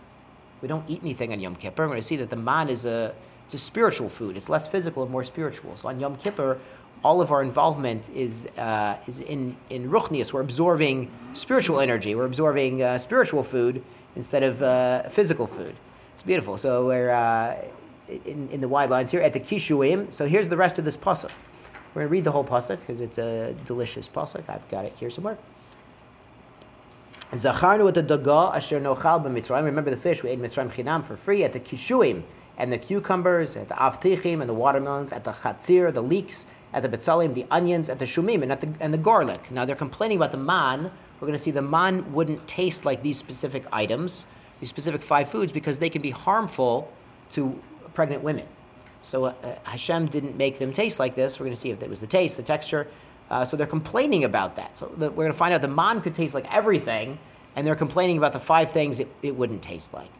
We 0.62 0.68
don't 0.68 0.88
eat 0.88 1.02
anything 1.02 1.30
on 1.30 1.40
Yom 1.40 1.56
Kippur. 1.56 1.86
We're 1.86 1.96
to 1.96 2.00
see 2.00 2.16
that 2.16 2.30
the 2.30 2.36
man 2.36 2.70
is 2.70 2.86
a 2.86 3.14
it's 3.44 3.54
a 3.54 3.58
spiritual 3.58 4.08
food. 4.08 4.36
It's 4.36 4.48
less 4.48 4.66
physical 4.66 5.02
and 5.02 5.12
more 5.12 5.24
spiritual. 5.24 5.76
So 5.76 5.88
on 5.88 6.00
Yom 6.00 6.16
Kippur, 6.16 6.58
all 7.04 7.20
of 7.20 7.30
our 7.30 7.42
involvement 7.42 8.08
is 8.10 8.46
uh, 8.56 8.96
is 9.06 9.20
in 9.20 9.54
in 9.68 9.90
ruchnius. 9.90 10.32
We're 10.32 10.40
absorbing 10.40 11.10
spiritual 11.34 11.80
energy. 11.80 12.14
We're 12.14 12.24
absorbing 12.24 12.82
uh, 12.82 12.98
spiritual 12.98 13.42
food 13.42 13.82
instead 14.16 14.42
of 14.42 14.62
uh, 14.62 15.08
physical 15.10 15.46
food. 15.46 15.74
It's 16.14 16.22
beautiful. 16.22 16.56
So 16.56 16.86
we're 16.86 17.10
uh, 17.10 17.56
in, 18.08 18.48
in 18.48 18.60
the 18.60 18.68
wide 18.68 18.88
lines 18.88 19.10
here 19.10 19.20
at 19.20 19.34
the 19.34 19.40
Kishuim. 19.40 20.12
So 20.12 20.26
here's 20.26 20.48
the 20.48 20.56
rest 20.56 20.78
of 20.78 20.84
this 20.84 20.96
pasuk. 20.96 21.30
We're 21.94 22.02
to 22.02 22.08
read 22.08 22.24
the 22.24 22.32
whole 22.32 22.44
pasuk 22.44 22.80
because 22.80 23.00
it's 23.00 23.18
a 23.18 23.54
delicious 23.64 24.08
pasuk. 24.08 24.48
I've 24.48 24.68
got 24.68 24.84
it 24.84 24.94
here 24.98 25.10
somewhere. 25.10 25.36
Zacharnu 27.32 27.86
at 27.88 27.94
the 27.94 28.02
daga 28.02 28.54
asher 28.54 28.80
nochal 28.80 29.22
b'mitzrayim. 29.24 29.64
Remember 29.64 29.90
the 29.90 29.96
fish 29.96 30.22
we 30.22 30.30
ate 30.30 30.38
mitzrayim 30.38 30.72
chinam 30.72 31.04
for 31.04 31.16
free 31.16 31.44
at 31.44 31.52
the 31.52 31.60
kishuim 31.60 32.22
and 32.58 32.72
the 32.72 32.78
cucumbers, 32.78 33.56
at 33.56 33.68
the 33.68 33.74
avtichim 33.74 34.40
and 34.40 34.48
the 34.48 34.54
watermelons, 34.54 35.12
at 35.12 35.24
the 35.24 35.32
chatzir, 35.32 35.92
the 35.92 36.02
leeks, 36.02 36.46
at 36.72 36.82
the 36.82 36.88
betzalim, 36.88 37.34
the 37.34 37.46
onions, 37.50 37.88
at 37.88 37.98
the 37.98 38.04
shumim, 38.04 38.42
and 38.42 38.52
at 38.52 38.60
the 38.60 38.68
and 38.80 38.92
the 38.92 38.98
garlic. 38.98 39.50
Now 39.50 39.64
they're 39.64 39.76
complaining 39.76 40.18
about 40.18 40.32
the 40.32 40.38
man. 40.38 40.90
We're 41.20 41.26
going 41.26 41.38
to 41.38 41.42
see 41.42 41.50
the 41.52 41.62
man 41.62 42.12
wouldn't 42.12 42.46
taste 42.46 42.84
like 42.84 43.02
these 43.02 43.16
specific 43.18 43.64
items, 43.72 44.26
these 44.60 44.68
specific 44.68 45.02
five 45.02 45.28
foods, 45.28 45.52
because 45.52 45.78
they 45.78 45.88
can 45.88 46.02
be 46.02 46.10
harmful 46.10 46.92
to 47.30 47.58
pregnant 47.94 48.22
women. 48.22 48.46
So 49.02 49.26
uh, 49.26 49.34
Hashem 49.64 50.06
didn't 50.06 50.36
make 50.36 50.58
them 50.58 50.72
taste 50.72 50.98
like 50.98 51.14
this. 51.14 51.38
We're 51.38 51.46
going 51.46 51.54
to 51.54 51.60
see 51.60 51.70
if 51.70 51.82
it 51.82 51.88
was 51.88 52.00
the 52.00 52.06
taste, 52.06 52.36
the 52.36 52.42
texture. 52.42 52.88
Uh, 53.30 53.44
so 53.44 53.56
they're 53.56 53.66
complaining 53.66 54.24
about 54.24 54.56
that. 54.56 54.76
So 54.76 54.86
the, 54.96 55.10
we're 55.10 55.24
going 55.24 55.32
to 55.32 55.38
find 55.38 55.54
out 55.54 55.62
the 55.62 55.68
man 55.68 56.00
could 56.00 56.14
taste 56.14 56.34
like 56.34 56.52
everything, 56.52 57.18
and 57.56 57.66
they're 57.66 57.76
complaining 57.76 58.18
about 58.18 58.32
the 58.32 58.40
five 58.40 58.70
things 58.70 59.00
it, 59.00 59.08
it 59.22 59.34
wouldn't 59.36 59.62
taste 59.62 59.94
like. 59.94 60.10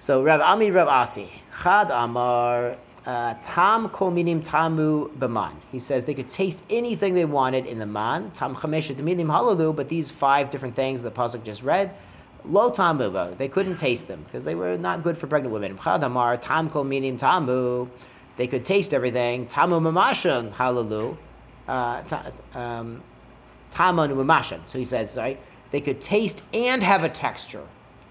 So 0.00 0.22
Rav 0.22 0.40
Ami 0.40 0.70
Rav 0.70 0.88
Asi, 0.88 1.30
Chad 1.62 1.90
Amar, 1.90 2.74
uh, 3.04 3.34
Tam 3.42 3.90
Kol 3.90 4.10
Minim 4.10 4.40
Tamu 4.40 5.10
B'man. 5.10 5.52
He 5.70 5.78
says 5.78 6.06
they 6.06 6.14
could 6.14 6.30
taste 6.30 6.64
anything 6.70 7.12
they 7.12 7.26
wanted 7.26 7.66
in 7.66 7.78
the 7.78 7.84
man. 7.84 8.30
Tam 8.30 8.56
Chameshet 8.56 8.96
Minim 8.96 9.28
Halalu, 9.28 9.76
but 9.76 9.90
these 9.90 10.10
five 10.10 10.48
different 10.48 10.74
things 10.74 11.02
the 11.02 11.10
pasuk 11.10 11.44
just 11.44 11.62
read, 11.62 11.94
Lo 12.46 12.70
tamu, 12.70 13.36
they 13.36 13.46
couldn't 13.46 13.74
taste 13.74 14.08
them 14.08 14.22
because 14.22 14.42
they 14.42 14.54
were 14.54 14.78
not 14.78 15.02
good 15.02 15.18
for 15.18 15.26
pregnant 15.26 15.52
women. 15.52 15.76
Chad 15.76 16.02
Amar, 16.02 16.38
tam 16.38 16.70
kol 16.70 16.84
minim 16.84 17.18
tamu, 17.18 17.86
they 18.38 18.46
could 18.46 18.64
taste 18.64 18.94
everything. 18.94 19.46
Tamu 19.48 19.80
mamashan 19.80 20.50
halalu, 20.54 21.14
uh, 21.68 22.02
um, 22.54 23.02
tamu 23.70 24.08
mamashan. 24.08 24.60
So 24.64 24.78
he 24.78 24.86
says, 24.86 25.10
sorry, 25.10 25.36
they 25.72 25.82
could 25.82 26.00
taste 26.00 26.42
and 26.54 26.82
have 26.82 27.04
a 27.04 27.10
texture 27.10 27.66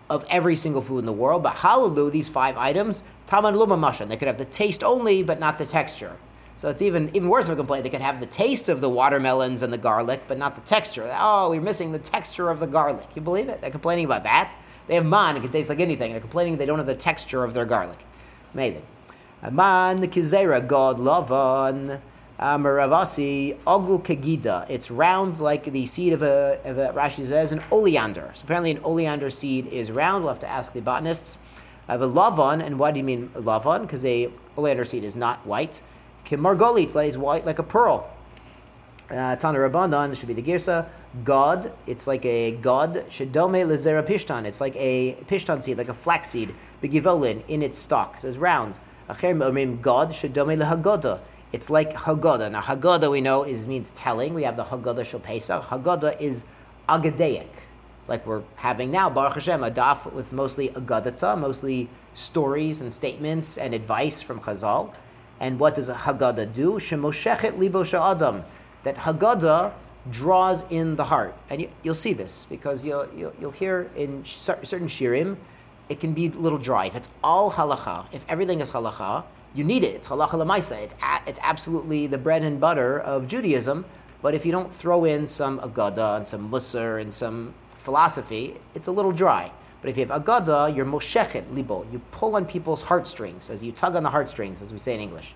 of 0.10 0.26
every 0.30 0.56
single 0.56 0.82
food 0.82 1.00
in 1.00 1.06
the 1.06 1.14
world. 1.14 1.44
But 1.44 1.56
halalu, 1.56 2.12
these 2.12 2.28
five 2.28 2.58
items, 2.58 3.04
taman 3.28 3.56
lumamashan, 3.56 4.08
they 4.08 4.18
could 4.18 4.28
have 4.28 4.38
the 4.38 4.46
taste 4.46 4.84
only, 4.84 5.24
but 5.24 5.40
not 5.40 5.58
the 5.58 5.66
texture. 5.66 6.18
So 6.56 6.70
it's 6.70 6.82
even 6.82 7.10
even 7.14 7.30
worse 7.30 7.48
of 7.48 7.54
a 7.54 7.56
complaint. 7.56 7.84
They 7.84 7.90
could 7.90 8.02
have 8.02 8.20
the 8.20 8.26
taste 8.26 8.68
of 8.68 8.82
the 8.82 8.90
watermelons 8.90 9.62
and 9.62 9.72
the 9.72 9.78
garlic, 9.78 10.24
but 10.28 10.38
not 10.38 10.56
the 10.56 10.62
texture. 10.62 11.10
Oh, 11.18 11.50
we're 11.50 11.62
missing 11.62 11.94
the 11.94 12.00
texture 12.00 12.50
of 12.50 12.60
the 12.60 12.68
garlic. 12.68 13.08
You 13.16 13.22
believe 13.22 13.48
it? 13.48 13.62
They're 13.62 13.72
complaining 13.72 14.04
about 14.04 14.24
that. 14.24 14.58
They 14.88 14.96
have 14.96 15.06
man, 15.06 15.38
it 15.38 15.42
can 15.42 15.52
taste 15.52 15.70
like 15.70 15.80
anything. 15.80 16.12
They're 16.12 16.20
complaining 16.20 16.58
they 16.58 16.66
don't 16.66 16.80
have 16.80 16.88
the 16.88 16.96
texture 16.96 17.44
of 17.44 17.54
their 17.54 17.66
garlic. 17.66 18.00
Amazing. 18.54 18.82
Man, 19.50 20.02
the 20.02 20.08
kizera, 20.08 20.66
God, 20.66 20.98
lavan, 20.98 22.02
amaravasi, 22.40 23.58
ogul 23.68 24.02
kagida. 24.02 24.70
It's 24.70 24.90
round 24.90 25.40
like 25.40 25.66
the 25.66 25.86
seed 25.86 26.14
of 26.14 26.22
a, 26.22 26.60
of 26.64 26.78
a, 26.78 26.94
Rashi 26.94 27.28
says, 27.28 27.52
an 27.52 27.62
oleander. 27.72 28.32
So 28.34 28.42
apparently 28.44 28.72
an 28.72 28.80
oleander 28.84 29.30
seed 29.30 29.68
is 29.68 29.92
round. 29.92 30.24
We'll 30.24 30.34
have 30.34 30.42
to 30.42 30.50
ask 30.50 30.74
the 30.74 30.82
botanists. 30.82 31.38
I 31.88 31.94
have 31.94 32.02
a 32.02 32.08
lavan, 32.08 32.64
and 32.64 32.80
what 32.80 32.94
do 32.94 33.00
you 33.00 33.04
mean 33.04 33.30
lavan? 33.30 33.82
Because 33.82 34.06
a 34.06 34.32
oleander 34.58 34.86
seed 34.86 35.04
is 35.04 35.16
not 35.16 35.46
white. 35.46 35.82
Kimargolit 36.26 36.94
lays 36.94 37.18
white 37.18 37.46
like 37.46 37.60
a 37.60 37.64
pearl. 37.64 38.10
Uh, 39.10 39.36
Tana 39.36 40.16
should 40.16 40.28
be 40.28 40.34
the 40.36 40.44
girsa. 40.44 40.88
God, 41.24 41.74
it's 41.88 42.06
like 42.06 42.24
a 42.26 42.52
god. 42.52 43.06
Shedome 43.10 43.66
lezera 43.66 44.04
pishtan. 44.08 44.46
It's 44.46 44.62
like 44.62 44.76
a 44.76 45.16
pishtan 45.28 45.64
seed, 45.64 45.80
like 45.80 45.90
a 45.90 45.94
flax 45.96 46.30
seed. 46.30 46.54
Begivolin 46.84 47.44
in 47.48 47.64
its 47.64 47.80
stalk. 47.80 48.20
So 48.20 48.28
it's 48.28 48.38
round. 48.38 48.78
Acher 49.10 49.82
God 49.82 50.10
shedome 50.12 50.56
lehagoda. 50.58 51.22
It's 51.52 51.70
like 51.70 51.94
Haggadah. 51.94 52.52
Now 52.52 52.62
Haggadah 52.62 53.10
we 53.10 53.22
know 53.22 53.44
is 53.44 53.68
means 53.68 53.92
telling. 53.92 54.34
We 54.34 54.44
have 54.44 54.56
the 54.56 54.66
Haggadah 54.66 55.06
Shal 55.06 55.20
Pesach. 55.20 55.64
Haggadah 55.64 56.22
is 56.22 56.44
agadaic, 56.88 57.48
like 58.08 58.26
we're 58.28 58.44
having 58.58 58.92
now. 58.92 59.10
Baruch 59.10 59.34
Hashem, 59.34 59.64
a 59.64 59.72
daf 59.72 60.12
with 60.14 60.32
mostly 60.32 60.70
agadata, 60.70 61.38
mostly 61.38 61.90
stories 62.14 62.82
and 62.82 62.94
statements 62.94 63.58
and 63.58 63.74
advice 63.74 64.22
from 64.22 64.40
Chazal. 64.42 64.94
And 65.40 65.60
what 65.60 65.74
does 65.74 65.90
a 65.90 65.96
Haggadah 65.96 66.54
do? 66.54 66.74
Shemoshechet 66.74 67.58
libo 67.58 67.84
Adam. 67.84 68.44
That 68.84 68.98
Haggadah 68.98 69.74
draws 70.12 70.64
in 70.70 70.96
the 70.96 71.06
heart. 71.06 71.36
And 71.50 71.62
you, 71.62 71.70
will 71.84 71.96
see 71.96 72.14
this 72.14 72.46
because 72.50 72.86
you'll, 72.86 73.08
you'll, 73.16 73.34
you'll 73.40 73.52
hear 73.52 73.90
in 73.96 74.24
certain 74.26 74.88
shiurim, 74.88 75.38
it 75.90 76.00
can 76.00 76.14
be 76.14 76.28
a 76.28 76.32
little 76.32 76.60
dry. 76.60 76.86
If 76.86 76.96
it's 76.96 77.10
all 77.24 77.52
halacha, 77.52 78.06
if 78.12 78.24
everything 78.30 78.60
is 78.60 78.70
halacha, 78.70 79.24
you 79.54 79.64
need 79.64 79.84
it. 79.84 79.96
It's 79.96 80.08
halacha 80.08 80.32
lemaisa. 80.32 80.82
It's, 80.82 80.96
a, 81.02 81.22
it's 81.28 81.40
absolutely 81.42 82.08
the 82.08 82.18
bread 82.18 82.44
and 82.44 82.60
butter 82.60 83.00
of 83.00 83.28
Judaism. 83.28 83.86
But 84.22 84.34
if 84.34 84.46
you 84.46 84.52
don't 84.52 84.74
throw 84.74 85.06
in 85.06 85.28
some 85.28 85.60
agada 85.60 86.18
and 86.18 86.28
some 86.28 86.52
musar 86.52 87.02
and 87.02 87.14
some 87.14 87.54
philosophy, 87.78 88.58
it's 88.76 88.88
a 88.88 88.92
little 88.92 89.12
dry. 89.12 89.52
But 89.82 89.90
if 89.90 89.98
you 89.98 90.06
have 90.06 90.24
agada, 90.24 90.76
you're 90.76 90.86
moshechet 90.86 91.54
libo. 91.54 91.88
You 91.92 92.00
pull 92.12 92.36
on 92.36 92.46
people's 92.46 92.82
heartstrings, 92.82 93.50
as 93.50 93.64
you 93.64 93.72
tug 93.72 93.96
on 93.96 94.04
the 94.04 94.10
heartstrings, 94.10 94.62
as 94.62 94.74
we 94.74 94.78
say 94.78 94.94
in 94.94 95.00
English. 95.00 95.36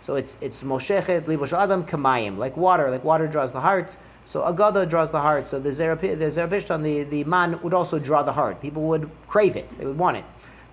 So 0.00 0.16
it's 0.16 0.36
it's 0.40 0.62
moshechet 0.62 1.28
libo 1.28 1.44
adam 1.56 1.84
kamayim, 1.84 2.36
like 2.36 2.56
water. 2.56 2.90
Like 2.90 3.04
water 3.04 3.28
draws 3.28 3.52
the 3.52 3.60
heart. 3.60 3.96
So 4.24 4.40
agada 4.40 4.88
draws 4.88 5.10
the 5.10 5.20
heart. 5.20 5.46
So 5.46 5.60
the 5.60 5.70
zerapishtan, 5.70 6.82
the 6.82 7.04
the 7.04 7.24
man 7.24 7.60
would 7.62 7.72
also 7.72 8.00
draw 8.00 8.24
the 8.24 8.32
heart. 8.32 8.60
People 8.60 8.82
would 8.88 9.08
crave 9.28 9.54
it. 9.54 9.70
They 9.78 9.86
would 9.86 9.98
want 9.98 10.16
it. 10.16 10.24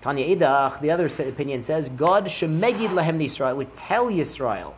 Tanya 0.02 0.36
Idach, 0.36 0.82
the 0.82 0.92
other 0.92 1.06
opinion 1.06 1.62
says, 1.62 1.90
God 1.90 2.26
shemegid 2.26 2.90
lahem 2.90 3.22
Yisrael. 3.22 3.56
Would 3.56 3.74
tell 3.74 4.08
Yisrael. 4.08 4.74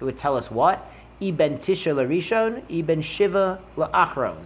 It 0.00 0.04
would 0.04 0.16
tell 0.16 0.36
us 0.36 0.50
what? 0.50 0.90
Iben 1.20 1.58
tisha 1.58 1.94
larishon, 1.94 2.62
iben 2.68 3.02
shiva 3.02 3.60
la'achron 3.76 4.36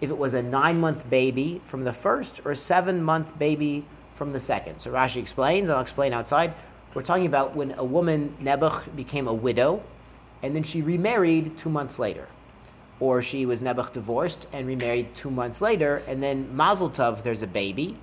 if 0.00 0.10
it 0.10 0.18
was 0.18 0.34
a 0.34 0.42
nine 0.42 0.78
month 0.80 1.08
baby 1.08 1.60
from 1.64 1.84
the 1.84 1.92
first 1.92 2.40
or 2.44 2.52
a 2.52 2.56
seven 2.56 3.02
month 3.02 3.38
baby 3.38 3.84
from 4.14 4.32
the 4.32 4.40
second. 4.40 4.78
So 4.78 4.92
Rashi 4.92 5.16
explains, 5.16 5.70
I'll 5.70 5.80
explain 5.80 6.12
outside. 6.12 6.54
We're 6.92 7.02
talking 7.02 7.26
about 7.26 7.56
when 7.56 7.72
a 7.72 7.84
woman, 7.84 8.36
Nebuch, 8.40 8.94
became 8.94 9.26
a 9.26 9.34
widow 9.34 9.82
and 10.42 10.54
then 10.54 10.62
she 10.62 10.82
remarried 10.82 11.56
two 11.56 11.70
months 11.70 11.98
later. 11.98 12.28
Or 13.00 13.22
she 13.22 13.46
was 13.46 13.60
Nebuch 13.60 13.92
divorced 13.92 14.46
and 14.52 14.66
remarried 14.66 15.14
two 15.14 15.30
months 15.30 15.60
later, 15.60 16.02
and 16.06 16.22
then 16.22 16.54
Mazel 16.54 16.90
Tov, 16.90 17.22
there's 17.22 17.42
a 17.42 17.46
baby, 17.46 17.96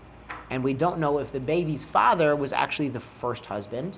and 0.52 0.64
we 0.64 0.74
don't 0.74 1.00
know 1.00 1.18
if 1.18 1.32
the 1.32 1.40
baby's 1.40 1.84
father 1.84 2.36
was 2.36 2.54
actually 2.54 2.90
the 2.90 3.00
first 3.00 3.48
husband, 3.48 3.98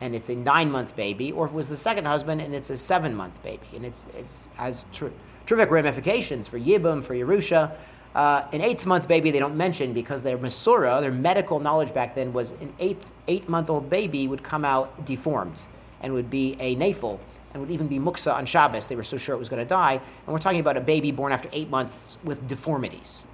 and 0.00 0.14
it's 0.16 0.30
a 0.30 0.34
nine 0.34 0.72
month 0.72 0.96
baby, 0.96 1.30
or 1.30 1.44
if 1.44 1.52
it 1.52 1.54
was 1.54 1.68
the 1.68 1.76
second 1.76 2.06
husband 2.06 2.40
and 2.40 2.54
it's 2.54 2.70
a 2.70 2.76
seven 2.76 3.14
month 3.14 3.40
baby, 3.42 3.66
and 3.76 3.84
it's 3.84 4.06
it's 4.16 4.48
as 4.58 4.86
true 4.92 5.12
terrific 5.46 5.70
ramifications 5.70 6.48
for 6.48 6.58
Yibum, 6.58 7.04
for 7.04 7.14
Yerusha. 7.14 7.72
Uh, 8.14 8.44
an 8.52 8.60
eighth 8.60 8.86
month 8.86 9.06
baby 9.06 9.30
they 9.30 9.38
don't 9.38 9.56
mention 9.56 9.92
because 9.92 10.22
their 10.22 10.38
Masura, 10.38 11.00
their 11.00 11.12
medical 11.12 11.60
knowledge 11.60 11.94
back 11.94 12.14
then 12.14 12.32
was 12.32 12.52
an 12.52 12.72
eight, 12.80 12.98
eight 13.28 13.48
month 13.48 13.70
old 13.70 13.88
baby 13.88 14.26
would 14.26 14.42
come 14.42 14.64
out 14.64 15.04
deformed 15.04 15.62
and 16.00 16.12
would 16.12 16.30
be 16.30 16.56
a 16.60 16.74
nafel 16.76 17.20
and 17.52 17.62
would 17.62 17.70
even 17.70 17.86
be 17.86 17.98
muksa 17.98 18.34
on 18.34 18.46
Shabbos. 18.46 18.86
They 18.86 18.96
were 18.96 19.04
so 19.04 19.16
sure 19.16 19.34
it 19.34 19.38
was 19.38 19.48
going 19.48 19.62
to 19.62 19.68
die. 19.68 19.94
And 19.94 20.32
we're 20.32 20.38
talking 20.38 20.60
about 20.60 20.76
a 20.76 20.80
baby 20.80 21.12
born 21.12 21.30
after 21.30 21.48
eight 21.52 21.68
months 21.68 22.18
with 22.24 22.46
deformities. 22.48 23.24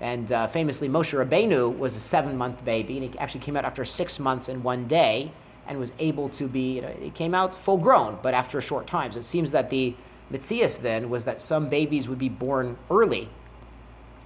And 0.00 0.32
uh, 0.32 0.48
famously, 0.48 0.88
Moshe 0.88 1.12
Rabbeinu 1.16 1.76
was 1.76 1.96
a 1.96 2.00
seven 2.00 2.36
month 2.36 2.64
baby, 2.64 2.98
and 2.98 3.12
he 3.12 3.18
actually 3.18 3.40
came 3.40 3.56
out 3.56 3.64
after 3.64 3.84
six 3.84 4.18
months 4.18 4.48
and 4.48 4.64
one 4.64 4.86
day 4.86 5.32
and 5.66 5.78
was 5.78 5.92
able 5.98 6.28
to 6.30 6.48
be, 6.48 6.76
you 6.76 6.82
know, 6.82 6.94
he 7.00 7.10
came 7.10 7.34
out 7.34 7.54
full 7.54 7.78
grown, 7.78 8.18
but 8.22 8.34
after 8.34 8.58
a 8.58 8.62
short 8.62 8.86
time. 8.86 9.12
So 9.12 9.20
it 9.20 9.24
seems 9.24 9.52
that 9.52 9.70
the 9.70 9.94
Mitzias 10.32 10.80
then 10.80 11.08
was 11.08 11.24
that 11.24 11.38
some 11.38 11.68
babies 11.68 12.08
would 12.08 12.18
be 12.18 12.28
born 12.28 12.76
early. 12.90 13.28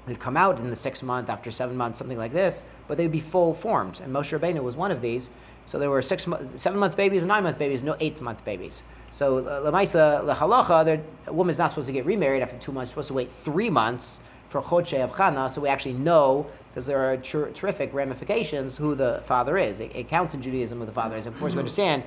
They'd 0.07 0.21
come 0.21 0.37
out 0.37 0.59
in 0.59 0.71
the 0.71 0.77
six 0.77 1.03
month, 1.03 1.29
after 1.29 1.51
seven 1.51 1.77
months, 1.77 1.99
something 1.99 2.17
like 2.17 2.33
this, 2.33 2.63
but 2.89 2.97
they'd 2.97 3.13
be 3.13 3.21
full 3.21 3.55
formed. 3.55 4.01
And 4.01 4.15
Moshe 4.15 4.39
Rabbeinu 4.39 4.63
was 4.63 4.77
one 4.77 4.91
of 4.91 5.03
these. 5.03 5.31
So 5.67 5.81
there 5.81 5.91
were 5.91 6.01
six, 6.01 6.27
seven 6.55 6.79
month 6.79 6.97
babies, 6.97 7.25
nine 7.25 7.43
month 7.43 7.59
babies, 7.59 7.83
no 7.83 7.97
eight 7.99 8.21
month 8.21 8.45
babies. 8.45 8.83
So 9.11 9.43
lemaisa 9.43 10.23
lehalacha, 10.25 11.03
a 11.27 11.33
woman 11.33 11.51
is 11.51 11.59
not 11.59 11.71
supposed 11.71 11.87
to 11.89 11.93
get 11.93 12.07
remarried 12.07 12.43
after 12.43 12.57
two 12.59 12.71
months. 12.71 12.91
She's 12.91 12.93
supposed 12.93 13.09
to 13.09 13.15
wait 13.15 13.31
three 13.31 13.69
months 13.69 14.21
for 14.49 14.63
chodshei 14.63 15.03
of 15.03 15.13
chana, 15.13 15.51
so 15.51 15.61
we 15.61 15.69
actually 15.69 15.95
know 15.95 16.47
because 16.69 16.87
there 16.87 17.01
are 17.01 17.17
ter- 17.17 17.51
terrific 17.53 17.93
ramifications 17.95 18.77
who 18.77 18.95
the 18.95 19.23
father 19.25 19.57
is. 19.57 19.81
It, 19.81 19.95
it, 19.95 20.09
counts 20.09 20.35
in 20.35 20.43
Judaism 20.43 20.79
who 20.79 20.87
the 20.87 20.93
father 20.93 21.17
is. 21.17 21.27
Of 21.27 21.39
course, 21.39 21.55
we 21.55 21.59
understand 21.61 22.05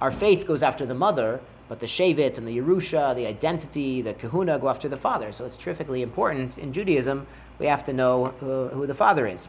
our 0.00 0.10
faith 0.10 0.46
goes 0.46 0.62
after 0.62 0.84
the 0.84 0.94
mother, 0.94 1.40
but 1.68 1.78
the 1.80 1.86
Shavit 1.86 2.36
and 2.36 2.46
the 2.46 2.58
Yerusha, 2.58 3.14
the 3.14 3.26
identity, 3.26 4.02
the 4.02 4.14
Kahuna 4.14 4.58
go 4.58 4.68
after 4.68 4.88
the 4.88 4.96
father. 4.96 5.30
So 5.30 5.44
it's 5.44 5.56
terrifically 5.56 6.02
important 6.02 6.58
in 6.58 6.72
Judaism. 6.72 7.26
We 7.58 7.66
have 7.66 7.84
to 7.84 7.92
know 7.92 8.34
who, 8.40 8.68
who 8.68 8.86
the 8.86 8.94
father 8.94 9.26
is 9.26 9.48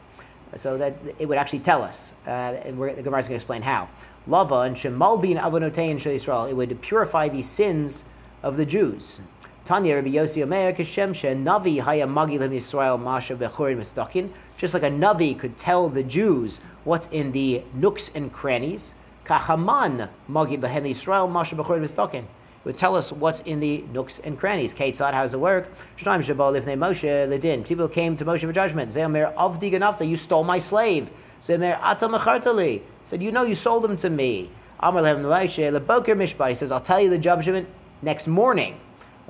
so 0.55 0.77
that 0.77 0.95
it 1.19 1.27
would 1.27 1.37
actually 1.37 1.59
tell 1.59 1.81
us. 1.81 2.13
Uh, 2.25 2.29
and 2.29 2.79
the 2.79 3.03
Gemara 3.03 3.19
is 3.19 3.27
going 3.27 3.29
to 3.29 3.35
explain 3.35 3.61
how. 3.61 3.89
Lava 4.27 4.61
and 4.61 4.75
shemalbin 4.75 5.39
avonotein 5.39 6.03
Israel. 6.05 6.45
It 6.45 6.53
would 6.53 6.81
purify 6.81 7.29
the 7.29 7.41
sins 7.41 8.03
of 8.43 8.57
the 8.57 8.65
Jews. 8.65 9.21
Tanya 9.65 9.95
Rabbi 9.95 10.09
Yossi 10.09 10.43
Omer 10.43 10.73
Kashem 10.73 11.13
Navi 11.43 11.79
Haya 11.79 12.07
Magilim 12.07 12.51
Yisrael 12.51 12.99
Masha 12.99 13.35
Bechurin 13.35 13.77
Mistakin. 13.77 14.31
Just 14.57 14.73
like 14.73 14.83
a 14.83 14.89
Navi 14.89 15.37
could 15.37 15.57
tell 15.57 15.89
the 15.89 16.03
Jews 16.03 16.59
what's 16.83 17.07
in 17.07 17.31
the 17.31 17.63
nooks 17.73 18.09
and 18.15 18.33
crannies. 18.33 18.93
Kachaman 19.25 20.09
Magid 20.29 20.61
Lehen 20.61 20.83
Yisrael 20.83 21.29
Masha 21.31 21.55
Bechurin 21.55 21.81
Mistakin 21.81 22.25
would 22.63 22.77
tell 22.77 22.95
us 22.95 23.11
what's 23.11 23.39
in 23.41 23.59
the 23.59 23.83
nooks 23.93 24.19
and 24.19 24.37
crannies. 24.37 24.73
Ketzad, 24.73 25.13
how 25.13 25.21
does 25.21 25.33
it 25.33 25.39
work? 25.39 25.71
Shnaim 25.97 26.19
Shabal 26.19 26.59
Lifnei 26.59 26.77
Moshe 26.77 27.27
Ledin. 27.27 27.65
People 27.65 27.87
came 27.87 28.15
to 28.15 28.25
Moshe 28.25 28.41
for 28.41 28.51
judgment. 28.51 28.91
Zeomer 28.91 29.33
Avdi 29.35 29.71
Ganavta, 29.71 30.07
you 30.07 30.17
stole 30.17 30.43
my 30.43 30.59
slave. 30.59 31.09
Zeomer 31.39 31.79
Ata 31.81 32.07
Mechartali. 32.07 32.81
Said, 33.05 33.23
you 33.23 33.31
know, 33.31 33.43
you 33.43 33.55
sold 33.55 33.85
him 33.85 33.95
to 33.97 34.09
me. 34.09 34.51
Amar 34.79 35.01
Lehem 35.03 35.23
Moshe 35.23 35.79
Leboker 35.79 36.15
Mishpat. 36.15 36.49
He 36.49 36.55
says, 36.55 36.71
I'll 36.71 36.81
tell 36.81 36.99
you 36.99 37.09
the 37.09 37.17
judgment 37.17 37.67
next 38.01 38.27
morning. 38.27 38.79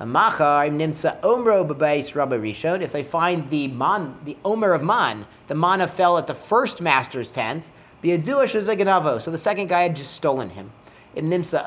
Nimsa 0.00 1.20
Rishon. 1.20 2.80
If 2.80 2.92
they 2.92 3.02
find 3.02 3.50
the 3.50 3.68
man, 3.68 4.16
the 4.24 4.36
Omer 4.44 4.72
of 4.72 4.82
Man, 4.82 5.26
the 5.46 5.54
manna 5.54 5.86
fell 5.86 6.18
at 6.18 6.26
the 6.26 6.34
first 6.34 6.80
master's 6.80 7.30
tent. 7.30 7.72
So 8.02 8.10
the 8.16 9.38
second 9.38 9.68
guy 9.68 9.82
had 9.82 9.94
just 9.94 10.12
stolen 10.14 10.50
him 10.50 10.72
im 11.16 11.30
nimsa 11.30 11.64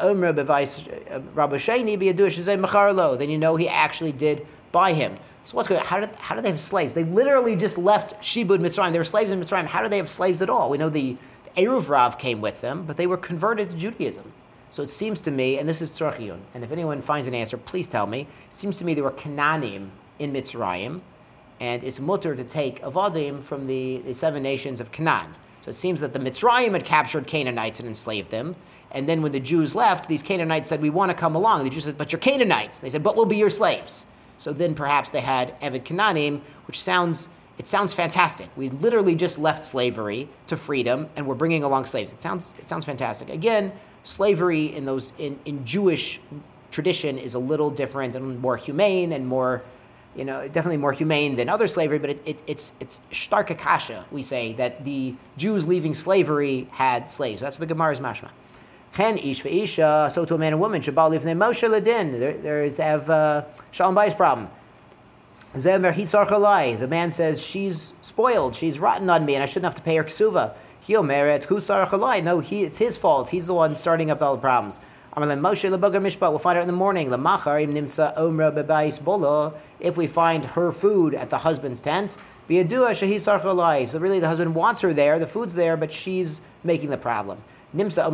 uh. 2.79 3.15
Then 3.15 3.29
you 3.29 3.37
know 3.37 3.55
he 3.55 3.67
actually 3.67 4.11
did 4.11 4.45
buy 4.71 4.93
him. 4.93 5.17
So 5.45 5.55
what's 5.55 5.67
going? 5.67 5.83
How 5.83 5.99
did 5.99 6.11
how 6.15 6.35
did 6.35 6.45
they 6.45 6.49
have 6.49 6.59
slaves? 6.59 6.93
They 6.93 7.03
literally 7.03 7.55
just 7.55 7.77
left 7.77 8.21
Shibud 8.21 8.59
Mitzrayim. 8.59 8.91
They 8.91 8.97
were 8.97 9.03
slaves 9.03 9.31
in 9.31 9.41
Mitzrayim. 9.41 9.65
How 9.65 9.83
do 9.83 9.89
they 9.89 9.97
have 9.97 10.09
slaves 10.09 10.41
at 10.41 10.49
all? 10.49 10.69
We 10.69 10.77
know 10.77 10.89
the, 10.89 11.17
the 11.43 11.61
Eruv 11.61 11.89
Rav 11.89 12.17
came 12.17 12.39
with 12.39 12.61
them, 12.61 12.85
but 12.85 12.97
they 12.97 13.07
were 13.07 13.17
converted 13.17 13.69
to 13.71 13.75
Judaism. 13.75 14.31
So 14.73 14.81
it 14.81 14.89
seems 14.89 15.21
to 15.21 15.29
me, 15.29 15.59
and 15.59 15.69
this 15.69 15.83
is 15.83 15.91
Tzorchiyun, 15.91 16.39
and 16.55 16.63
if 16.63 16.71
anyone 16.71 16.99
finds 16.99 17.27
an 17.27 17.35
answer, 17.35 17.57
please 17.57 17.87
tell 17.87 18.07
me. 18.07 18.21
It 18.21 18.55
seems 18.55 18.75
to 18.77 18.85
me 18.85 18.95
there 18.95 19.03
were 19.03 19.11
Canaanim 19.11 19.89
in 20.17 20.33
Mitzrayim, 20.33 20.99
and 21.59 21.83
it's 21.83 21.99
mutter 21.99 22.35
to 22.35 22.43
take 22.43 22.81
Avadim 22.81 23.43
from 23.43 23.67
the, 23.67 23.99
the 23.99 24.15
seven 24.15 24.41
nations 24.41 24.81
of 24.81 24.91
Canaan. 24.91 25.35
So 25.61 25.69
it 25.69 25.75
seems 25.75 26.01
that 26.01 26.11
the 26.11 26.17
Mitzrayim 26.17 26.71
had 26.71 26.85
captured 26.85 27.27
Canaanites 27.27 27.79
and 27.81 27.87
enslaved 27.87 28.31
them, 28.31 28.55
and 28.89 29.07
then 29.07 29.21
when 29.21 29.31
the 29.31 29.39
Jews 29.39 29.75
left, 29.75 30.09
these 30.09 30.23
Canaanites 30.23 30.69
said, 30.69 30.81
We 30.81 30.89
want 30.89 31.11
to 31.11 31.15
come 31.15 31.35
along. 31.35 31.65
The 31.65 31.69
Jews 31.69 31.83
said, 31.83 31.95
But 31.95 32.11
you're 32.11 32.19
Canaanites. 32.19 32.79
They 32.79 32.89
said, 32.89 33.03
But 33.03 33.15
we'll 33.15 33.27
be 33.27 33.37
your 33.37 33.51
slaves. 33.51 34.07
So 34.39 34.53
then 34.53 34.73
perhaps 34.73 35.11
they 35.11 35.21
had 35.21 35.53
Evid 35.61 35.83
Canaanim, 35.83 36.41
which 36.65 36.81
sounds 36.81 37.29
it 37.59 37.67
sounds 37.67 37.93
fantastic. 37.93 38.49
We 38.55 38.71
literally 38.71 39.13
just 39.13 39.37
left 39.37 39.63
slavery 39.63 40.27
to 40.47 40.57
freedom, 40.57 41.07
and 41.15 41.27
we're 41.27 41.35
bringing 41.35 41.61
along 41.61 41.85
slaves. 41.85 42.11
It 42.11 42.23
sounds 42.23 42.55
it 42.57 42.67
sounds 42.67 42.85
fantastic. 42.85 43.29
Again, 43.29 43.71
slavery 44.03 44.75
in 44.75 44.85
those 44.85 45.13
in, 45.17 45.39
in 45.45 45.65
Jewish 45.65 46.19
tradition 46.71 47.17
is 47.17 47.33
a 47.33 47.39
little 47.39 47.69
different 47.69 48.15
and 48.15 48.39
more 48.39 48.57
humane 48.57 49.13
and 49.13 49.27
more, 49.27 49.63
you 50.15 50.25
know, 50.25 50.47
definitely 50.47 50.77
more 50.77 50.91
humane 50.91 51.35
than 51.35 51.49
other 51.49 51.67
slavery. 51.67 51.99
But 51.99 52.11
it, 52.11 52.21
it, 52.25 52.39
it's 52.47 52.71
it's 52.79 52.99
shtarkakasha. 53.11 54.05
We 54.11 54.21
say 54.21 54.53
that 54.53 54.83
the 54.85 55.15
Jews 55.37 55.65
leaving 55.65 55.93
slavery 55.93 56.67
had 56.71 57.09
slaves. 57.09 57.41
That's 57.41 57.57
the 57.57 57.67
Gemara's 57.67 57.99
mashma. 57.99 58.29
Chen 58.95 59.17
ish 59.17 59.43
ve'isha, 59.43 60.11
so 60.11 60.23
to 60.23 60.35
a 60.35 60.37
man 60.37 60.53
and 60.53 60.61
woman, 60.61 60.81
shabal 60.81 61.17
livnei 61.17 61.35
Moshe 61.35 61.67
ledin. 61.67 62.19
There 62.43 62.63
is 62.63 62.77
have 62.77 63.09
uh, 63.09 63.45
shalom 63.71 63.95
bayis 63.95 64.15
problem. 64.15 64.49
The 65.53 66.87
man 66.89 67.11
says 67.11 67.43
she's 67.43 67.93
spoiled, 68.01 68.55
she's 68.55 68.79
rotten 68.79 69.09
on 69.09 69.23
me, 69.25 69.35
and 69.35 69.43
I 69.43 69.45
shouldn't 69.45 69.65
have 69.65 69.75
to 69.75 69.83
pay 69.83 69.97
her 69.97 70.03
ksuva. 70.03 70.55
He'll 70.85 71.01
merit 71.01 71.47
No, 71.49 72.39
he 72.39 72.63
it's 72.63 72.77
his 72.77 72.97
fault. 72.97 73.29
He's 73.29 73.47
the 73.47 73.53
one 73.53 73.77
starting 73.77 74.11
up 74.11 74.21
all 74.21 74.35
the 74.35 74.41
problems. 74.41 74.81
Moshe. 75.15 75.69
We'll 76.19 76.39
find 76.39 76.57
out 76.57 76.61
in 76.61 76.67
the 76.67 76.73
morning. 76.73 77.09
If 79.79 79.95
we 79.97 80.07
find 80.07 80.45
her 80.45 80.71
food 80.73 81.13
at 81.15 81.29
the 81.29 81.37
husband's 81.37 81.79
tent, 81.79 82.17
So 82.49 82.59
really, 83.99 84.19
the 84.19 84.27
husband 84.27 84.55
wants 84.55 84.81
her 84.81 84.93
there. 84.93 85.19
The 85.19 85.27
food's 85.27 85.53
there, 85.53 85.77
but 85.77 85.89
she's 85.89 86.41
making 86.65 86.89
the 86.89 86.97
problem. 86.97 87.41
Nimsa 87.73 88.05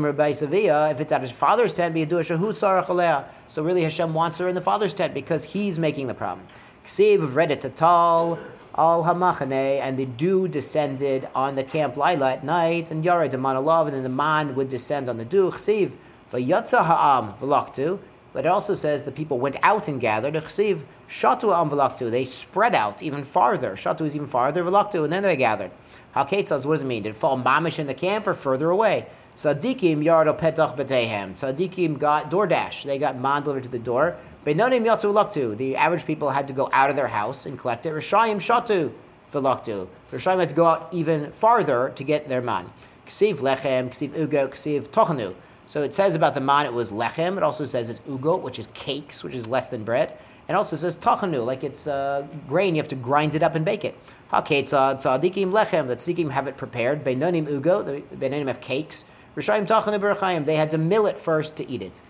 if 0.91 0.99
it's 0.99 1.11
at 1.11 1.21
his 1.21 1.31
father's 1.31 1.73
tent, 1.73 1.95
be 1.95 2.05
So 2.05 3.63
really 3.63 3.81
Hashem 3.81 4.13
wants 4.13 4.37
her 4.37 4.47
in 4.47 4.53
the 4.53 4.61
father's 4.61 4.93
tent 4.93 5.15
because 5.15 5.43
he's 5.43 5.79
making 5.79 6.05
the 6.05 6.13
problem. 6.13 6.45
Ksiv 6.85 7.33
read 7.33 7.49
it 7.49 7.61
to 7.61 7.69
Tal, 7.69 8.37
Al 8.79 9.03
Hamachane, 9.03 9.81
and 9.81 9.97
the 9.97 10.05
dew 10.05 10.47
descended 10.47 11.27
on 11.35 11.55
the 11.55 11.65
camp 11.65 11.97
Lila 11.97 12.31
at 12.31 12.45
night, 12.45 12.89
and 12.89 13.03
Yara 13.03 13.27
Demanalav, 13.27 13.87
and 13.87 13.93
then 13.93 14.03
the 14.03 14.09
man 14.09 14.55
would 14.55 14.69
descend 14.69 15.09
on 15.09 15.17
the 15.17 15.25
dew. 15.25 15.51
Ksiv, 15.51 15.91
Vayatza 16.31 16.85
Ha'am 16.85 17.33
Velaktu, 17.41 17.99
but 18.31 18.45
it 18.45 18.47
also 18.47 18.75
says 18.75 19.03
the 19.03 19.11
people 19.11 19.37
went 19.37 19.57
out 19.63 19.89
and 19.89 19.99
gathered. 19.99 20.33
Ksiv, 20.35 20.83
Shatu 21.09 21.53
Am 21.53 21.69
Velaktu, 21.69 22.09
they 22.09 22.23
spread 22.23 22.73
out 22.73 23.03
even 23.03 23.25
farther. 23.25 23.73
Shatu 23.73 24.05
is 24.05 24.15
even 24.15 24.27
farther, 24.27 24.63
Velaktu, 24.63 25.03
and 25.03 25.11
then 25.11 25.23
they 25.23 25.35
gathered. 25.35 25.71
Haketzaz, 26.15 26.65
what 26.65 26.75
does 26.75 26.83
it 26.83 26.85
mean? 26.85 27.03
Did 27.03 27.09
it 27.09 27.17
fall 27.17 27.37
mamish 27.37 27.79
in 27.79 27.87
the 27.87 27.93
camp 27.93 28.27
or 28.27 28.33
further 28.33 28.69
away? 28.69 29.07
Sadikim 29.35 30.03
yardo 30.03 30.39
petach 30.39 30.77
betehem. 30.77 31.33
Sadikim 31.33 31.99
got 31.99 32.31
DoorDash. 32.31 32.83
They 32.83 32.97
got 32.97 33.19
man 33.19 33.43
delivered 33.43 33.63
to 33.63 33.69
the 33.69 33.79
door. 33.79 34.15
Beinonim 34.49 34.83
yatsu 34.83 35.13
laktu. 35.13 35.55
The 35.55 35.75
average 35.75 36.07
people 36.07 36.31
had 36.31 36.47
to 36.47 36.53
go 36.53 36.71
out 36.73 36.89
of 36.89 36.95
their 36.95 37.07
house 37.07 37.45
and 37.45 37.59
collect 37.59 37.85
it. 37.85 37.93
Rishayim 37.93 38.37
shatu 38.37 38.91
v'laktu. 39.31 39.87
Rishayim 40.11 40.39
had 40.39 40.49
to 40.49 40.55
go 40.55 40.65
out 40.65 40.89
even 40.91 41.31
farther 41.33 41.91
to 41.93 42.03
get 42.03 42.27
their 42.27 42.41
man. 42.41 42.71
Ksiv 43.05 43.35
lechem, 43.35 43.89
ksiv 43.91 44.17
ugo, 44.17 44.47
ksiv 44.47 44.87
tochanu. 44.87 45.35
So 45.67 45.83
it 45.83 45.93
says 45.93 46.15
about 46.15 46.33
the 46.33 46.41
man 46.41 46.65
it 46.65 46.73
was 46.73 46.89
lechem. 46.89 47.37
It 47.37 47.43
also 47.43 47.65
says 47.65 47.89
it's 47.89 47.99
ugo, 48.09 48.37
which 48.37 48.57
is 48.57 48.65
cakes, 48.73 49.23
which 49.23 49.35
is 49.35 49.45
less 49.45 49.67
than 49.67 49.83
bread. 49.83 50.17
And 50.47 50.57
also 50.57 50.75
says 50.77 50.97
tachanu, 50.97 51.45
like 51.45 51.63
it's 51.63 51.85
uh, 51.85 52.25
grain. 52.47 52.73
You 52.73 52.81
have 52.81 52.89
to 52.89 52.95
grind 52.95 53.35
it 53.35 53.43
up 53.43 53.53
and 53.53 53.63
bake 53.63 53.85
it. 53.85 53.95
Haketzad 54.33 55.03
tzadikim 55.03 55.51
lechem. 55.51 55.87
The 55.87 55.95
tzadikim 55.95 56.31
have 56.31 56.47
it 56.47 56.57
prepared. 56.57 57.03
Beinonim 57.03 57.47
ugo. 57.47 57.83
The 57.83 58.01
beinonim 58.15 58.47
have 58.47 58.61
cakes. 58.61 59.05
Rishayim 59.35 59.67
tachanu 59.67 59.99
berachayim. 59.99 60.47
They 60.47 60.55
had 60.55 60.71
to 60.71 60.79
mill 60.79 61.05
it 61.05 61.19
first 61.19 61.55
to 61.57 61.69
eat 61.69 61.83
it. 61.83 62.01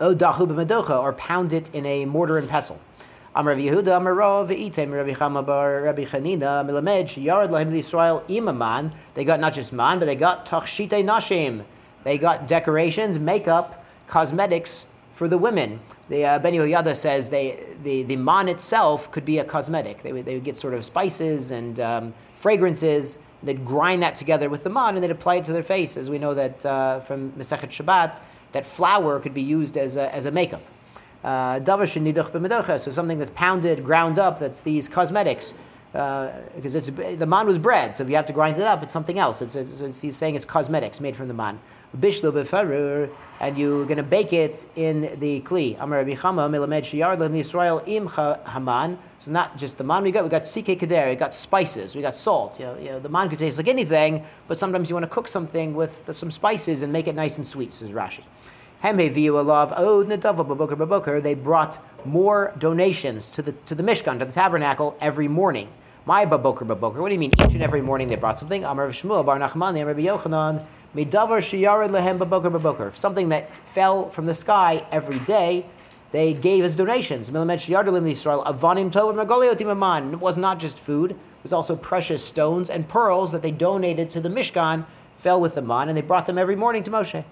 O 0.00 0.14
dachu 0.14 0.48
b'medocha, 0.48 1.00
or 1.00 1.12
pound 1.12 1.52
it 1.52 1.70
in 1.72 1.86
a 1.86 2.04
mortar 2.04 2.36
and 2.36 2.48
pestle. 2.48 2.80
Am 3.36 3.46
Rav 3.46 3.58
Yehuda, 3.58 3.96
Am 3.96 4.06
Rabbi 4.06 5.42
bar 5.42 5.82
Rabbi 5.82 6.04
Chanina, 6.04 6.64
Yarad 6.64 7.48
Lahim 7.48 7.72
Yisrael 7.72 8.26
imaman. 8.28 8.92
They 9.14 9.24
got 9.24 9.40
not 9.40 9.54
just 9.54 9.72
man, 9.72 9.98
but 9.98 10.06
they 10.06 10.16
got 10.16 10.46
tachshite 10.46 10.90
nashim. 10.90 11.64
They 12.02 12.18
got 12.18 12.46
decorations, 12.46 13.18
makeup, 13.18 13.84
cosmetics 14.06 14.86
for 15.14 15.28
the 15.28 15.38
women. 15.38 15.80
The 16.08 16.24
uh, 16.24 16.38
Ben 16.40 16.54
Yehoyada 16.54 16.94
says 16.94 17.28
they, 17.28 17.58
the, 17.82 18.02
the 18.02 18.16
man 18.16 18.48
itself 18.48 19.10
could 19.10 19.24
be 19.24 19.38
a 19.38 19.44
cosmetic. 19.44 20.02
They 20.02 20.12
would, 20.12 20.26
they 20.26 20.34
would 20.34 20.44
get 20.44 20.56
sort 20.56 20.74
of 20.74 20.84
spices 20.84 21.50
and 21.50 21.78
um, 21.80 22.14
fragrances. 22.36 23.18
They'd 23.42 23.64
grind 23.64 24.02
that 24.02 24.16
together 24.16 24.48
with 24.48 24.64
the 24.64 24.70
man 24.70 24.94
and 24.94 25.02
they'd 25.04 25.10
apply 25.10 25.36
it 25.36 25.44
to 25.46 25.52
their 25.52 25.62
face. 25.62 25.96
As 25.96 26.10
we 26.10 26.18
know 26.18 26.34
that 26.34 26.64
uh, 26.66 27.00
from 27.00 27.32
Masechet 27.32 27.70
Shabbat, 27.70 28.20
that 28.54 28.64
flour 28.64 29.20
could 29.20 29.34
be 29.34 29.42
used 29.42 29.76
as 29.76 29.96
a, 29.96 30.12
as 30.14 30.24
a 30.24 30.30
makeup. 30.30 30.62
Uh, 31.22 31.58
so 31.58 32.90
something 32.90 33.18
that's 33.18 33.30
pounded, 33.34 33.84
ground 33.84 34.18
up, 34.18 34.38
that's 34.38 34.62
these 34.62 34.88
cosmetics 34.88 35.54
because 35.94 36.74
uh, 36.74 36.78
it's 36.78 36.90
the 37.20 37.24
man 37.24 37.46
was 37.46 37.56
bread, 37.56 37.94
so 37.94 38.02
if 38.02 38.10
you 38.10 38.16
have 38.16 38.26
to 38.26 38.32
grind 38.32 38.56
it 38.56 38.64
up, 38.64 38.82
it's 38.82 38.92
something 38.92 39.16
else. 39.16 39.40
It's, 39.40 39.54
it's, 39.54 39.78
it's 39.78 40.00
he's 40.00 40.16
saying 40.16 40.34
it's 40.34 40.44
cosmetics 40.44 41.00
made 41.00 41.14
from 41.14 41.28
the 41.28 41.34
man. 41.34 41.60
Bishlo 41.96 42.32
befarur, 42.32 43.08
and 43.40 43.56
you're 43.56 43.84
going 43.84 43.98
to 43.98 44.02
bake 44.02 44.32
it 44.32 44.66
in 44.74 45.02
the 45.20 45.40
kli. 45.42 45.76
Amar 45.78 45.98
Rabbi 45.98 46.16
Chama 46.16 46.50
milamed 46.50 46.82
shiyard 46.82 47.36
Israel 47.36 47.80
im 47.86 48.08
haman. 48.08 48.98
So 49.20 49.30
not 49.30 49.56
just 49.56 49.78
the 49.78 49.84
man 49.84 50.02
we 50.02 50.10
got, 50.10 50.24
we 50.24 50.30
got 50.30 50.42
sikhe 50.42 50.76
kader, 50.76 51.10
we 51.10 51.14
got 51.14 51.32
spices, 51.32 51.94
we 51.94 52.02
got 52.02 52.16
salt. 52.16 52.58
You 52.58 52.66
know, 52.66 52.76
you 52.76 52.86
know, 52.86 52.98
the 52.98 53.08
man 53.08 53.28
could 53.28 53.38
taste 53.38 53.58
like 53.58 53.68
anything, 53.68 54.24
but 54.48 54.58
sometimes 54.58 54.90
you 54.90 54.96
want 54.96 55.04
to 55.04 55.10
cook 55.10 55.28
something 55.28 55.76
with 55.76 56.10
some 56.10 56.32
spices 56.32 56.82
and 56.82 56.92
make 56.92 57.06
it 57.06 57.14
nice 57.14 57.36
and 57.36 57.46
sweet. 57.46 57.72
Says 57.72 57.92
Rashi. 57.92 58.24
They 61.22 61.34
brought 61.34 61.78
more 62.04 62.52
donations 62.58 63.30
to 63.30 63.42
the 63.42 63.52
to 63.52 63.74
the 63.76 63.82
Mishkan, 63.84 64.18
to 64.18 64.24
the 64.24 64.32
tabernacle 64.32 64.96
every 65.00 65.28
morning. 65.28 65.68
My 66.06 66.26
baboker 66.26 66.66
baboker. 66.66 67.00
What 67.00 67.08
do 67.08 67.14
you 67.14 67.18
mean? 67.18 67.32
Each 67.32 67.54
and 67.54 67.62
every 67.62 67.80
morning 67.80 68.08
they 68.08 68.16
brought 68.16 68.38
something. 68.38 68.62
Amar 68.62 68.88
Shmuel 68.88 69.24
bar 69.24 69.38
Nachmani, 69.38 69.86
Rabbi 69.86 70.02
Yochanan, 70.02 70.62
Midavar 70.94 71.40
shiyared 71.40 71.88
lehem 71.88 72.18
baboker 72.18 72.52
baboker. 72.52 72.94
Something 72.94 73.30
that 73.30 73.48
fell 73.64 74.10
from 74.10 74.26
the 74.26 74.34
sky 74.34 74.86
every 74.92 75.18
day, 75.20 75.64
they 76.10 76.34
gave 76.34 76.62
as 76.62 76.76
donations. 76.76 77.30
Milimet 77.30 77.56
shiyarelim 77.56 78.02
Yisrael 78.02 78.44
avanim 78.44 78.92
tov 78.92 79.98
and 79.98 80.12
It 80.12 80.20
was 80.20 80.36
not 80.36 80.60
just 80.60 80.78
food; 80.78 81.12
it 81.12 81.16
was 81.42 81.54
also 81.54 81.74
precious 81.74 82.22
stones 82.22 82.68
and 82.68 82.86
pearls 82.86 83.32
that 83.32 83.40
they 83.40 83.50
donated 83.50 84.10
to 84.10 84.20
the 84.20 84.28
Mishkan. 84.28 84.84
Fell 85.16 85.40
with 85.40 85.54
the 85.54 85.62
man, 85.62 85.88
and 85.88 85.96
they 85.96 86.02
brought 86.02 86.26
them 86.26 86.36
every 86.36 86.54
morning 86.54 86.82
to 86.82 86.90
Moshe. 86.90 87.24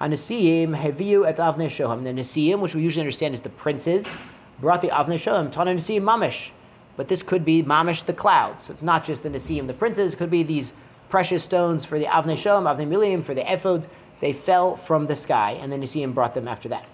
Hanasiyim 0.00 0.76
heviu 0.76 1.26
et 1.26 1.38
avnei 1.38 1.66
shoham. 1.66 2.04
The 2.04 2.12
Nasiyim, 2.12 2.60
which 2.60 2.76
we 2.76 2.82
usually 2.82 3.02
understand 3.02 3.34
as 3.34 3.40
the 3.40 3.48
princes, 3.48 4.16
brought 4.60 4.82
the 4.82 4.88
avnei 4.88 5.16
shoham. 5.16 5.50
Tana 5.50 5.74
Nasiyim 5.74 6.02
mamish. 6.02 6.50
But 6.96 7.08
this 7.08 7.22
could 7.22 7.44
be 7.44 7.62
mamish 7.62 8.04
the 8.04 8.12
clouds. 8.12 8.64
So 8.64 8.72
it's 8.72 8.82
not 8.82 9.04
just 9.04 9.22
the 9.22 9.30
Nasiyim, 9.30 9.66
the 9.66 9.74
princes. 9.74 10.14
It 10.14 10.16
could 10.16 10.30
be 10.30 10.42
these 10.42 10.72
precious 11.08 11.42
stones 11.44 11.84
for 11.84 11.98
the 11.98 12.04
avnei 12.06 12.34
shoham, 12.34 12.64
avnei 12.64 12.86
milium, 12.86 13.22
for 13.22 13.34
the 13.34 13.42
ephod. 13.42 13.86
They 14.20 14.32
fell 14.32 14.76
from 14.76 15.06
the 15.06 15.16
sky, 15.16 15.52
and 15.52 15.72
the 15.72 15.78
Nasiyim 15.78 16.12
brought 16.12 16.34
them 16.34 16.46
after 16.46 16.68
that. 16.68 16.86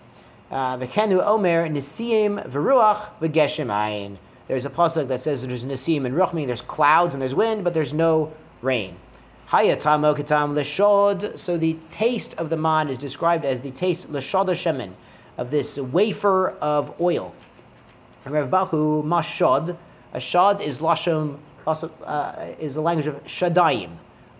Uh, 0.51 0.79
V'kenu 0.79 1.25
omer 1.27 1.69
Nasiyim 1.69 2.49
v'ruach 2.49 3.09
v'geshem 3.21 3.67
ayin. 3.67 4.19
There's 4.47 4.65
a 4.65 4.71
pasuk 4.71 5.09
that 5.09 5.21
says 5.21 5.45
there's 5.45 5.65
Nasiyim 5.65 6.07
and 6.07 6.15
ruach, 6.15 6.33
meaning 6.33 6.47
there's 6.47 6.63
clouds 6.63 7.15
and 7.15 7.21
there's 7.21 7.35
wind, 7.35 7.65
but 7.65 7.75
there's 7.75 7.93
no 7.93 8.33
rain. 8.63 8.97
Hayatamo 9.51 10.17
katam 10.17 10.55
leshod. 10.55 11.37
So 11.37 11.57
the 11.57 11.77
taste 11.91 12.35
of 12.35 12.49
the 12.49 12.57
man 12.57 12.89
is 12.89 12.99
described 12.99 13.45
as 13.45 13.63
the 13.63 13.73
taste 13.73 14.13
leshod 14.13 14.47
shemen, 14.51 14.93
of 15.37 15.51
this 15.51 15.79
wafer 15.79 16.51
of 16.61 16.99
oil. 17.01 17.35
And 18.27 18.35
Rav 18.35 18.51
Bahu 18.51 19.05
mashod. 19.05 19.77
A 20.13 20.19
shod 20.19 20.61
is 20.61 20.81
lashon 20.81 21.39
uh, 21.65 22.33
is 22.59 22.75
the 22.75 22.81
language 22.81 23.07
of 23.07 23.23
shadayim, 23.23 23.91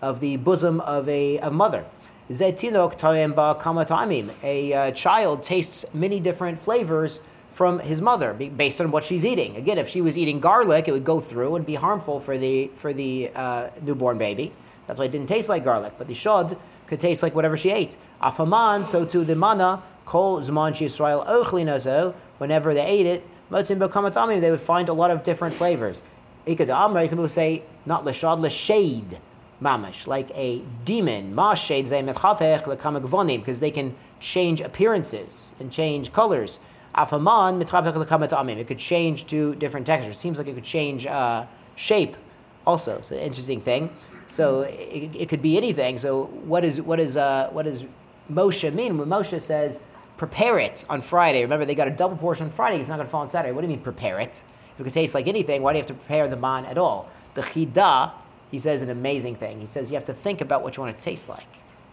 of 0.01 0.19
the 0.19 0.35
bosom 0.35 0.81
of 0.81 1.07
a, 1.07 1.37
a 1.37 1.49
mother. 1.49 1.85
Zetinok 2.29 2.99
toyemba 2.99 3.57
kamatamim. 3.61 4.31
A 4.43 4.73
uh, 4.73 4.91
child 4.91 5.41
tastes 5.41 5.85
many 5.93 6.19
different 6.19 6.59
flavors 6.59 7.21
from 7.49 7.79
his 7.79 8.01
mother 8.01 8.33
based 8.33 8.81
on 8.81 8.91
what 8.91 9.05
she's 9.05 9.23
eating. 9.23 9.55
Again, 9.55 9.77
if 9.77 9.87
she 9.87 10.01
was 10.01 10.17
eating 10.17 10.41
garlic, 10.41 10.89
it 10.89 10.91
would 10.91 11.05
go 11.05 11.21
through 11.21 11.55
and 11.55 11.65
be 11.65 11.75
harmful 11.75 12.19
for 12.19 12.37
the 12.37 12.69
for 12.75 12.91
the 12.91 13.31
uh, 13.33 13.69
newborn 13.81 14.17
baby. 14.17 14.51
That's 14.87 14.99
why 14.99 15.05
it 15.05 15.13
didn't 15.13 15.29
taste 15.29 15.47
like 15.47 15.63
garlic. 15.63 15.93
But 15.97 16.09
the 16.09 16.13
shod 16.13 16.57
could 16.87 16.99
taste 16.99 17.23
like 17.23 17.33
whatever 17.33 17.55
she 17.55 17.71
ate. 17.71 17.95
Afaman, 18.21 18.85
so 18.85 19.05
to 19.05 19.23
the 19.23 19.35
mana, 19.37 19.81
kol 20.03 20.41
zman 20.41 20.73
Yisrael 20.73 21.25
ochlinazo, 21.25 22.13
whenever 22.37 22.73
they 22.73 22.85
ate 22.85 23.05
it, 23.05 23.25
motzim 23.51 23.79
b'kamatamim, 23.79 24.41
they 24.41 24.51
would 24.51 24.61
find 24.61 24.89
a 24.89 24.93
lot 24.93 25.11
of 25.11 25.23
different 25.23 25.53
flavors. 25.53 26.03
Ikad 26.45 26.67
amray, 26.67 27.09
some 27.09 27.17
people 27.17 27.29
say, 27.29 27.63
not 27.85 28.05
l'shad, 28.05 28.39
l'shade, 28.39 29.19
mamash, 29.61 30.07
like 30.07 30.31
a 30.35 30.61
demon, 30.85 31.35
mashade 31.35 31.87
zay 31.87 32.01
metchafech 32.01 32.67
l'kamagvonim, 32.67 33.39
because 33.39 33.59
they 33.59 33.71
can 33.71 33.95
change 34.19 34.61
appearances 34.61 35.51
and 35.59 35.71
change 35.71 36.13
colors. 36.13 36.59
Afaman, 36.95 37.61
mitchafech 37.61 37.95
l'kamatamim, 37.95 38.57
it 38.57 38.67
could 38.67 38.79
change 38.79 39.25
to 39.27 39.55
different 39.55 39.85
textures. 39.85 40.17
Seems 40.17 40.37
like 40.37 40.47
it 40.47 40.55
could 40.55 40.63
change 40.63 41.05
uh, 41.05 41.45
shape 41.75 42.17
also. 42.65 43.01
An 43.11 43.17
interesting 43.17 43.61
thing. 43.61 43.89
So 44.27 44.61
it, 44.61 45.15
it 45.15 45.29
could 45.29 45.41
be 45.41 45.57
anything. 45.57 45.97
So 45.97 46.25
what 46.25 46.65
is 46.65 46.81
what 46.81 46.99
is 46.99 47.15
uh, 47.15 47.49
what 47.51 47.65
does 47.65 47.85
Moshe 48.29 48.73
mean 48.73 48.97
when 48.97 49.07
Moshe 49.07 49.39
says 49.39 49.81
prepare 50.17 50.59
it 50.59 50.83
on 50.89 51.01
Friday? 51.01 51.41
Remember 51.41 51.65
they 51.65 51.75
got 51.75 51.87
a 51.87 51.91
double 51.91 52.17
portion 52.17 52.47
on 52.47 52.51
Friday. 52.51 52.79
It's 52.79 52.89
not 52.89 52.95
going 52.95 53.07
to 53.07 53.11
fall 53.11 53.21
on 53.21 53.29
Saturday. 53.29 53.53
What 53.53 53.61
do 53.61 53.67
you 53.67 53.73
mean 53.73 53.83
prepare 53.83 54.19
it? 54.19 54.41
If 54.73 54.81
it 54.81 54.83
could 54.83 54.93
taste 54.93 55.15
like 55.15 55.27
anything, 55.27 55.61
why 55.61 55.73
do 55.73 55.77
you 55.77 55.81
have 55.81 55.87
to 55.87 55.93
prepare 55.93 56.27
the 56.27 56.37
man 56.37 56.65
at 56.65 56.77
all? 56.77 57.09
The 57.33 57.41
chida, 57.41 58.11
he 58.51 58.59
says 58.59 58.81
an 58.81 58.89
amazing 58.89 59.35
thing. 59.35 59.59
He 59.59 59.67
says 59.67 59.89
you 59.89 59.95
have 59.95 60.05
to 60.05 60.13
think 60.13 60.41
about 60.41 60.63
what 60.63 60.77
you 60.77 60.83
want 60.83 60.97
to 60.97 61.03
taste 61.03 61.29
like. 61.29 61.47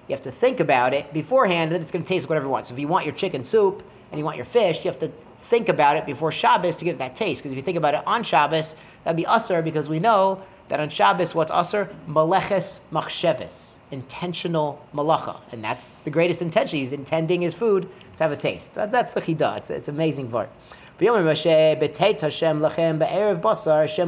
You 0.08 0.14
have 0.14 0.24
to 0.24 0.32
think 0.32 0.60
about 0.60 0.92
it 0.92 1.12
beforehand 1.12 1.72
that 1.72 1.80
it's 1.80 1.90
going 1.90 2.04
to 2.04 2.08
taste 2.08 2.24
like 2.24 2.30
whatever 2.30 2.46
you 2.46 2.50
want. 2.50 2.66
So 2.66 2.74
if 2.74 2.80
you 2.80 2.88
want 2.88 3.06
your 3.06 3.14
chicken 3.14 3.44
soup 3.44 3.82
and 4.10 4.18
you 4.18 4.24
want 4.24 4.36
your 4.36 4.46
fish, 4.46 4.84
you 4.84 4.90
have 4.90 5.00
to 5.00 5.10
think 5.40 5.68
about 5.68 5.96
it 5.96 6.06
before 6.06 6.32
Shabbos 6.32 6.76
to 6.78 6.84
get 6.84 6.98
that 6.98 7.14
taste. 7.14 7.42
Because 7.42 7.52
if 7.52 7.56
you 7.56 7.62
think 7.62 7.78
about 7.78 7.94
it 7.94 8.02
on 8.06 8.22
Shabbos, 8.22 8.76
that'd 9.04 9.16
be 9.16 9.26
usher 9.26 9.62
because 9.62 9.88
we 9.88 9.98
know 9.98 10.42
that 10.68 10.80
on 10.80 10.88
Shabbos, 10.88 11.34
what's 11.34 11.50
usher? 11.50 11.94
Maleches 12.08 12.80
machsheves, 12.90 13.72
intentional 13.94 14.84
malacha. 14.94 15.40
And 15.52 15.64
that's 15.64 15.92
the 16.04 16.10
greatest 16.10 16.42
intention. 16.42 16.78
He's 16.80 16.92
intending 16.92 17.40
his 17.40 17.54
food 17.54 17.88
to 18.16 18.22
have 18.22 18.32
a 18.32 18.36
taste. 18.36 18.74
So 18.74 18.86
that's 18.86 19.14
the 19.14 19.22
chidah. 19.22 19.56
It's, 19.56 19.70
it's 19.70 19.88
amazing 19.88 20.30
part. 20.30 20.50
Hashem 21.00 21.20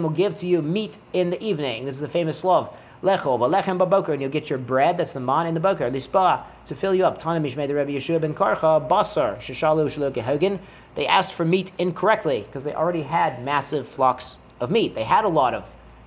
will 0.02 0.10
give 0.10 0.36
to 0.36 0.46
you 0.46 0.62
meat 0.62 0.98
in 1.14 1.30
the 1.30 1.42
evening. 1.42 1.86
This 1.86 1.94
is 1.94 2.00
the 2.00 2.08
famous 2.08 2.40
slav. 2.40 2.68
Lechol, 3.02 3.38
v'lechem 3.38 3.78
baboker, 3.78 4.12
and 4.12 4.22
you'll 4.22 4.30
get 4.30 4.48
your 4.48 4.58
bread, 4.58 4.96
that's 4.96 5.12
the 5.12 5.20
man 5.20 5.46
in 5.46 5.54
the 5.54 5.60
boker, 5.60 5.90
lispa, 5.90 6.42
to 6.64 6.74
fill 6.74 6.94
you 6.94 7.04
up. 7.04 7.18
Tana 7.18 7.40
mishmei 7.40 7.68
the 7.68 7.74
Rebbe 7.74 7.92
Yeshua 7.92 8.20
ben 8.20 8.34
Karcha, 8.34 8.88
basar, 8.88 9.36
sheshalu 9.38 9.86
shaloke 9.86 10.58
They 10.94 11.06
asked 11.06 11.34
for 11.34 11.44
meat 11.44 11.72
incorrectly, 11.78 12.44
because 12.46 12.64
they 12.64 12.74
already 12.74 13.02
had 13.02 13.44
massive 13.44 13.86
flocks 13.86 14.38
of 14.60 14.70
meat. 14.70 14.94
They 14.94 15.04
had 15.04 15.26
a 15.26 15.28
lot 15.28 15.52
of 15.52 15.64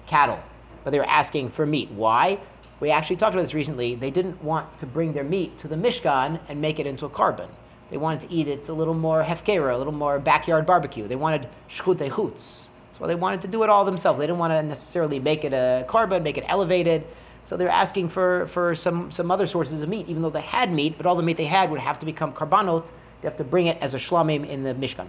cattle, 0.07 0.39
but 0.83 0.89
they 0.89 0.97
were 0.97 1.09
asking 1.09 1.49
for 1.49 1.65
meat. 1.67 1.91
Why? 1.91 2.39
We 2.79 2.91
actually 2.91 3.17
talked 3.17 3.33
about 3.33 3.43
this 3.43 3.53
recently. 3.53 3.95
They 3.95 4.09
didn't 4.09 4.41
want 4.41 4.77
to 4.79 4.85
bring 4.85 5.11
their 5.11 5.23
meat 5.23 5.57
to 5.57 5.67
the 5.67 5.75
Mishkan 5.75 6.39
and 6.47 6.61
make 6.61 6.79
it 6.79 6.87
into 6.87 7.05
a 7.05 7.09
korban. 7.09 7.49
They 7.89 7.97
wanted 7.97 8.21
to 8.21 8.33
eat 8.33 8.47
it 8.47 8.69
a 8.69 8.73
little 8.73 8.93
more 8.93 9.23
hefkera, 9.23 9.73
a 9.73 9.77
little 9.77 9.91
more 9.91 10.17
backyard 10.17 10.65
barbecue. 10.65 11.07
They 11.07 11.17
wanted 11.17 11.49
shchute 11.69 12.09
chutz. 12.09 12.67
That's 12.87 12.99
why 12.99 13.07
they 13.07 13.15
wanted 13.15 13.41
to 13.41 13.47
do 13.47 13.63
it 13.63 13.69
all 13.69 13.83
themselves. 13.83 14.19
They 14.19 14.27
didn't 14.27 14.39
want 14.39 14.51
to 14.51 14.63
necessarily 14.63 15.19
make 15.19 15.43
it 15.43 15.51
a 15.51 15.85
korban, 15.89 16.23
make 16.23 16.37
it 16.37 16.45
elevated. 16.47 17.05
So 17.43 17.57
they're 17.57 17.67
asking 17.69 18.09
for, 18.09 18.47
for 18.47 18.75
some, 18.75 19.11
some 19.11 19.29
other 19.29 19.47
sources 19.47 19.81
of 19.81 19.89
meat, 19.89 20.07
even 20.07 20.21
though 20.21 20.29
they 20.29 20.41
had 20.41 20.71
meat, 20.71 20.95
but 20.97 21.05
all 21.05 21.15
the 21.15 21.23
meat 21.23 21.37
they 21.37 21.45
had 21.45 21.71
would 21.71 21.79
have 21.79 21.99
to 21.99 22.05
become 22.05 22.31
karbanot. 22.31 22.91
They 23.21 23.27
have 23.27 23.37
to 23.37 23.43
bring 23.43 23.65
it 23.65 23.77
as 23.81 23.93
a 23.93 23.97
shlamim 23.97 24.47
in 24.47 24.63
the 24.63 24.73
Mishkan. 24.73 25.07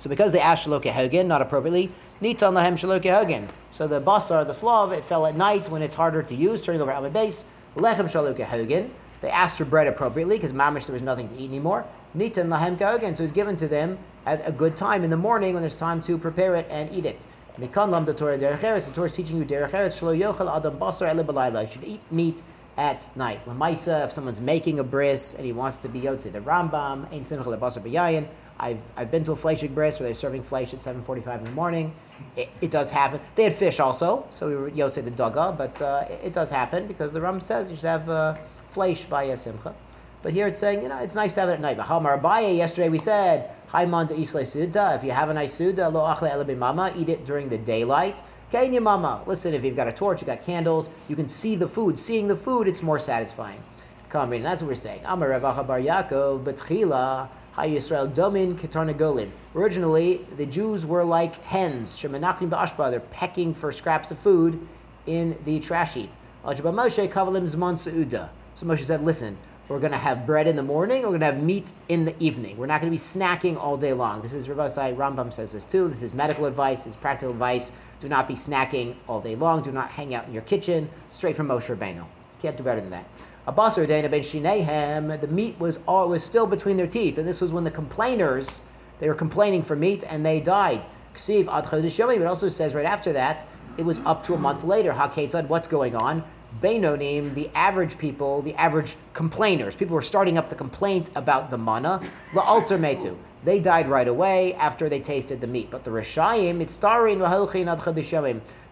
So 0.00 0.08
because 0.08 0.32
they 0.32 0.40
asked 0.40 0.66
shaloke 0.66 0.90
hagin, 0.90 1.26
not 1.26 1.42
appropriately, 1.42 1.92
nitan 2.22 2.54
lahem 2.54 2.72
shaloke 2.72 3.02
hagin. 3.02 3.50
So 3.70 3.86
the 3.86 4.00
basar, 4.00 4.46
the 4.46 4.54
slav, 4.54 4.92
it 4.92 5.04
fell 5.04 5.26
at 5.26 5.36
night 5.36 5.68
when 5.68 5.82
it's 5.82 5.94
harder 5.94 6.22
to 6.22 6.34
use, 6.34 6.64
turning 6.64 6.80
over 6.80 6.90
Amid 6.90 7.12
base. 7.12 7.44
Lechem 7.76 8.06
shaloke 8.06 8.44
hagin. 8.44 8.88
They 9.20 9.28
asked 9.28 9.58
for 9.58 9.66
bread 9.66 9.86
appropriately 9.86 10.38
because 10.38 10.54
mamish 10.54 10.86
there 10.86 10.94
was 10.94 11.02
nothing 11.02 11.28
to 11.28 11.34
eat 11.36 11.50
anymore. 11.50 11.84
Nitan 12.16 12.48
lahem 12.48 12.78
hagin. 12.78 13.14
So 13.14 13.24
it's 13.24 13.32
given 13.32 13.56
to 13.56 13.68
them 13.68 13.98
at 14.24 14.40
a 14.48 14.52
good 14.52 14.74
time 14.74 15.04
in 15.04 15.10
the 15.10 15.18
morning 15.18 15.52
when 15.52 15.62
there's 15.62 15.76
time 15.76 16.00
to 16.02 16.16
prepare 16.16 16.56
it 16.56 16.66
and 16.70 16.90
eat 16.90 17.04
it. 17.04 17.26
Mikan 17.58 17.90
lam 17.90 18.06
the 18.06 18.14
Torah 18.14 18.38
derech 18.38 18.60
eretz. 18.60 18.86
The 18.86 18.92
Torah 18.92 19.08
is 19.08 19.14
teaching 19.14 19.36
you 19.36 19.44
derech 19.44 19.72
eretz 19.72 20.00
shlo 20.00 20.18
yochel 20.18 20.56
adam 20.56 20.78
basar 20.78 21.08
ele 21.08 21.62
You 21.62 21.68
should 21.70 21.84
eat 21.84 22.00
meat 22.10 22.40
at 22.78 23.06
night. 23.14 23.44
Lamaisa, 23.44 24.06
if 24.06 24.12
someone's 24.12 24.40
making 24.40 24.78
a 24.78 24.84
bris 24.84 25.34
and 25.34 25.44
he 25.44 25.52
wants 25.52 25.76
to 25.78 25.88
be 25.90 26.00
yotze, 26.00 26.32
the 26.32 26.40
Rambam, 26.40 27.12
ain't 27.12 27.26
simchel 27.26 27.58
basar 27.58 27.82
b'yayin. 27.82 28.26
I've, 28.60 28.78
I've 28.94 29.10
been 29.10 29.24
to 29.24 29.32
a 29.32 29.36
fleshig 29.36 29.74
bris 29.74 29.98
where 29.98 30.06
they're 30.06 30.14
serving 30.14 30.42
flesh 30.42 30.74
at 30.74 30.80
7.45 30.80 31.38
in 31.38 31.44
the 31.44 31.50
morning. 31.52 31.94
It, 32.36 32.50
it, 32.60 32.70
does 32.70 32.90
happen. 32.90 33.18
They 33.34 33.44
had 33.44 33.56
fish 33.56 33.80
also, 33.80 34.26
so 34.30 34.48
we 34.48 34.54
were 34.54 34.68
Yosef 34.68 35.06
the 35.06 35.10
Daga, 35.10 35.56
but 35.56 35.80
uh, 35.80 36.04
it, 36.08 36.20
it, 36.26 36.32
does 36.34 36.50
happen 36.50 36.86
because 36.86 37.14
the 37.14 37.20
Ram 37.20 37.40
says 37.40 37.70
you 37.70 37.76
should 37.76 37.86
have 37.86 38.08
uh, 38.10 38.36
flesh 38.68 39.04
by 39.04 39.34
simcha. 39.34 39.74
But 40.22 40.34
here 40.34 40.46
it's 40.46 40.58
saying, 40.58 40.82
you 40.82 40.90
know, 40.90 40.98
it's 40.98 41.14
nice 41.14 41.32
to 41.34 41.40
have 41.40 41.48
it 41.48 41.54
at 41.54 41.60
night. 41.62 41.78
But 41.78 41.86
Hamar 41.86 42.18
Abaye, 42.18 42.54
yesterday 42.54 42.90
we 42.90 42.98
said, 42.98 43.52
Haiman 43.70 44.08
to 44.08 44.14
Isle 44.14 44.44
Suda, 44.44 44.94
if 44.94 45.02
you 45.02 45.12
have 45.12 45.30
a 45.30 45.34
nice 45.34 45.54
Suda, 45.54 45.88
lo 45.88 46.00
achle 46.00 46.58
mama, 46.58 46.92
eat 46.94 47.08
it 47.08 47.24
during 47.24 47.48
the 47.48 47.56
daylight. 47.56 48.22
Kenya 48.50 48.80
mama, 48.80 49.22
listen, 49.26 49.54
if 49.54 49.64
you've 49.64 49.76
got 49.76 49.88
a 49.88 49.92
torch, 49.92 50.20
you've 50.20 50.26
got 50.26 50.42
candles, 50.42 50.90
you 51.08 51.16
can 51.16 51.28
see 51.28 51.56
the 51.56 51.68
food. 51.68 51.98
Seeing 51.98 52.28
the 52.28 52.36
food, 52.36 52.68
it's 52.68 52.82
more 52.82 52.98
satisfying. 52.98 53.62
Come 54.10 54.34
in, 54.34 54.42
that's 54.42 54.60
what 54.60 54.68
we're 54.68 54.74
saying. 54.74 55.00
Amar 55.06 55.30
Rav 55.30 55.42
Acha 55.42 55.66
Bar 55.66 55.80
Yaakov, 55.80 56.44
Betchila, 56.44 57.28
Yisrael 57.56 58.12
Domin 58.12 58.54
Ketarnagolin. 58.54 59.30
Originally, 59.54 60.26
the 60.36 60.46
Jews 60.46 60.86
were 60.86 61.04
like 61.04 61.42
hens. 61.44 61.96
Shemenachim 61.96 62.48
ba'ashba. 62.50 62.90
They're 62.90 63.00
pecking 63.00 63.54
for 63.54 63.72
scraps 63.72 64.10
of 64.10 64.18
food 64.18 64.66
in 65.06 65.36
the 65.44 65.60
trash 65.60 65.94
heap. 65.94 66.10
Moshe 66.44 67.08
kavalim 67.10 67.44
zman 67.44 67.74
seuda. 67.74 68.30
So 68.54 68.66
Moshe 68.66 68.84
said, 68.84 69.02
listen, 69.02 69.36
we're 69.68 69.78
going 69.78 69.92
to 69.92 69.98
have 69.98 70.26
bread 70.26 70.48
in 70.48 70.56
the 70.56 70.62
morning, 70.62 71.02
we're 71.02 71.10
going 71.10 71.20
to 71.20 71.26
have 71.26 71.42
meat 71.42 71.72
in 71.88 72.04
the 72.04 72.14
evening. 72.22 72.56
We're 72.56 72.66
not 72.66 72.80
going 72.80 72.92
to 72.92 72.96
be 72.96 73.00
snacking 73.00 73.56
all 73.56 73.76
day 73.76 73.92
long. 73.92 74.20
This 74.20 74.32
is 74.32 74.48
Rav 74.48 74.58
Asi, 74.58 74.94
Rambam 74.94 75.32
says 75.32 75.52
this 75.52 75.64
too. 75.64 75.88
This 75.88 76.02
is 76.02 76.12
medical 76.12 76.46
advice, 76.46 76.80
this 76.80 76.94
is 76.94 76.96
practical 76.96 77.32
advice. 77.32 77.70
Do 78.00 78.08
not 78.08 78.26
be 78.26 78.34
snacking 78.34 78.96
all 79.06 79.20
day 79.20 79.36
long. 79.36 79.62
Do 79.62 79.70
not 79.72 79.90
hang 79.90 80.14
out 80.14 80.26
in 80.26 80.32
your 80.32 80.42
kitchen. 80.42 80.88
Straight 81.08 81.36
from 81.36 81.48
Moshe 81.48 81.74
Rabbeinu. 81.74 82.04
Can't 82.40 82.56
do 82.56 82.62
better 82.62 82.80
than 82.80 82.90
that. 82.90 83.04
Abasar 83.48 83.86
Dana 83.86 84.08
ben 84.08 84.20
Shinehem, 84.20 85.20
the 85.20 85.26
meat 85.28 85.58
was 85.58 85.78
all, 85.88 86.08
was 86.08 86.22
still 86.22 86.46
between 86.46 86.76
their 86.76 86.86
teeth, 86.86 87.18
and 87.18 87.26
this 87.26 87.40
was 87.40 87.52
when 87.52 87.64
the 87.64 87.70
complainers 87.70 88.60
they 89.00 89.08
were 89.08 89.14
complaining 89.14 89.62
for 89.62 89.74
meat 89.74 90.04
and 90.08 90.24
they 90.24 90.40
died. 90.40 90.84
Ksiv 91.14 91.48
ad 91.48 92.20
it 92.20 92.26
also 92.26 92.48
says 92.48 92.74
right 92.74 92.84
after 92.84 93.12
that 93.14 93.46
it 93.78 93.84
was 93.84 93.98
up 94.04 94.22
to 94.24 94.34
a 94.34 94.38
month 94.38 94.62
later. 94.62 94.92
Haketzad, 94.92 95.48
what's 95.48 95.66
going 95.66 95.96
on? 95.96 96.22
Beinonim, 96.60 97.32
the 97.34 97.48
average 97.54 97.96
people, 97.96 98.42
the 98.42 98.54
average 98.54 98.96
complainers, 99.14 99.74
people 99.74 99.94
were 99.94 100.02
starting 100.02 100.36
up 100.36 100.50
the 100.50 100.54
complaint 100.54 101.08
about 101.14 101.50
the 101.50 101.56
mana, 101.56 102.00
la'alter 102.32 102.78
metu. 102.78 103.16
They 103.42 103.58
died 103.58 103.88
right 103.88 104.06
away 104.06 104.54
after 104.54 104.88
they 104.88 105.00
tasted 105.00 105.40
the 105.40 105.46
meat. 105.46 105.70
But 105.70 105.84
the 105.84 105.90
Rishayim, 105.90 106.58
Mitztarin, 106.58 107.18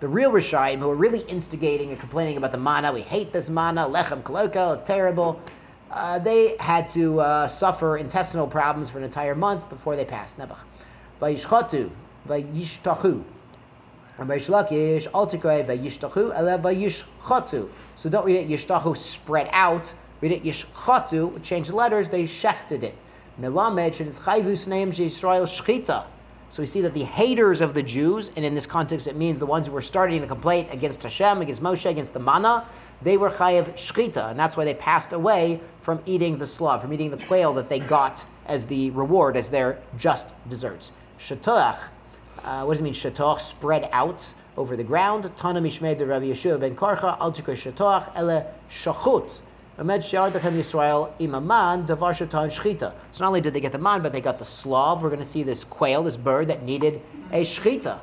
the 0.01 0.09
real 0.09 0.31
Rishayim, 0.31 0.79
who 0.79 0.91
are 0.91 0.95
really 0.95 1.21
instigating 1.21 1.91
and 1.91 1.99
complaining 1.99 2.37
about 2.37 2.53
the 2.53 2.59
mana, 2.59 2.93
we 2.93 3.01
hate 3.01 3.33
this 3.33 3.49
mana, 3.49 3.83
lechem 3.83 4.23
koloko, 4.23 4.77
it's 4.77 4.87
terrible, 4.87 5.41
uh, 5.91 6.19
they 6.19 6.57
had 6.59 6.89
to 6.91 7.21
uh, 7.21 7.49
suffer 7.49 7.97
intestinal 7.97 8.47
problems 8.47 8.91
for 8.91 8.99
an 8.99 9.05
entire 9.05 9.35
month 9.35 9.69
before 9.71 9.97
they 9.97 10.05
passed. 10.05 10.39
Nebuch. 10.39 10.59
Vayishchatu, 11.21 11.91
vayishtachu. 12.29 13.25
Vayishlakish, 14.19 15.09
altikoi, 15.09 15.67
vayishtachu, 15.67 16.37
ele 16.37 16.59
vayishchatu. 16.59 17.71
So 17.97 18.11
don't 18.11 18.27
read 18.27 18.37
it 18.37 18.49
yishtachu 18.49 18.97
spread 18.97 19.49
out, 19.53 19.93
read 20.21 20.33
it 20.33 20.45
yishchatu, 20.45 21.43
change 21.43 21.69
the 21.69 21.77
letters, 21.77 22.11
they 22.11 22.25
shechted 22.25 22.83
it. 22.83 22.95
Melamed, 23.41 23.95
chayvus 23.95 24.67
name 24.67 24.91
Yisrael 24.91 25.45
shchita. 25.45 26.05
So 26.51 26.63
we 26.63 26.67
see 26.67 26.81
that 26.81 26.95
the 26.95 27.05
haters 27.05 27.61
of 27.61 27.75
the 27.75 27.83
Jews, 27.83 28.31
and 28.35 28.45
in 28.45 28.55
this 28.55 28.67
context 28.67 29.07
it 29.07 29.15
means 29.17 29.39
the 29.39 29.47
ones 29.47 29.67
who 29.67 29.73
were 29.73 29.83
starting 29.83 30.21
the 30.23 30.27
complaint 30.27 30.69
against 30.73 31.03
Hashem, 31.03 31.43
against 31.43 31.63
Moshe, 31.63 31.89
against 31.89 32.15
the 32.15 32.21
manna, 32.21 32.67
they 33.03 33.17
were 33.17 33.31
chayav 33.31 33.75
shchita, 33.75 34.31
and 34.31 34.39
that's 34.39 34.57
why 34.57 34.65
they 34.65 34.75
passed 34.75 35.13
away 35.13 35.61
from 35.81 36.01
eating 36.07 36.39
the 36.39 36.47
slav, 36.47 36.81
from 36.81 36.93
eating 36.93 37.11
the 37.11 37.19
quail 37.19 37.53
that 37.55 37.69
they 37.69 37.79
got 37.79 38.25
as 38.47 38.67
the 38.67 38.91
reward, 38.91 39.37
as 39.37 39.51
their 39.51 39.79
just 39.99 40.33
desserts. 40.49 40.91
Shatoach, 41.21 41.79
uh, 42.43 42.65
what 42.65 42.75
does 42.75 42.81
it 42.81 42.85
mean? 42.85 42.95
Shatoach, 42.95 43.41
spread 43.41 43.89
out 43.93 44.33
over 44.57 44.75
the 44.75 44.85
ground. 44.85 45.31
Tana 45.37 45.61
mishmei 45.61 45.97
de 45.97 46.07
Rabbi 46.07 46.27
Yeshua 46.27 46.59
ben 46.59 46.75
Karcha, 46.75 47.17
al 47.21 47.33
shatoach 47.33 48.17
ele 48.17 48.47
shachut. 48.71 49.41
So 49.79 49.85
not 49.85 50.11
only 53.21 53.41
did 53.41 53.55
they 53.55 53.61
get 53.61 53.71
the 53.71 53.79
man, 53.79 54.03
but 54.03 54.13
they 54.13 54.21
got 54.21 54.41
the 54.41 54.45
slav. 54.45 55.05
We're 55.05 55.09
going 55.09 55.21
to 55.21 55.25
see 55.25 55.45
this 55.45 55.63
quail, 55.63 56.03
this 56.03 56.17
bird 56.17 56.49
that 56.49 56.65
needed 56.65 57.01
a 57.31 57.45
shchita. 57.45 58.01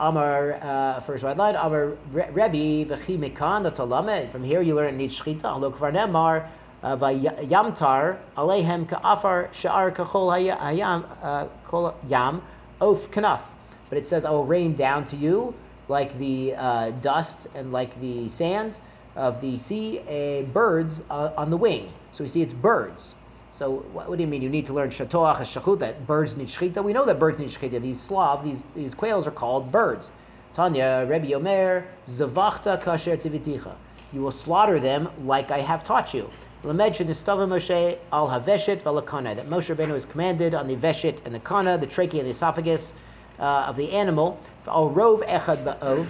Amar, 0.00 0.58
uh, 0.60 0.98
first 0.98 1.22
right 1.22 1.36
line, 1.36 1.54
Amar 1.54 1.96
Rebbe 2.10 2.84
v'chi 2.84 3.16
mikan 3.16 3.62
the 3.62 3.70
talame. 3.70 4.28
From 4.28 4.42
here 4.42 4.60
you 4.60 4.74
learn 4.74 4.88
it 4.94 4.96
needs 4.96 5.16
shchita. 5.16 5.42
Halok 5.42 5.76
varnemar 5.76 6.48
uh, 6.82 6.96
v'yamtar 6.96 8.18
alehem 8.36 8.84
ka'afar 8.88 9.50
sha'ar 9.52 9.94
kachol 9.94 10.32
hayam 10.58 11.04
uh, 11.22 11.46
kol 11.62 11.94
yam 12.08 12.42
of 12.80 13.08
kanaf. 13.12 13.42
But 13.88 13.98
it 13.98 14.08
says, 14.08 14.24
I 14.24 14.30
will 14.30 14.46
rain 14.46 14.74
down 14.74 15.04
to 15.04 15.16
you 15.16 15.54
like 15.86 16.18
the 16.18 16.56
uh, 16.56 16.90
dust 16.90 17.46
and 17.54 17.70
like 17.70 18.00
the 18.00 18.28
sand 18.28 18.80
of 19.16 19.40
the 19.40 19.58
sea, 19.58 20.00
uh, 20.00 20.42
birds 20.52 21.02
uh, 21.10 21.32
on 21.36 21.50
the 21.50 21.56
wing. 21.56 21.92
So 22.12 22.24
we 22.24 22.28
see 22.28 22.42
it's 22.42 22.54
birds. 22.54 23.14
So 23.50 23.70
what, 23.92 24.08
what, 24.08 24.16
do 24.16 24.22
you 24.22 24.28
mean? 24.28 24.42
You 24.42 24.48
need 24.48 24.66
to 24.66 24.72
learn 24.72 24.90
shatoach 24.90 25.36
shachut 25.38 25.78
that 25.78 26.06
birds 26.06 26.36
need 26.36 26.48
shchita. 26.48 26.82
We 26.82 26.92
know 26.92 27.04
that 27.04 27.18
birds 27.18 27.38
need 27.38 27.50
shchita. 27.50 27.80
These 27.80 28.00
slav, 28.00 28.44
these 28.44 28.64
these 28.74 28.94
quails 28.94 29.26
are 29.28 29.32
called 29.32 29.70
birds. 29.70 30.10
Tanya 30.52 31.06
Rebbe 31.08 31.26
Yomer 31.26 31.84
zavachta 32.08 32.82
kasher 32.82 33.16
tiviticha. 33.16 33.74
You 34.12 34.22
will 34.22 34.32
slaughter 34.32 34.80
them 34.80 35.08
like 35.24 35.50
I 35.50 35.58
have 35.58 35.84
taught 35.84 36.14
you. 36.14 36.30
Lamed 36.64 36.94
shenistava 36.94 37.46
Moshe 37.46 37.98
al 38.12 38.28
haveshet. 38.28 38.82
That 38.82 39.46
Moshe 39.46 39.74
Rabbeinu 39.74 39.94
is 39.94 40.04
commanded 40.04 40.54
on 40.54 40.66
the 40.66 40.76
veshet 40.76 41.24
and 41.24 41.34
the 41.34 41.40
kana, 41.40 41.78
the 41.78 41.86
trachea 41.86 42.20
and 42.20 42.26
the 42.26 42.32
esophagus 42.32 42.94
uh, 43.38 43.66
of 43.68 43.76
the 43.76 43.92
animal. 43.92 44.40
Al 44.66 44.90
rov 44.90 45.22
echad 45.28 45.64
ba'ov. 45.64 46.06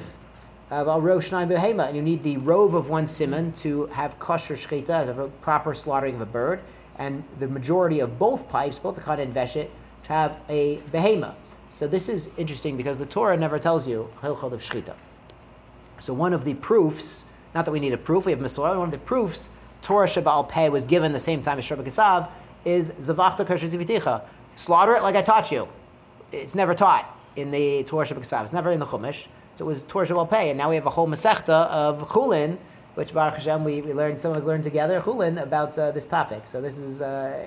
Al 0.75 1.01
rov 1.01 1.19
shnayim 1.19 1.49
behema. 1.49 1.87
And 1.87 1.97
you 1.97 2.03
need 2.03 2.23
the 2.23 2.37
rove 2.39 2.75
of 2.75 2.89
one 2.89 3.07
simon 3.07 3.53
to 3.55 3.87
have 3.87 4.19
kosher 4.19 4.57
shchita, 4.57 5.07
have 5.07 5.19
a 5.19 5.29
proper 5.29 5.75
slaughtering 5.75 6.17
of 6.17 6.21
a 6.21 6.27
bird 6.27 6.61
and 6.97 7.25
the 7.39 7.49
majority 7.49 8.01
of 8.01 8.19
both 8.19 8.49
pipes, 8.49 8.79
both 8.79 8.95
the 8.95 9.01
kana 9.01 9.23
and 9.23 9.35
veshet, 9.35 9.69
have 10.09 10.37
a 10.49 10.79
behema. 10.93 11.35
So 11.71 11.89
this 11.89 12.09
is 12.09 12.29
interesting 12.37 12.77
because 12.77 12.99
the 12.99 13.07
Torah 13.07 13.37
never 13.37 13.59
tells 13.59 13.87
you 13.87 14.11
hilchot 14.23 14.53
of 14.53 14.61
shchita. 14.61 14.95
So 15.99 16.13
one 16.13 16.33
of 16.33 16.45
the 16.45 16.55
proofs, 16.55 17.25
not 17.55 17.65
that 17.65 17.71
we 17.71 17.81
need 17.81 17.93
a 17.93 17.99
proof, 17.99 18.27
we 18.27 18.33
have 18.33 18.41
Messiah, 18.41 18.79
one 18.79 18.89
of 18.89 18.93
the 18.93 18.99
proofs 18.99 19.49
Torah 19.83 20.07
Sheba'al 20.07 20.49
Peh 20.49 20.69
was 20.69 20.85
given 20.87 21.13
the 21.13 21.21
same 21.21 21.43
time 21.43 21.59
as 21.59 21.67
Shebiksav 21.67 22.31
is 22.65 22.91
Zavachta 22.93 23.45
Kasher 23.47 23.69
Ziviticha. 23.69 24.23
Slaughter 24.57 24.95
it 24.97 25.03
like 25.03 25.15
I 25.15 25.21
taught 25.21 25.53
you. 25.53 25.69
It's 26.33 26.55
never 26.55 26.75
taught 26.75 27.05
in 27.37 27.51
the 27.51 27.85
Torah 27.85 28.07
Shebiksav. 28.07 28.45
It's 28.45 28.53
never 28.53 28.73
in 28.73 28.81
the 28.81 28.87
Chumash. 28.87 29.27
So 29.55 29.65
it 29.65 29.69
was 29.69 29.85
Torah 29.85 30.07
Sheba'al 30.07 30.29
Peh, 30.29 30.51
and 30.51 30.59
now 30.59 30.69
we 30.69 30.75
have 30.75 30.87
a 30.87 30.91
whole 30.91 31.07
Masechta 31.07 31.69
of 31.69 32.09
Chulin 32.09 32.59
which 32.95 33.13
Baruch 33.13 33.35
Hashem 33.35 33.65
we, 33.65 33.83
we 33.83 33.93
learned, 33.93 34.19
some 34.21 34.31
of 34.31 34.37
us 34.37 34.45
learned 34.45 34.65
together, 34.65 35.01
Chulin, 35.01 35.43
about 35.43 35.77
uh, 35.79 35.91
this 35.91 36.07
topic. 36.07 36.43
So 36.47 36.61
this 36.61 36.79
is 36.79 37.03
uh, 37.03 37.47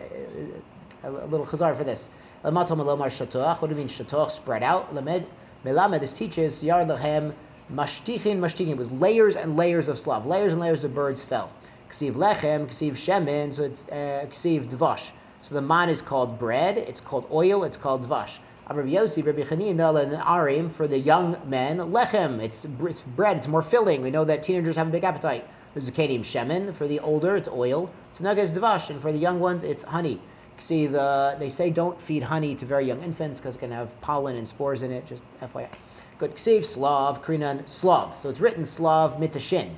a, 1.03 1.09
a, 1.09 1.25
little 1.27 1.45
chazar 1.45 1.75
for 1.75 1.83
this. 1.83 2.09
What 2.41 2.53
do 2.55 2.73
you 2.73 3.75
mean 3.75 3.87
shatoach, 3.87 4.29
spread 4.29 4.63
out? 4.63 4.93
Lamed, 4.93 5.25
melamed, 5.65 5.99
this 5.99 6.13
teaches, 6.13 6.63
yar 6.63 6.83
lechem, 6.83 7.33
mashtichin, 7.73 8.39
mashtichin. 8.39 8.69
It 8.69 8.77
was 8.77 8.91
layers 8.91 9.35
and 9.35 9.55
layers 9.55 9.87
of 9.87 9.97
slav, 9.97 10.25
layers 10.25 10.51
and 10.51 10.61
layers 10.61 10.83
of 10.83 10.93
birds 10.93 11.23
fell. 11.23 11.49
Ksiv 11.89 12.13
lechem, 12.13 12.67
ksiv 12.67 12.91
shemen, 12.93 13.53
so 13.53 13.63
it's 13.63 13.87
uh, 13.87 14.25
dvash. 14.29 15.11
So 15.41 15.55
the 15.55 15.61
man 15.61 15.87
is 15.87 16.01
called 16.01 16.37
bread, 16.37 16.77
it's 16.77 16.99
called 16.99 17.25
oil, 17.31 17.63
it's 17.63 17.77
called 17.77 18.05
dvash. 18.07 18.39
Rabbi 18.69 18.89
Yossi, 18.89 19.25
Rabbi 19.25 19.43
Chanina, 19.43 20.03
and 20.03 20.11
Arim 20.23 20.69
for 20.69 20.89
the 20.89 20.99
young 20.99 21.37
men, 21.45 21.77
lechem. 21.77 22.41
It's, 22.41 22.65
it's 22.65 23.01
bread. 23.01 23.37
It's 23.37 23.47
more 23.47 23.61
filling. 23.61 24.01
We 24.01 24.11
know 24.11 24.25
that 24.25 24.43
teenagers 24.43 24.75
have 24.75 24.87
a 24.87 24.91
big 24.91 25.05
appetite. 25.05 25.47
Zakadium 25.75 26.19
shemen. 26.19 26.73
For 26.73 26.85
the 26.85 26.99
older, 26.99 27.37
it's 27.37 27.47
oil. 27.47 27.89
Tanaga 28.17 28.39
is 28.39 28.51
dvash, 28.51 28.89
and 28.89 29.01
for 29.01 29.13
the 29.13 29.17
young 29.17 29.39
ones, 29.39 29.63
it's 29.63 29.83
honey. 29.83 30.19
See, 30.57 30.87
the, 30.87 31.37
they 31.39 31.49
say 31.49 31.69
don't 31.69 32.01
feed 32.01 32.23
honey 32.23 32.55
to 32.55 32.65
very 32.65 32.85
young 32.85 33.01
infants 33.03 33.39
because 33.39 33.55
it 33.55 33.59
can 33.59 33.71
have 33.71 33.99
pollen 34.01 34.35
and 34.35 34.45
spores 34.45 34.81
in 34.81 34.91
it. 34.91 35.05
Just 35.05 35.23
FYI. 35.41 35.69
Good. 36.17 36.35
Ksiv, 36.35 36.65
Slav, 36.65 37.23
Krinan, 37.23 37.67
Slav. 37.69 38.19
So 38.19 38.29
it's 38.29 38.41
written 38.41 38.65
Slav 38.65 39.17
mitashin, 39.17 39.69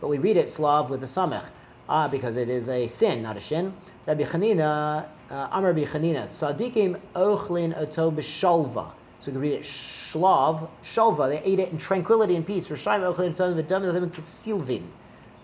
but 0.00 0.08
we 0.08 0.16
read 0.16 0.36
it 0.36 0.48
Slav 0.48 0.88
with 0.88 1.00
the 1.00 1.06
samech. 1.06 1.50
Ah, 1.88 2.06
because 2.06 2.36
it 2.36 2.48
is 2.48 2.68
a 2.68 2.86
sin, 2.86 3.22
not 3.22 3.36
a 3.36 3.40
shin. 3.40 3.74
Rabbi 4.08 4.24
Chanina, 4.24 5.04
uh, 5.30 5.48
Amar 5.52 5.74
Rabbi 5.74 5.84
Chanina, 5.84 6.28
Tzadikim 6.28 6.98
ochlin 7.14 7.78
oto 7.78 8.10
b'shalva. 8.10 8.92
So 9.18 9.26
you 9.30 9.32
can 9.32 9.40
read 9.42 9.52
it 9.52 9.64
shlav, 9.64 10.66
shalva. 10.82 11.28
They 11.28 11.42
ate 11.42 11.58
it 11.58 11.70
in 11.70 11.76
tranquility 11.76 12.34
and 12.34 12.46
peace. 12.46 12.68
Rishayim 12.68 13.14
ochlin 13.14 13.38
oto 13.38 13.54
v'dam 13.54 14.82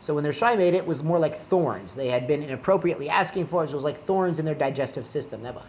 So 0.01 0.15
when 0.15 0.25
their 0.25 0.33
Rishayim 0.33 0.61
ate 0.61 0.73
it, 0.73 0.79
it 0.79 0.87
was 0.87 1.03
more 1.03 1.19
like 1.19 1.37
thorns. 1.37 1.95
They 1.95 2.09
had 2.09 2.27
been 2.27 2.43
inappropriately 2.43 3.11
asking 3.11 3.49
for 3.49 3.65
it, 3.65 3.67
so 3.67 3.73
it 3.73 3.75
was 3.75 3.85
like 3.85 3.99
thorns 3.99 4.39
in 4.39 4.47
their 4.47 4.55
digestive 4.55 5.07
system. 5.07 5.43
Nebuch. 5.43 5.61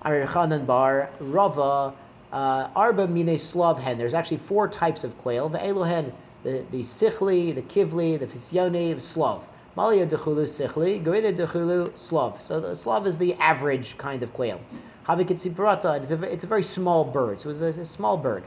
Amar 0.00 0.24
Chanan 0.24 0.64
bar 0.64 1.10
Rava, 1.20 1.92
uh, 2.32 2.68
Arba 2.74 3.08
mine 3.08 3.36
slav 3.36 3.78
hen. 3.78 3.98
There's 3.98 4.14
actually 4.14 4.38
four 4.38 4.68
types 4.68 5.04
of 5.04 5.18
quail. 5.18 5.50
The 5.50 5.58
Elohen, 5.58 6.14
the, 6.44 6.64
the 6.70 6.80
sichli, 6.80 7.54
the 7.54 7.60
kivli, 7.60 8.18
the 8.18 8.26
fisyoni, 8.26 8.94
the 8.94 9.00
slav. 9.02 9.44
Malia 9.78 10.08
dechulu 10.08 10.42
sichli, 10.42 11.00
goida 11.04 11.32
dechulu 11.32 11.96
slav. 11.96 12.42
So 12.42 12.58
the 12.58 12.74
slav 12.74 13.06
is 13.06 13.16
the 13.16 13.34
average 13.34 13.96
kind 13.96 14.24
of 14.24 14.32
quail. 14.32 14.60
Havikitzibrata, 15.06 16.02
it's 16.02 16.10
a, 16.10 16.20
it's 16.24 16.42
a 16.42 16.48
very 16.48 16.64
small 16.64 17.04
bird. 17.04 17.40
So 17.40 17.48
it 17.48 17.52
was 17.52 17.62
a, 17.62 17.80
a 17.82 17.84
small 17.84 18.16
bird 18.16 18.42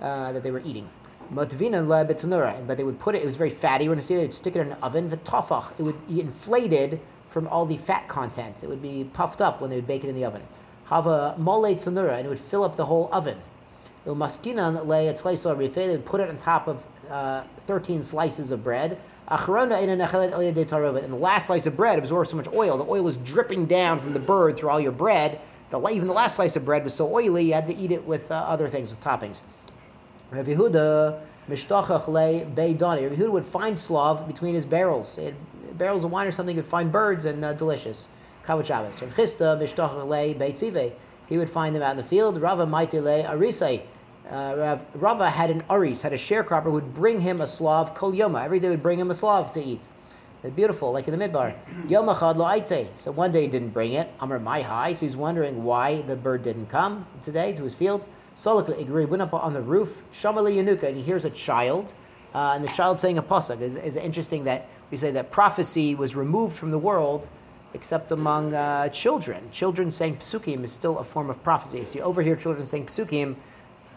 uh, 0.00 0.32
that 0.32 0.42
they 0.42 0.50
were 0.50 0.62
eating. 0.64 0.88
Matvina 1.30 1.86
la 1.86 2.04
but 2.04 2.78
they 2.78 2.84
would 2.84 2.98
put 2.98 3.14
it, 3.14 3.20
it 3.20 3.26
was 3.26 3.36
very 3.36 3.50
fatty. 3.50 3.86
We're 3.86 3.96
going 3.96 4.00
to 4.00 4.06
see 4.06 4.16
they'd 4.16 4.32
stick 4.32 4.56
it 4.56 4.60
in 4.60 4.68
an 4.68 4.78
oven. 4.82 5.10
V'tafach, 5.10 5.72
it 5.78 5.82
would 5.82 6.08
be 6.08 6.22
inflated 6.22 6.98
from 7.28 7.46
all 7.48 7.66
the 7.66 7.76
fat 7.76 8.08
content. 8.08 8.64
It 8.64 8.70
would 8.70 8.80
be 8.80 9.04
puffed 9.12 9.42
up 9.42 9.60
when 9.60 9.68
they 9.68 9.76
would 9.76 9.86
bake 9.86 10.04
it 10.04 10.08
in 10.08 10.14
the 10.14 10.24
oven. 10.24 10.40
Hava 10.84 11.34
mole 11.36 11.64
tsanura, 11.64 12.16
and 12.16 12.24
it 12.24 12.30
would 12.30 12.40
fill 12.40 12.64
up 12.64 12.78
the 12.78 12.86
whole 12.86 13.10
oven. 13.12 13.36
Umaskinan 14.06 14.86
le 14.86 15.68
They 15.68 15.88
would 15.88 16.06
put 16.06 16.22
it 16.22 16.30
on 16.30 16.38
top 16.38 16.66
of 16.66 16.82
uh, 17.10 17.42
13 17.66 18.02
slices 18.02 18.50
of 18.50 18.64
bread. 18.64 18.98
And 19.28 20.00
the 20.00 21.18
last 21.18 21.46
slice 21.46 21.66
of 21.66 21.76
bread 21.76 21.98
absorbed 21.98 22.30
so 22.30 22.36
much 22.36 22.48
oil. 22.52 22.76
The 22.76 22.84
oil 22.84 23.04
was 23.04 23.16
dripping 23.18 23.66
down 23.66 23.98
from 24.00 24.12
the 24.14 24.20
bird 24.20 24.56
through 24.56 24.70
all 24.70 24.80
your 24.80 24.92
bread. 24.92 25.40
The, 25.70 25.80
even 25.88 26.06
the 26.06 26.14
last 26.14 26.36
slice 26.36 26.56
of 26.56 26.64
bread 26.64 26.84
was 26.84 26.92
so 26.92 27.12
oily, 27.12 27.44
you 27.44 27.54
had 27.54 27.66
to 27.66 27.74
eat 27.74 27.92
it 27.92 28.04
with 28.04 28.30
uh, 28.30 28.34
other 28.34 28.68
things, 28.68 28.90
with 28.90 29.00
toppings. 29.00 29.40
Rav 30.30 30.46
Yehuda, 30.46 31.20
Yehuda 31.48 33.30
would 33.30 33.46
find 33.46 33.78
slav 33.78 34.26
between 34.26 34.54
his 34.54 34.66
barrels. 34.66 35.16
He 35.16 35.32
barrels 35.74 36.04
of 36.04 36.10
wine 36.10 36.26
or 36.26 36.30
something, 36.30 36.54
he 36.54 36.60
would 36.60 36.68
find 36.68 36.92
birds 36.92 37.24
and 37.24 37.44
uh, 37.44 37.54
delicious. 37.54 38.08
Kavod 38.44 38.66
Shabbos. 38.66 39.00
Rav 39.00 39.10
Beitzive. 39.14 40.92
He 41.28 41.38
would 41.38 41.48
find 41.48 41.74
them 41.74 41.82
out 41.82 41.92
in 41.92 41.96
the 41.96 42.04
field. 42.04 42.40
Rava 42.40 42.66
Maite 42.66 43.02
le 43.02 43.22
Arisei 43.24 43.82
uh, 44.30 44.78
Rava 44.94 45.28
had 45.30 45.50
an 45.50 45.62
aris, 45.68 46.02
had 46.02 46.12
a 46.12 46.18
sharecropper 46.18 46.64
who 46.64 46.72
would 46.72 46.94
bring 46.94 47.20
him 47.20 47.40
a 47.40 47.46
slav 47.46 47.94
kol 47.94 48.12
yoma. 48.12 48.44
Every 48.44 48.60
day 48.60 48.68
would 48.70 48.82
bring 48.82 48.98
him 48.98 49.10
a 49.10 49.14
slav 49.14 49.52
to 49.52 49.62
eat. 49.62 49.82
Beautiful, 50.56 50.90
like 50.92 51.06
in 51.06 51.16
the 51.16 51.28
midbar. 51.28 51.54
Yom 51.88 52.06
lo 52.06 52.14
aite. 52.14 52.88
So 52.96 53.12
one 53.12 53.30
day 53.30 53.42
he 53.42 53.48
didn't 53.48 53.68
bring 53.70 53.92
it. 53.92 54.10
Amr 54.18 54.40
my 54.40 54.62
high. 54.62 54.92
So 54.92 55.06
he's 55.06 55.16
wondering 55.16 55.62
why 55.62 56.02
the 56.02 56.16
bird 56.16 56.42
didn't 56.42 56.66
come 56.66 57.06
today 57.20 57.52
to 57.52 57.62
his 57.62 57.74
field. 57.74 58.04
Solak 58.34 58.76
agree. 58.80 59.04
Went 59.04 59.22
up 59.22 59.32
on 59.32 59.52
the 59.54 59.62
roof. 59.62 60.02
Shamali 60.12 60.56
yanuka, 60.56 60.84
and 60.84 60.96
he 60.96 61.02
hears 61.02 61.24
a 61.24 61.30
child. 61.30 61.92
uh, 62.34 62.52
and 62.54 62.64
the 62.64 62.68
child 62.72 62.98
saying 62.98 63.18
a 63.18 63.22
pasuk. 63.22 63.60
Is, 63.60 63.76
is 63.76 63.96
interesting 63.96 64.44
that 64.44 64.66
we 64.90 64.96
say 64.96 65.10
that 65.12 65.30
prophecy 65.30 65.94
was 65.94 66.14
removed 66.14 66.56
from 66.56 66.70
the 66.70 66.78
world 66.78 67.28
except 67.74 68.10
among 68.10 68.54
uh, 68.54 68.88
children. 68.88 69.48
Children 69.50 69.90
saying 69.92 70.16
psukim 70.16 70.64
is 70.64 70.72
still 70.72 70.98
a 70.98 71.04
form 71.04 71.30
of 71.30 71.42
prophecy. 71.42 71.78
If 71.78 71.94
you 71.94 72.02
overhear 72.02 72.36
children 72.36 72.66
saying 72.66 72.86
psukim, 72.86 73.36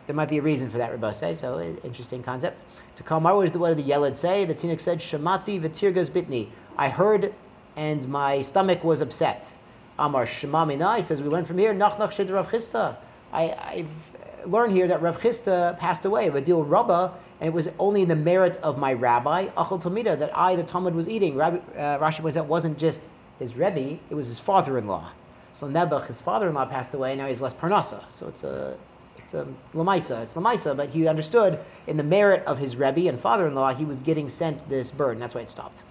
there 0.08 0.16
might 0.16 0.30
be 0.30 0.38
a 0.38 0.42
reason 0.42 0.70
for 0.70 0.78
that, 0.78 1.16
say. 1.16 1.34
So, 1.34 1.60
interesting 1.84 2.24
concept. 2.24 2.62
What, 3.08 3.42
is 3.44 3.52
the, 3.52 3.60
what 3.60 3.76
did 3.76 3.86
the 3.86 3.92
Yelad 3.92 4.16
say? 4.16 4.46
The 4.46 4.56
Tinuk 4.56 4.80
said, 4.80 5.00
Shamati 5.00 5.60
v'tirgas 5.60 6.10
bitni. 6.10 6.50
I 6.78 6.90
heard 6.90 7.34
and 7.76 8.08
my 8.08 8.42
stomach 8.42 8.84
was 8.84 9.02
upset. 9.02 9.54
Amar 9.98 10.26
Shema 10.26 10.66
He 10.96 11.02
says, 11.02 11.22
we 11.22 11.30
learn 11.30 11.46
from 11.46 11.58
here, 11.58 11.74
Nach 11.74 11.98
Nach 12.00 12.12
Shid 12.12 12.30
Rav 12.30 12.50
Chisda. 12.50 12.98
I, 13.32 13.52
I've 13.52 14.52
learned 14.52 14.74
here 14.74 14.88
that 14.88 15.02
Rav 15.02 15.20
Chisda 15.20 15.78
passed 15.78 16.06
away, 16.06 16.30
Vadil 16.30 16.68
Rabbah, 16.68 17.12
and 17.40 17.48
it 17.48 17.54
was 17.54 17.70
only 17.80 18.02
in 18.02 18.08
the 18.08 18.16
merit 18.16 18.58
of 18.58 18.78
my 18.78 18.94
rabbi, 18.94 19.48
Achal 19.50 19.82
Talmida, 19.82 20.18
that 20.20 20.38
I, 20.38 20.56
the 20.56 20.64
Talmud, 20.64 20.96
was 20.96 21.10
eating. 21.10 21.36
Rabbi, 21.36 21.58
uh, 21.78 22.00
Rashi 22.00 22.22
points 22.22 22.38
out, 22.38 22.46
wasn't 22.46 22.78
just 22.78 23.02
his 23.40 23.56
Rebbe, 23.56 24.00
it 24.10 24.16
was 24.16 24.28
his 24.28 24.40
father-in-law. 24.40 25.12
So 25.52 25.68
Nebuch, 25.68 26.08
his 26.08 26.22
father-in-law, 26.22 26.66
passed 26.66 26.94
away, 26.94 27.12
and 27.12 27.20
now 27.20 27.28
he's 27.28 27.42
less 27.42 27.54
Parnasa. 27.54 28.04
So 28.10 28.28
it's 28.28 28.44
a 28.44 28.78
it's 29.26 29.34
a 29.34 29.48
Lamaisa, 29.74 30.22
it's 30.22 30.36
Lamaisa, 30.36 30.78
but 30.78 30.90
he 30.90 31.08
understood 31.08 31.58
in 31.88 31.98
the 31.98 32.04
merit 32.04 32.46
of 32.46 32.60
his 32.60 32.78
Rebbe 32.78 33.10
and 33.10 33.20
father-in-law, 33.20 33.74
he 33.74 33.84
was 33.84 33.98
getting 33.98 34.30
sent 34.30 34.70
this 34.70 34.92
bird, 34.92 35.14
and 35.14 35.22
that's 35.22 35.34
why 35.34 35.42
it 35.42 35.50
stopped. 35.50 35.82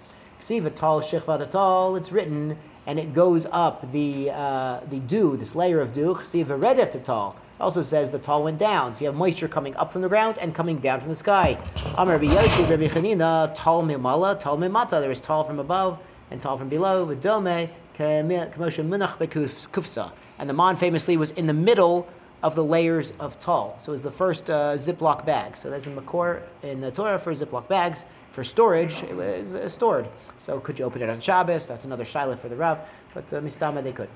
Ksivatal 0.41 1.03
Shechvatatal, 1.03 1.99
it's 1.99 2.13
written, 2.13 2.57
and 2.87 2.97
it 2.97 3.13
goes 3.13 3.45
up 3.51 3.91
the 3.91 4.31
uh, 4.31 4.79
the 4.89 5.01
dew, 5.01 5.37
this 5.37 5.57
layer 5.57 5.81
of 5.81 5.93
dew. 5.93 6.15
Ksiva 6.15 7.05
tal. 7.05 7.35
Also 7.59 7.83
says 7.83 8.13
the 8.13 8.21
tall 8.21 8.45
went 8.45 8.59
down, 8.59 8.95
so 8.95 9.01
you 9.01 9.07
have 9.07 9.17
moisture 9.17 9.49
coming 9.49 9.75
up 9.75 9.91
from 9.91 10.03
the 10.03 10.09
ground 10.09 10.39
and 10.39 10.55
coming 10.55 10.79
down 10.79 11.01
from 11.01 11.09
the 11.09 11.17
sky. 11.17 11.59
Amar 11.97 12.23
Yosef, 12.23 12.71
Rabbi 12.71 12.87
Chanina, 12.87 13.53
tal 13.53 13.83
mimala, 13.83 14.39
tal 14.39 14.57
mimata. 14.59 15.01
There 15.01 15.11
is 15.11 15.21
tall 15.21 15.43
from 15.43 15.59
above 15.59 15.99
and 16.31 16.41
tall 16.41 16.57
from 16.57 16.69
below. 16.69 17.05
V'dome 17.05 17.69
k'moshe 17.97 18.89
munach 18.89 19.19
bekufsa. 19.19 20.13
And 20.39 20.49
the 20.49 20.55
man 20.55 20.77
famously 20.77 21.17
was 21.17 21.33
in 21.33 21.49
the 21.49 21.53
middle 21.53 22.07
of 22.45 22.55
the 22.55 22.63
layers 22.63 23.15
of 23.19 23.41
tall. 23.41 23.79
So 23.81 23.91
it 23.91 23.95
was 23.95 24.03
the 24.03 24.13
first 24.13 24.51
uh, 24.51 24.75
Ziploc 24.75 25.25
bag. 25.25 25.57
So 25.57 25.71
there's 25.71 25.87
a 25.87 25.91
makor 25.91 26.43
in 26.63 26.83
the 26.83 26.91
Torah 26.91 27.19
for 27.19 27.33
Ziploc 27.33 27.69
bags. 27.69 28.05
For 28.33 28.45
storage, 28.45 29.03
it 29.03 29.17
was 29.17 29.55
uh, 29.55 29.67
stored. 29.67 30.07
So 30.37 30.61
could 30.61 30.79
you 30.79 30.85
open 30.85 31.01
it 31.01 31.09
on 31.09 31.21
Shabbos? 31.21 31.67
That's 31.67 31.87
another 31.87 32.05
shiloh 32.05 32.37
for 32.37 32.51
the 32.51 32.57
Rav. 32.57 32.81
But 33.15 33.33
uh, 33.33 33.41
Mistama 33.41 33.83
they 33.83 33.93
could. 33.93 34.11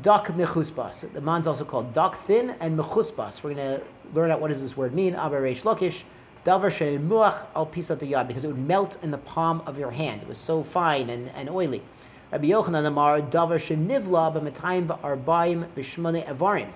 Dak 0.00 0.26
mechusbas. 0.26 1.12
The 1.12 1.20
man's 1.20 1.48
also 1.48 1.64
called 1.64 1.92
dak 1.92 2.16
thin 2.18 2.54
and 2.60 2.78
mechusbas. 2.78 3.42
We're 3.42 3.54
going 3.54 3.80
to 3.80 3.82
learn 4.14 4.30
out 4.30 4.40
what 4.40 4.48
does 4.48 4.62
this 4.62 4.76
word 4.76 4.94
mean. 4.94 5.16
Aber 5.16 5.42
Reish 5.42 5.64
Lakish. 5.64 6.04
Davar 6.44 6.70
muach 7.00 7.46
al 7.56 7.66
pisat 7.66 7.98
yad 7.98 8.28
because 8.28 8.44
it 8.44 8.46
would 8.46 8.58
melt 8.58 8.96
in 9.02 9.10
the 9.10 9.18
palm 9.18 9.60
of 9.66 9.76
your 9.76 9.90
hand. 9.90 10.22
It 10.22 10.28
was 10.28 10.38
so 10.38 10.62
fine 10.62 11.10
and, 11.10 11.30
and 11.30 11.50
oily. 11.50 11.82
Rabbi 12.30 12.46
Yochanan 12.46 12.86
Amar 12.86 13.22
davar 13.22 13.58
shenivla 13.58 14.32
b'metayim 14.34 14.86
v'arbaim 14.86 15.66
b'shmone 15.74 16.24
avarim. 16.26 16.68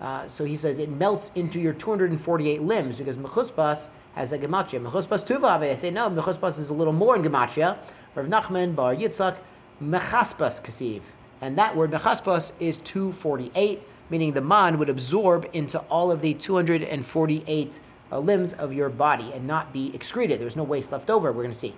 Uh, 0.00 0.26
so 0.26 0.44
he 0.44 0.56
says 0.56 0.78
it 0.78 0.88
melts 0.88 1.30
into 1.34 1.60
your 1.60 1.74
248 1.74 2.62
limbs 2.62 2.98
because 2.98 3.18
mechusbas 3.18 3.88
has 4.14 4.32
a 4.32 4.38
gematria. 4.38 4.80
Mechusbas 4.84 5.26
tuva. 5.26 5.60
I 5.60 5.76
say 5.76 5.90
no. 5.90 6.08
Mechusbas 6.08 6.58
is 6.58 6.70
a 6.70 6.74
little 6.74 6.92
more 6.92 7.16
in 7.16 7.22
gematria. 7.22 7.76
Rav 8.14 8.26
Nachman 8.26 8.74
bar 8.74 8.94
Yitzchak 8.94 9.38
mechaspas 9.82 10.62
kasiv, 10.62 11.02
and 11.40 11.56
that 11.56 11.76
word 11.76 11.90
mechaspas 11.90 12.52
is 12.58 12.78
248, 12.78 13.80
meaning 14.10 14.32
the 14.32 14.40
man 14.40 14.78
would 14.78 14.88
absorb 14.88 15.48
into 15.52 15.78
all 15.82 16.10
of 16.10 16.20
the 16.20 16.34
248 16.34 17.80
uh, 18.12 18.18
limbs 18.18 18.52
of 18.54 18.72
your 18.72 18.88
body 18.88 19.32
and 19.32 19.46
not 19.46 19.72
be 19.72 19.94
excreted. 19.94 20.40
There's 20.40 20.56
no 20.56 20.64
waste 20.64 20.92
left 20.92 21.10
over. 21.10 21.32
We're 21.32 21.42
going 21.42 21.52
to 21.52 21.58
see. 21.58 21.74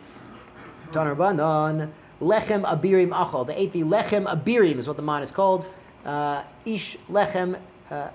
Tanar 0.91 1.16
banan 1.16 1.93
lechem 2.20 2.64
abirim 2.64 3.11
achal. 3.11 3.47
They 3.47 3.57
ate 3.57 3.73
the 3.73 3.83
lechem 3.83 4.25
abirim 4.25 4.79
is 4.79 4.89
what 4.89 4.97
the 4.97 5.03
man 5.03 5.23
is 5.23 5.31
called. 5.31 5.66
Uh, 6.05 6.45
ish 6.64 6.97
lechem. 7.11 7.59
Uh, 7.91 8.09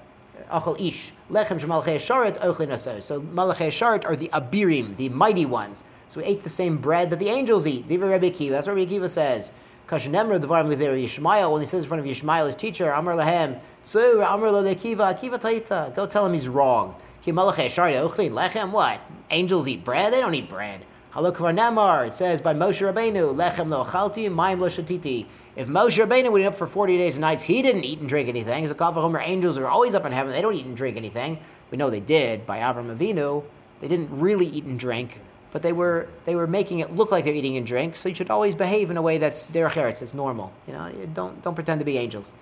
achal 0.51 0.79
ish. 0.79 1.11
Lechem 1.29 1.59
shemalchei 1.59 1.97
sharet 1.97 2.37
ochlin 2.39 3.01
So 3.01 3.21
malachei 3.21 3.69
sharet 3.69 4.05
are 4.05 4.15
the 4.15 4.29
abirim, 4.29 4.95
the 4.97 5.09
mighty 5.09 5.45
ones. 5.45 5.83
So 6.09 6.21
we 6.21 6.25
ate 6.25 6.43
the 6.43 6.49
same 6.49 6.77
bread 6.77 7.09
that 7.09 7.19
the 7.19 7.29
angels 7.29 7.67
eat. 7.67 7.87
Diva 7.87 8.07
Rebbe 8.07 8.29
Kiva. 8.29 8.55
That's 8.55 8.67
what 8.67 8.75
Rebbe 8.75 8.89
Kiva 8.89 9.09
says. 9.09 9.51
Kashanemra 9.87 10.39
Devarim 10.39 10.67
Liv 10.67 10.79
there 10.79 10.93
Yishmael, 10.93 11.51
when 11.51 11.61
he 11.61 11.67
says 11.67 11.83
in 11.83 11.87
front 11.87 12.01
of 12.01 12.07
Yishmael, 12.09 12.47
his 12.47 12.55
teacher, 12.55 12.93
Amr 12.93 13.13
Lahem, 13.13 13.59
Tzu, 13.83 14.21
Amr 14.21 14.51
Lo 14.51 14.75
Kiva, 14.75 15.17
Kiva 15.19 15.37
Taita. 15.37 15.95
Go 15.95 16.05
tell 16.05 16.25
him 16.25 16.33
he's 16.33 16.47
wrong. 16.47 16.95
Lechem, 17.25 18.71
what? 18.71 19.01
Angels 19.31 19.67
eat 19.67 19.83
bread? 19.83 20.13
They 20.13 20.21
don't 20.21 20.33
eat 20.33 20.49
bread. 20.49 20.85
Halo 21.11 21.31
Nemar, 21.31 22.07
it 22.07 22.13
says 22.13 22.41
by 22.41 22.53
Moshe 22.53 22.81
Rabbeinu, 22.81 23.33
Lechem 23.33 23.69
lo 23.69 23.83
chalti, 23.83 24.29
Maim 24.29 24.59
lo 24.59 24.69
shatiti. 24.69 25.25
If 25.57 25.67
Moshe 25.67 25.97
Rabbeinu 26.01 26.31
went 26.31 26.45
up 26.45 26.55
for 26.55 26.67
40 26.67 26.97
days 26.97 27.15
and 27.15 27.21
nights, 27.21 27.43
he 27.43 27.61
didn't 27.61 27.83
eat 27.83 27.99
and 27.99 28.07
drink 28.07 28.29
anything. 28.29 28.63
As 28.63 28.71
a 28.71 28.75
Kavahomer, 28.75 29.21
angels 29.21 29.57
are 29.57 29.67
always 29.67 29.95
up 29.95 30.05
in 30.05 30.11
heaven. 30.11 30.31
They 30.31 30.41
don't 30.41 30.53
eat 30.53 30.65
and 30.65 30.77
drink 30.77 30.95
anything. 30.95 31.39
We 31.71 31.77
know 31.77 31.89
they 31.89 31.99
did 31.99 32.45
by 32.45 32.59
Avram 32.59 32.95
Avinu. 32.95 33.43
They 33.81 33.87
didn't 33.89 34.17
really 34.17 34.45
eat 34.45 34.63
and 34.63 34.79
drink 34.79 35.19
but 35.51 35.63
they 35.63 35.73
were 35.73 36.07
they 36.25 36.35
were 36.35 36.45
making 36.45 36.79
it 36.79 36.91
look 36.91 37.11
like 37.11 37.25
they're 37.25 37.33
eating 37.33 37.57
and 37.57 37.65
drink. 37.65 37.95
So 37.95 38.09
you 38.09 38.15
should 38.15 38.29
always 38.29 38.55
behave 38.55 38.91
in 38.91 38.97
a 38.97 39.01
way 39.01 39.17
that's 39.17 39.47
derech 39.47 39.71
eretz, 39.71 40.01
it's 40.01 40.13
normal. 40.13 40.51
You 40.67 40.73
know, 40.73 40.91
don't 41.13 41.41
don't 41.41 41.55
pretend 41.55 41.79
to 41.79 41.85
be 41.85 41.97
angels. 41.97 42.33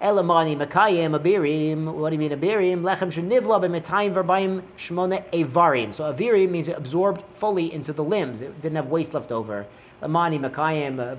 Elamani 0.00 0.56
makayim 0.56 1.18
abirim. 1.18 1.92
What 1.92 2.10
do 2.10 2.14
you 2.14 2.20
mean 2.20 2.30
abirim? 2.30 2.82
Lechem 2.82 3.10
shenivla 3.10 3.60
b'metayim 3.62 4.14
verbayim 4.14 4.62
shmone 4.78 5.28
evarim. 5.32 5.92
So 5.92 6.12
avirim 6.12 6.50
means 6.50 6.68
it 6.68 6.76
absorbed 6.76 7.22
fully 7.32 7.72
into 7.72 7.92
the 7.92 8.04
limbs. 8.04 8.40
It 8.40 8.60
didn't 8.60 8.76
have 8.76 8.86
waste 8.86 9.14
left 9.14 9.32
over. 9.32 9.66
Makayim 10.02 11.18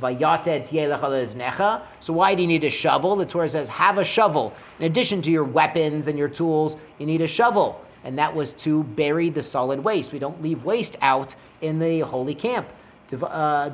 necha. 1.35 1.81
So 1.99 2.13
why 2.13 2.35
do 2.35 2.41
you 2.41 2.47
need 2.47 2.63
a 2.63 2.69
shovel? 2.69 3.15
The 3.15 3.25
Torah 3.25 3.49
says 3.49 3.69
have 3.69 3.97
a 3.97 4.05
shovel. 4.05 4.53
In 4.79 4.85
addition 4.85 5.21
to 5.23 5.31
your 5.31 5.43
weapons 5.43 6.07
and 6.07 6.17
your 6.17 6.29
tools, 6.29 6.77
you 6.97 7.05
need 7.05 7.21
a 7.21 7.27
shovel 7.27 7.83
and 8.03 8.17
that 8.17 8.35
was 8.35 8.53
to 8.53 8.83
bury 8.83 9.29
the 9.29 9.43
solid 9.43 9.83
waste. 9.83 10.11
We 10.11 10.19
don't 10.19 10.41
leave 10.41 10.63
waste 10.63 10.97
out 11.01 11.35
in 11.61 11.79
the 11.79 11.99
holy 12.01 12.35
camp. 12.35 12.67
Uh, 13.13 13.69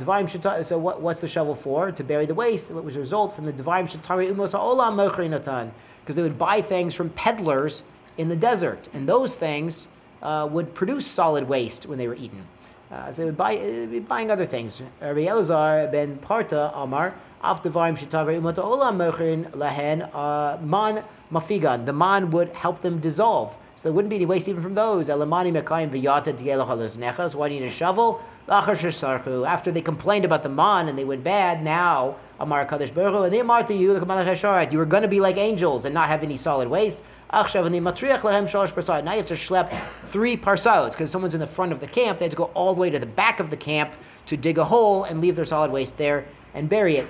so 0.63 0.77
what, 0.79 1.01
what's 1.01 1.21
the 1.21 1.27
shovel 1.27 1.55
for? 1.55 1.91
To 1.91 2.03
bury 2.03 2.25
the 2.25 2.33
waste, 2.33 2.71
which 2.71 2.83
was 2.83 2.95
a 2.95 2.99
result 2.99 3.35
from 3.35 3.45
the 3.45 3.53
Devarim 3.53 3.83
Shatari 3.83 4.31
Umos 4.31 4.53
Olam 4.53 5.29
Natan, 5.29 5.71
because 6.01 6.15
they 6.15 6.23
would 6.23 6.39
buy 6.39 6.61
things 6.61 6.95
from 6.95 7.09
peddlers 7.11 7.83
in 8.17 8.29
the 8.29 8.35
desert, 8.35 8.89
and 8.93 9.07
those 9.07 9.35
things 9.35 9.89
uh, 10.23 10.47
would 10.51 10.73
produce 10.73 11.05
solid 11.05 11.47
waste 11.47 11.85
when 11.85 11.99
they 11.99 12.07
were 12.07 12.15
eaten. 12.15 12.47
Uh, 12.89 13.11
so 13.11 13.31
buy, 13.33 13.57
uh, 13.57 13.99
buying 14.01 14.31
other 14.31 14.45
things. 14.45 14.81
Rabbi 15.01 15.25
Elazar 15.25 15.91
ben 15.91 16.17
Parta 16.19 16.71
Amar, 16.73 17.13
Af 17.43 17.61
Devarim 17.61 17.97
Shatari 17.97 18.39
Umos 18.39 18.55
Olam 18.55 18.95
Mochrin 18.95 19.51
Lahen 19.51 20.09
uh, 20.13 20.57
Man 20.61 21.03
Mafigan. 21.31 21.85
The 21.85 21.93
man 21.93 22.31
would 22.31 22.49
help 22.55 22.81
them 22.81 22.99
dissolve. 22.99 23.55
So 23.75 23.89
there 23.89 23.93
wouldn't 23.93 24.09
be 24.09 24.15
any 24.15 24.25
waste 24.25 24.47
even 24.47 24.63
from 24.63 24.73
those. 24.73 25.09
Elamani 25.09 25.61
mekayim 25.61 25.91
v'yata 25.91 27.31
So 27.31 27.37
why 27.37 27.49
do 27.49 27.53
you 27.53 27.61
need 27.61 27.67
a 27.67 27.69
shovel? 27.69 28.21
After 28.49 29.71
they 29.71 29.81
complained 29.81 30.23
about 30.23 30.41
the 30.41 30.49
man 30.49 30.87
and 30.87 30.97
they 30.97 31.03
went 31.03 31.23
bad, 31.23 31.61
now 31.61 32.15
Amar 32.39 32.65
Kadosh 32.65 32.93
Baruch 32.93 33.25
and 33.25 33.33
they 33.33 33.41
amar 33.41 33.63
to 33.63 33.73
you, 33.73 33.93
you 33.93 34.77
were 34.79 34.85
going 34.85 35.03
to 35.03 35.09
be 35.09 35.19
like 35.19 35.35
angels 35.35 35.83
and 35.83 35.93
not 35.93 36.07
have 36.07 36.23
any 36.23 36.37
solid 36.37 36.69
waste. 36.69 37.03
Now 37.29 39.11
you 39.11 39.17
have 39.17 39.25
to 39.27 39.35
schlep 39.35 39.69
three 40.03 40.37
parsaot 40.37 40.91
because 40.91 41.11
someone's 41.11 41.33
in 41.33 41.39
the 41.39 41.47
front 41.47 41.71
of 41.71 41.79
the 41.79 41.87
camp. 41.87 42.19
They 42.19 42.25
had 42.25 42.31
to 42.31 42.37
go 42.37 42.51
all 42.53 42.73
the 42.73 42.79
way 42.79 42.89
to 42.89 42.99
the 42.99 43.05
back 43.05 43.39
of 43.39 43.49
the 43.49 43.57
camp 43.57 43.93
to 44.27 44.37
dig 44.37 44.57
a 44.57 44.63
hole 44.63 45.03
and 45.03 45.19
leave 45.19 45.35
their 45.35 45.45
solid 45.45 45.71
waste 45.71 45.97
there 45.97 46.25
and 46.53 46.69
bury 46.69 46.97
it 46.97 47.07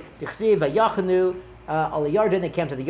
uh, 1.68 1.90
they 2.42 2.50
came 2.50 2.68
to 2.68 2.76
the 2.76 2.84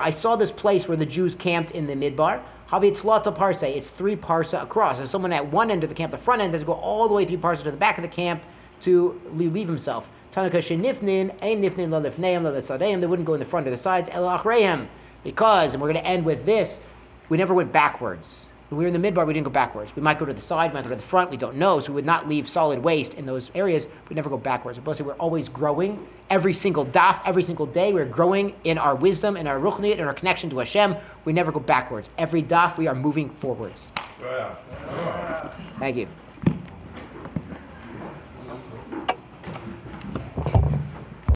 I 0.00 0.10
saw 0.10 0.36
this 0.36 0.52
place 0.52 0.88
where 0.88 0.96
the 0.96 1.06
Jews 1.06 1.34
camped 1.34 1.72
in 1.72 1.86
the 1.86 1.94
Midbar. 1.94 2.40
It's 2.72 3.90
three 3.90 4.16
parsa 4.16 4.62
across. 4.62 4.98
And 5.00 5.08
someone 5.08 5.32
at 5.32 5.46
one 5.46 5.70
end 5.70 5.82
of 5.84 5.90
the 5.90 5.96
camp, 5.96 6.12
the 6.12 6.18
front 6.18 6.42
end, 6.42 6.54
has 6.54 6.62
to 6.62 6.66
go 6.66 6.74
all 6.74 7.08
the 7.08 7.14
way 7.14 7.24
three 7.24 7.36
parsa 7.36 7.62
to 7.64 7.70
the 7.70 7.76
back 7.76 7.98
of 7.98 8.02
the 8.02 8.08
camp 8.08 8.42
to 8.82 9.20
leave 9.32 9.68
himself. 9.68 10.08
Tanaka 10.34 10.58
Shenifnin, 10.58 11.32
Ein 11.42 11.62
Nifnin 11.62 11.90
Lo 11.90 12.02
Lifneim 12.02 12.42
Lo 12.42 12.76
They 12.76 13.06
wouldn't 13.06 13.24
go 13.24 13.34
in 13.34 13.40
the 13.40 13.46
front 13.46 13.68
or 13.68 13.70
the 13.70 13.76
sides, 13.76 14.08
El 14.10 14.24
Achreim. 14.24 14.88
Because, 15.22 15.74
and 15.74 15.80
we're 15.80 15.92
going 15.92 16.02
to 16.02 16.10
end 16.10 16.24
with 16.24 16.44
this, 16.44 16.80
we 17.28 17.36
never 17.36 17.54
went 17.54 17.70
backwards. 17.70 18.50
When 18.68 18.78
we 18.78 18.84
were 18.84 18.92
in 18.92 19.00
the 19.00 19.12
midbar, 19.12 19.28
we 19.28 19.32
didn't 19.32 19.46
go 19.46 19.52
backwards. 19.52 19.94
We 19.94 20.02
might 20.02 20.18
go 20.18 20.24
to 20.24 20.34
the 20.34 20.40
side, 20.40 20.72
we 20.72 20.74
might 20.74 20.82
go 20.82 20.90
to 20.90 20.96
the 20.96 21.02
front, 21.02 21.30
we 21.30 21.36
don't 21.36 21.54
know. 21.54 21.78
So 21.78 21.92
we 21.92 21.94
would 21.94 22.04
not 22.04 22.26
leave 22.26 22.48
solid 22.48 22.82
waste 22.82 23.14
in 23.14 23.26
those 23.26 23.52
areas. 23.54 23.86
We 24.08 24.16
never 24.16 24.28
go 24.28 24.36
backwards. 24.36 24.80
But 24.80 25.00
we're 25.00 25.12
always 25.12 25.48
growing. 25.48 26.04
Every 26.28 26.52
single 26.52 26.84
daf, 26.84 27.20
every 27.24 27.44
single 27.44 27.66
day, 27.66 27.92
we're 27.92 28.04
growing 28.04 28.56
in 28.64 28.76
our 28.76 28.96
wisdom, 28.96 29.36
in 29.36 29.46
our 29.46 29.60
ruchniyat, 29.60 29.98
in 29.98 30.04
our 30.04 30.14
connection 30.14 30.50
to 30.50 30.58
Hashem. 30.58 30.96
We 31.24 31.32
never 31.32 31.52
go 31.52 31.60
backwards. 31.60 32.10
Every 32.18 32.42
daf, 32.42 32.76
we 32.76 32.88
are 32.88 32.94
moving 32.96 33.30
forwards. 33.30 33.92
Thank 35.78 35.96
you. 35.96 36.08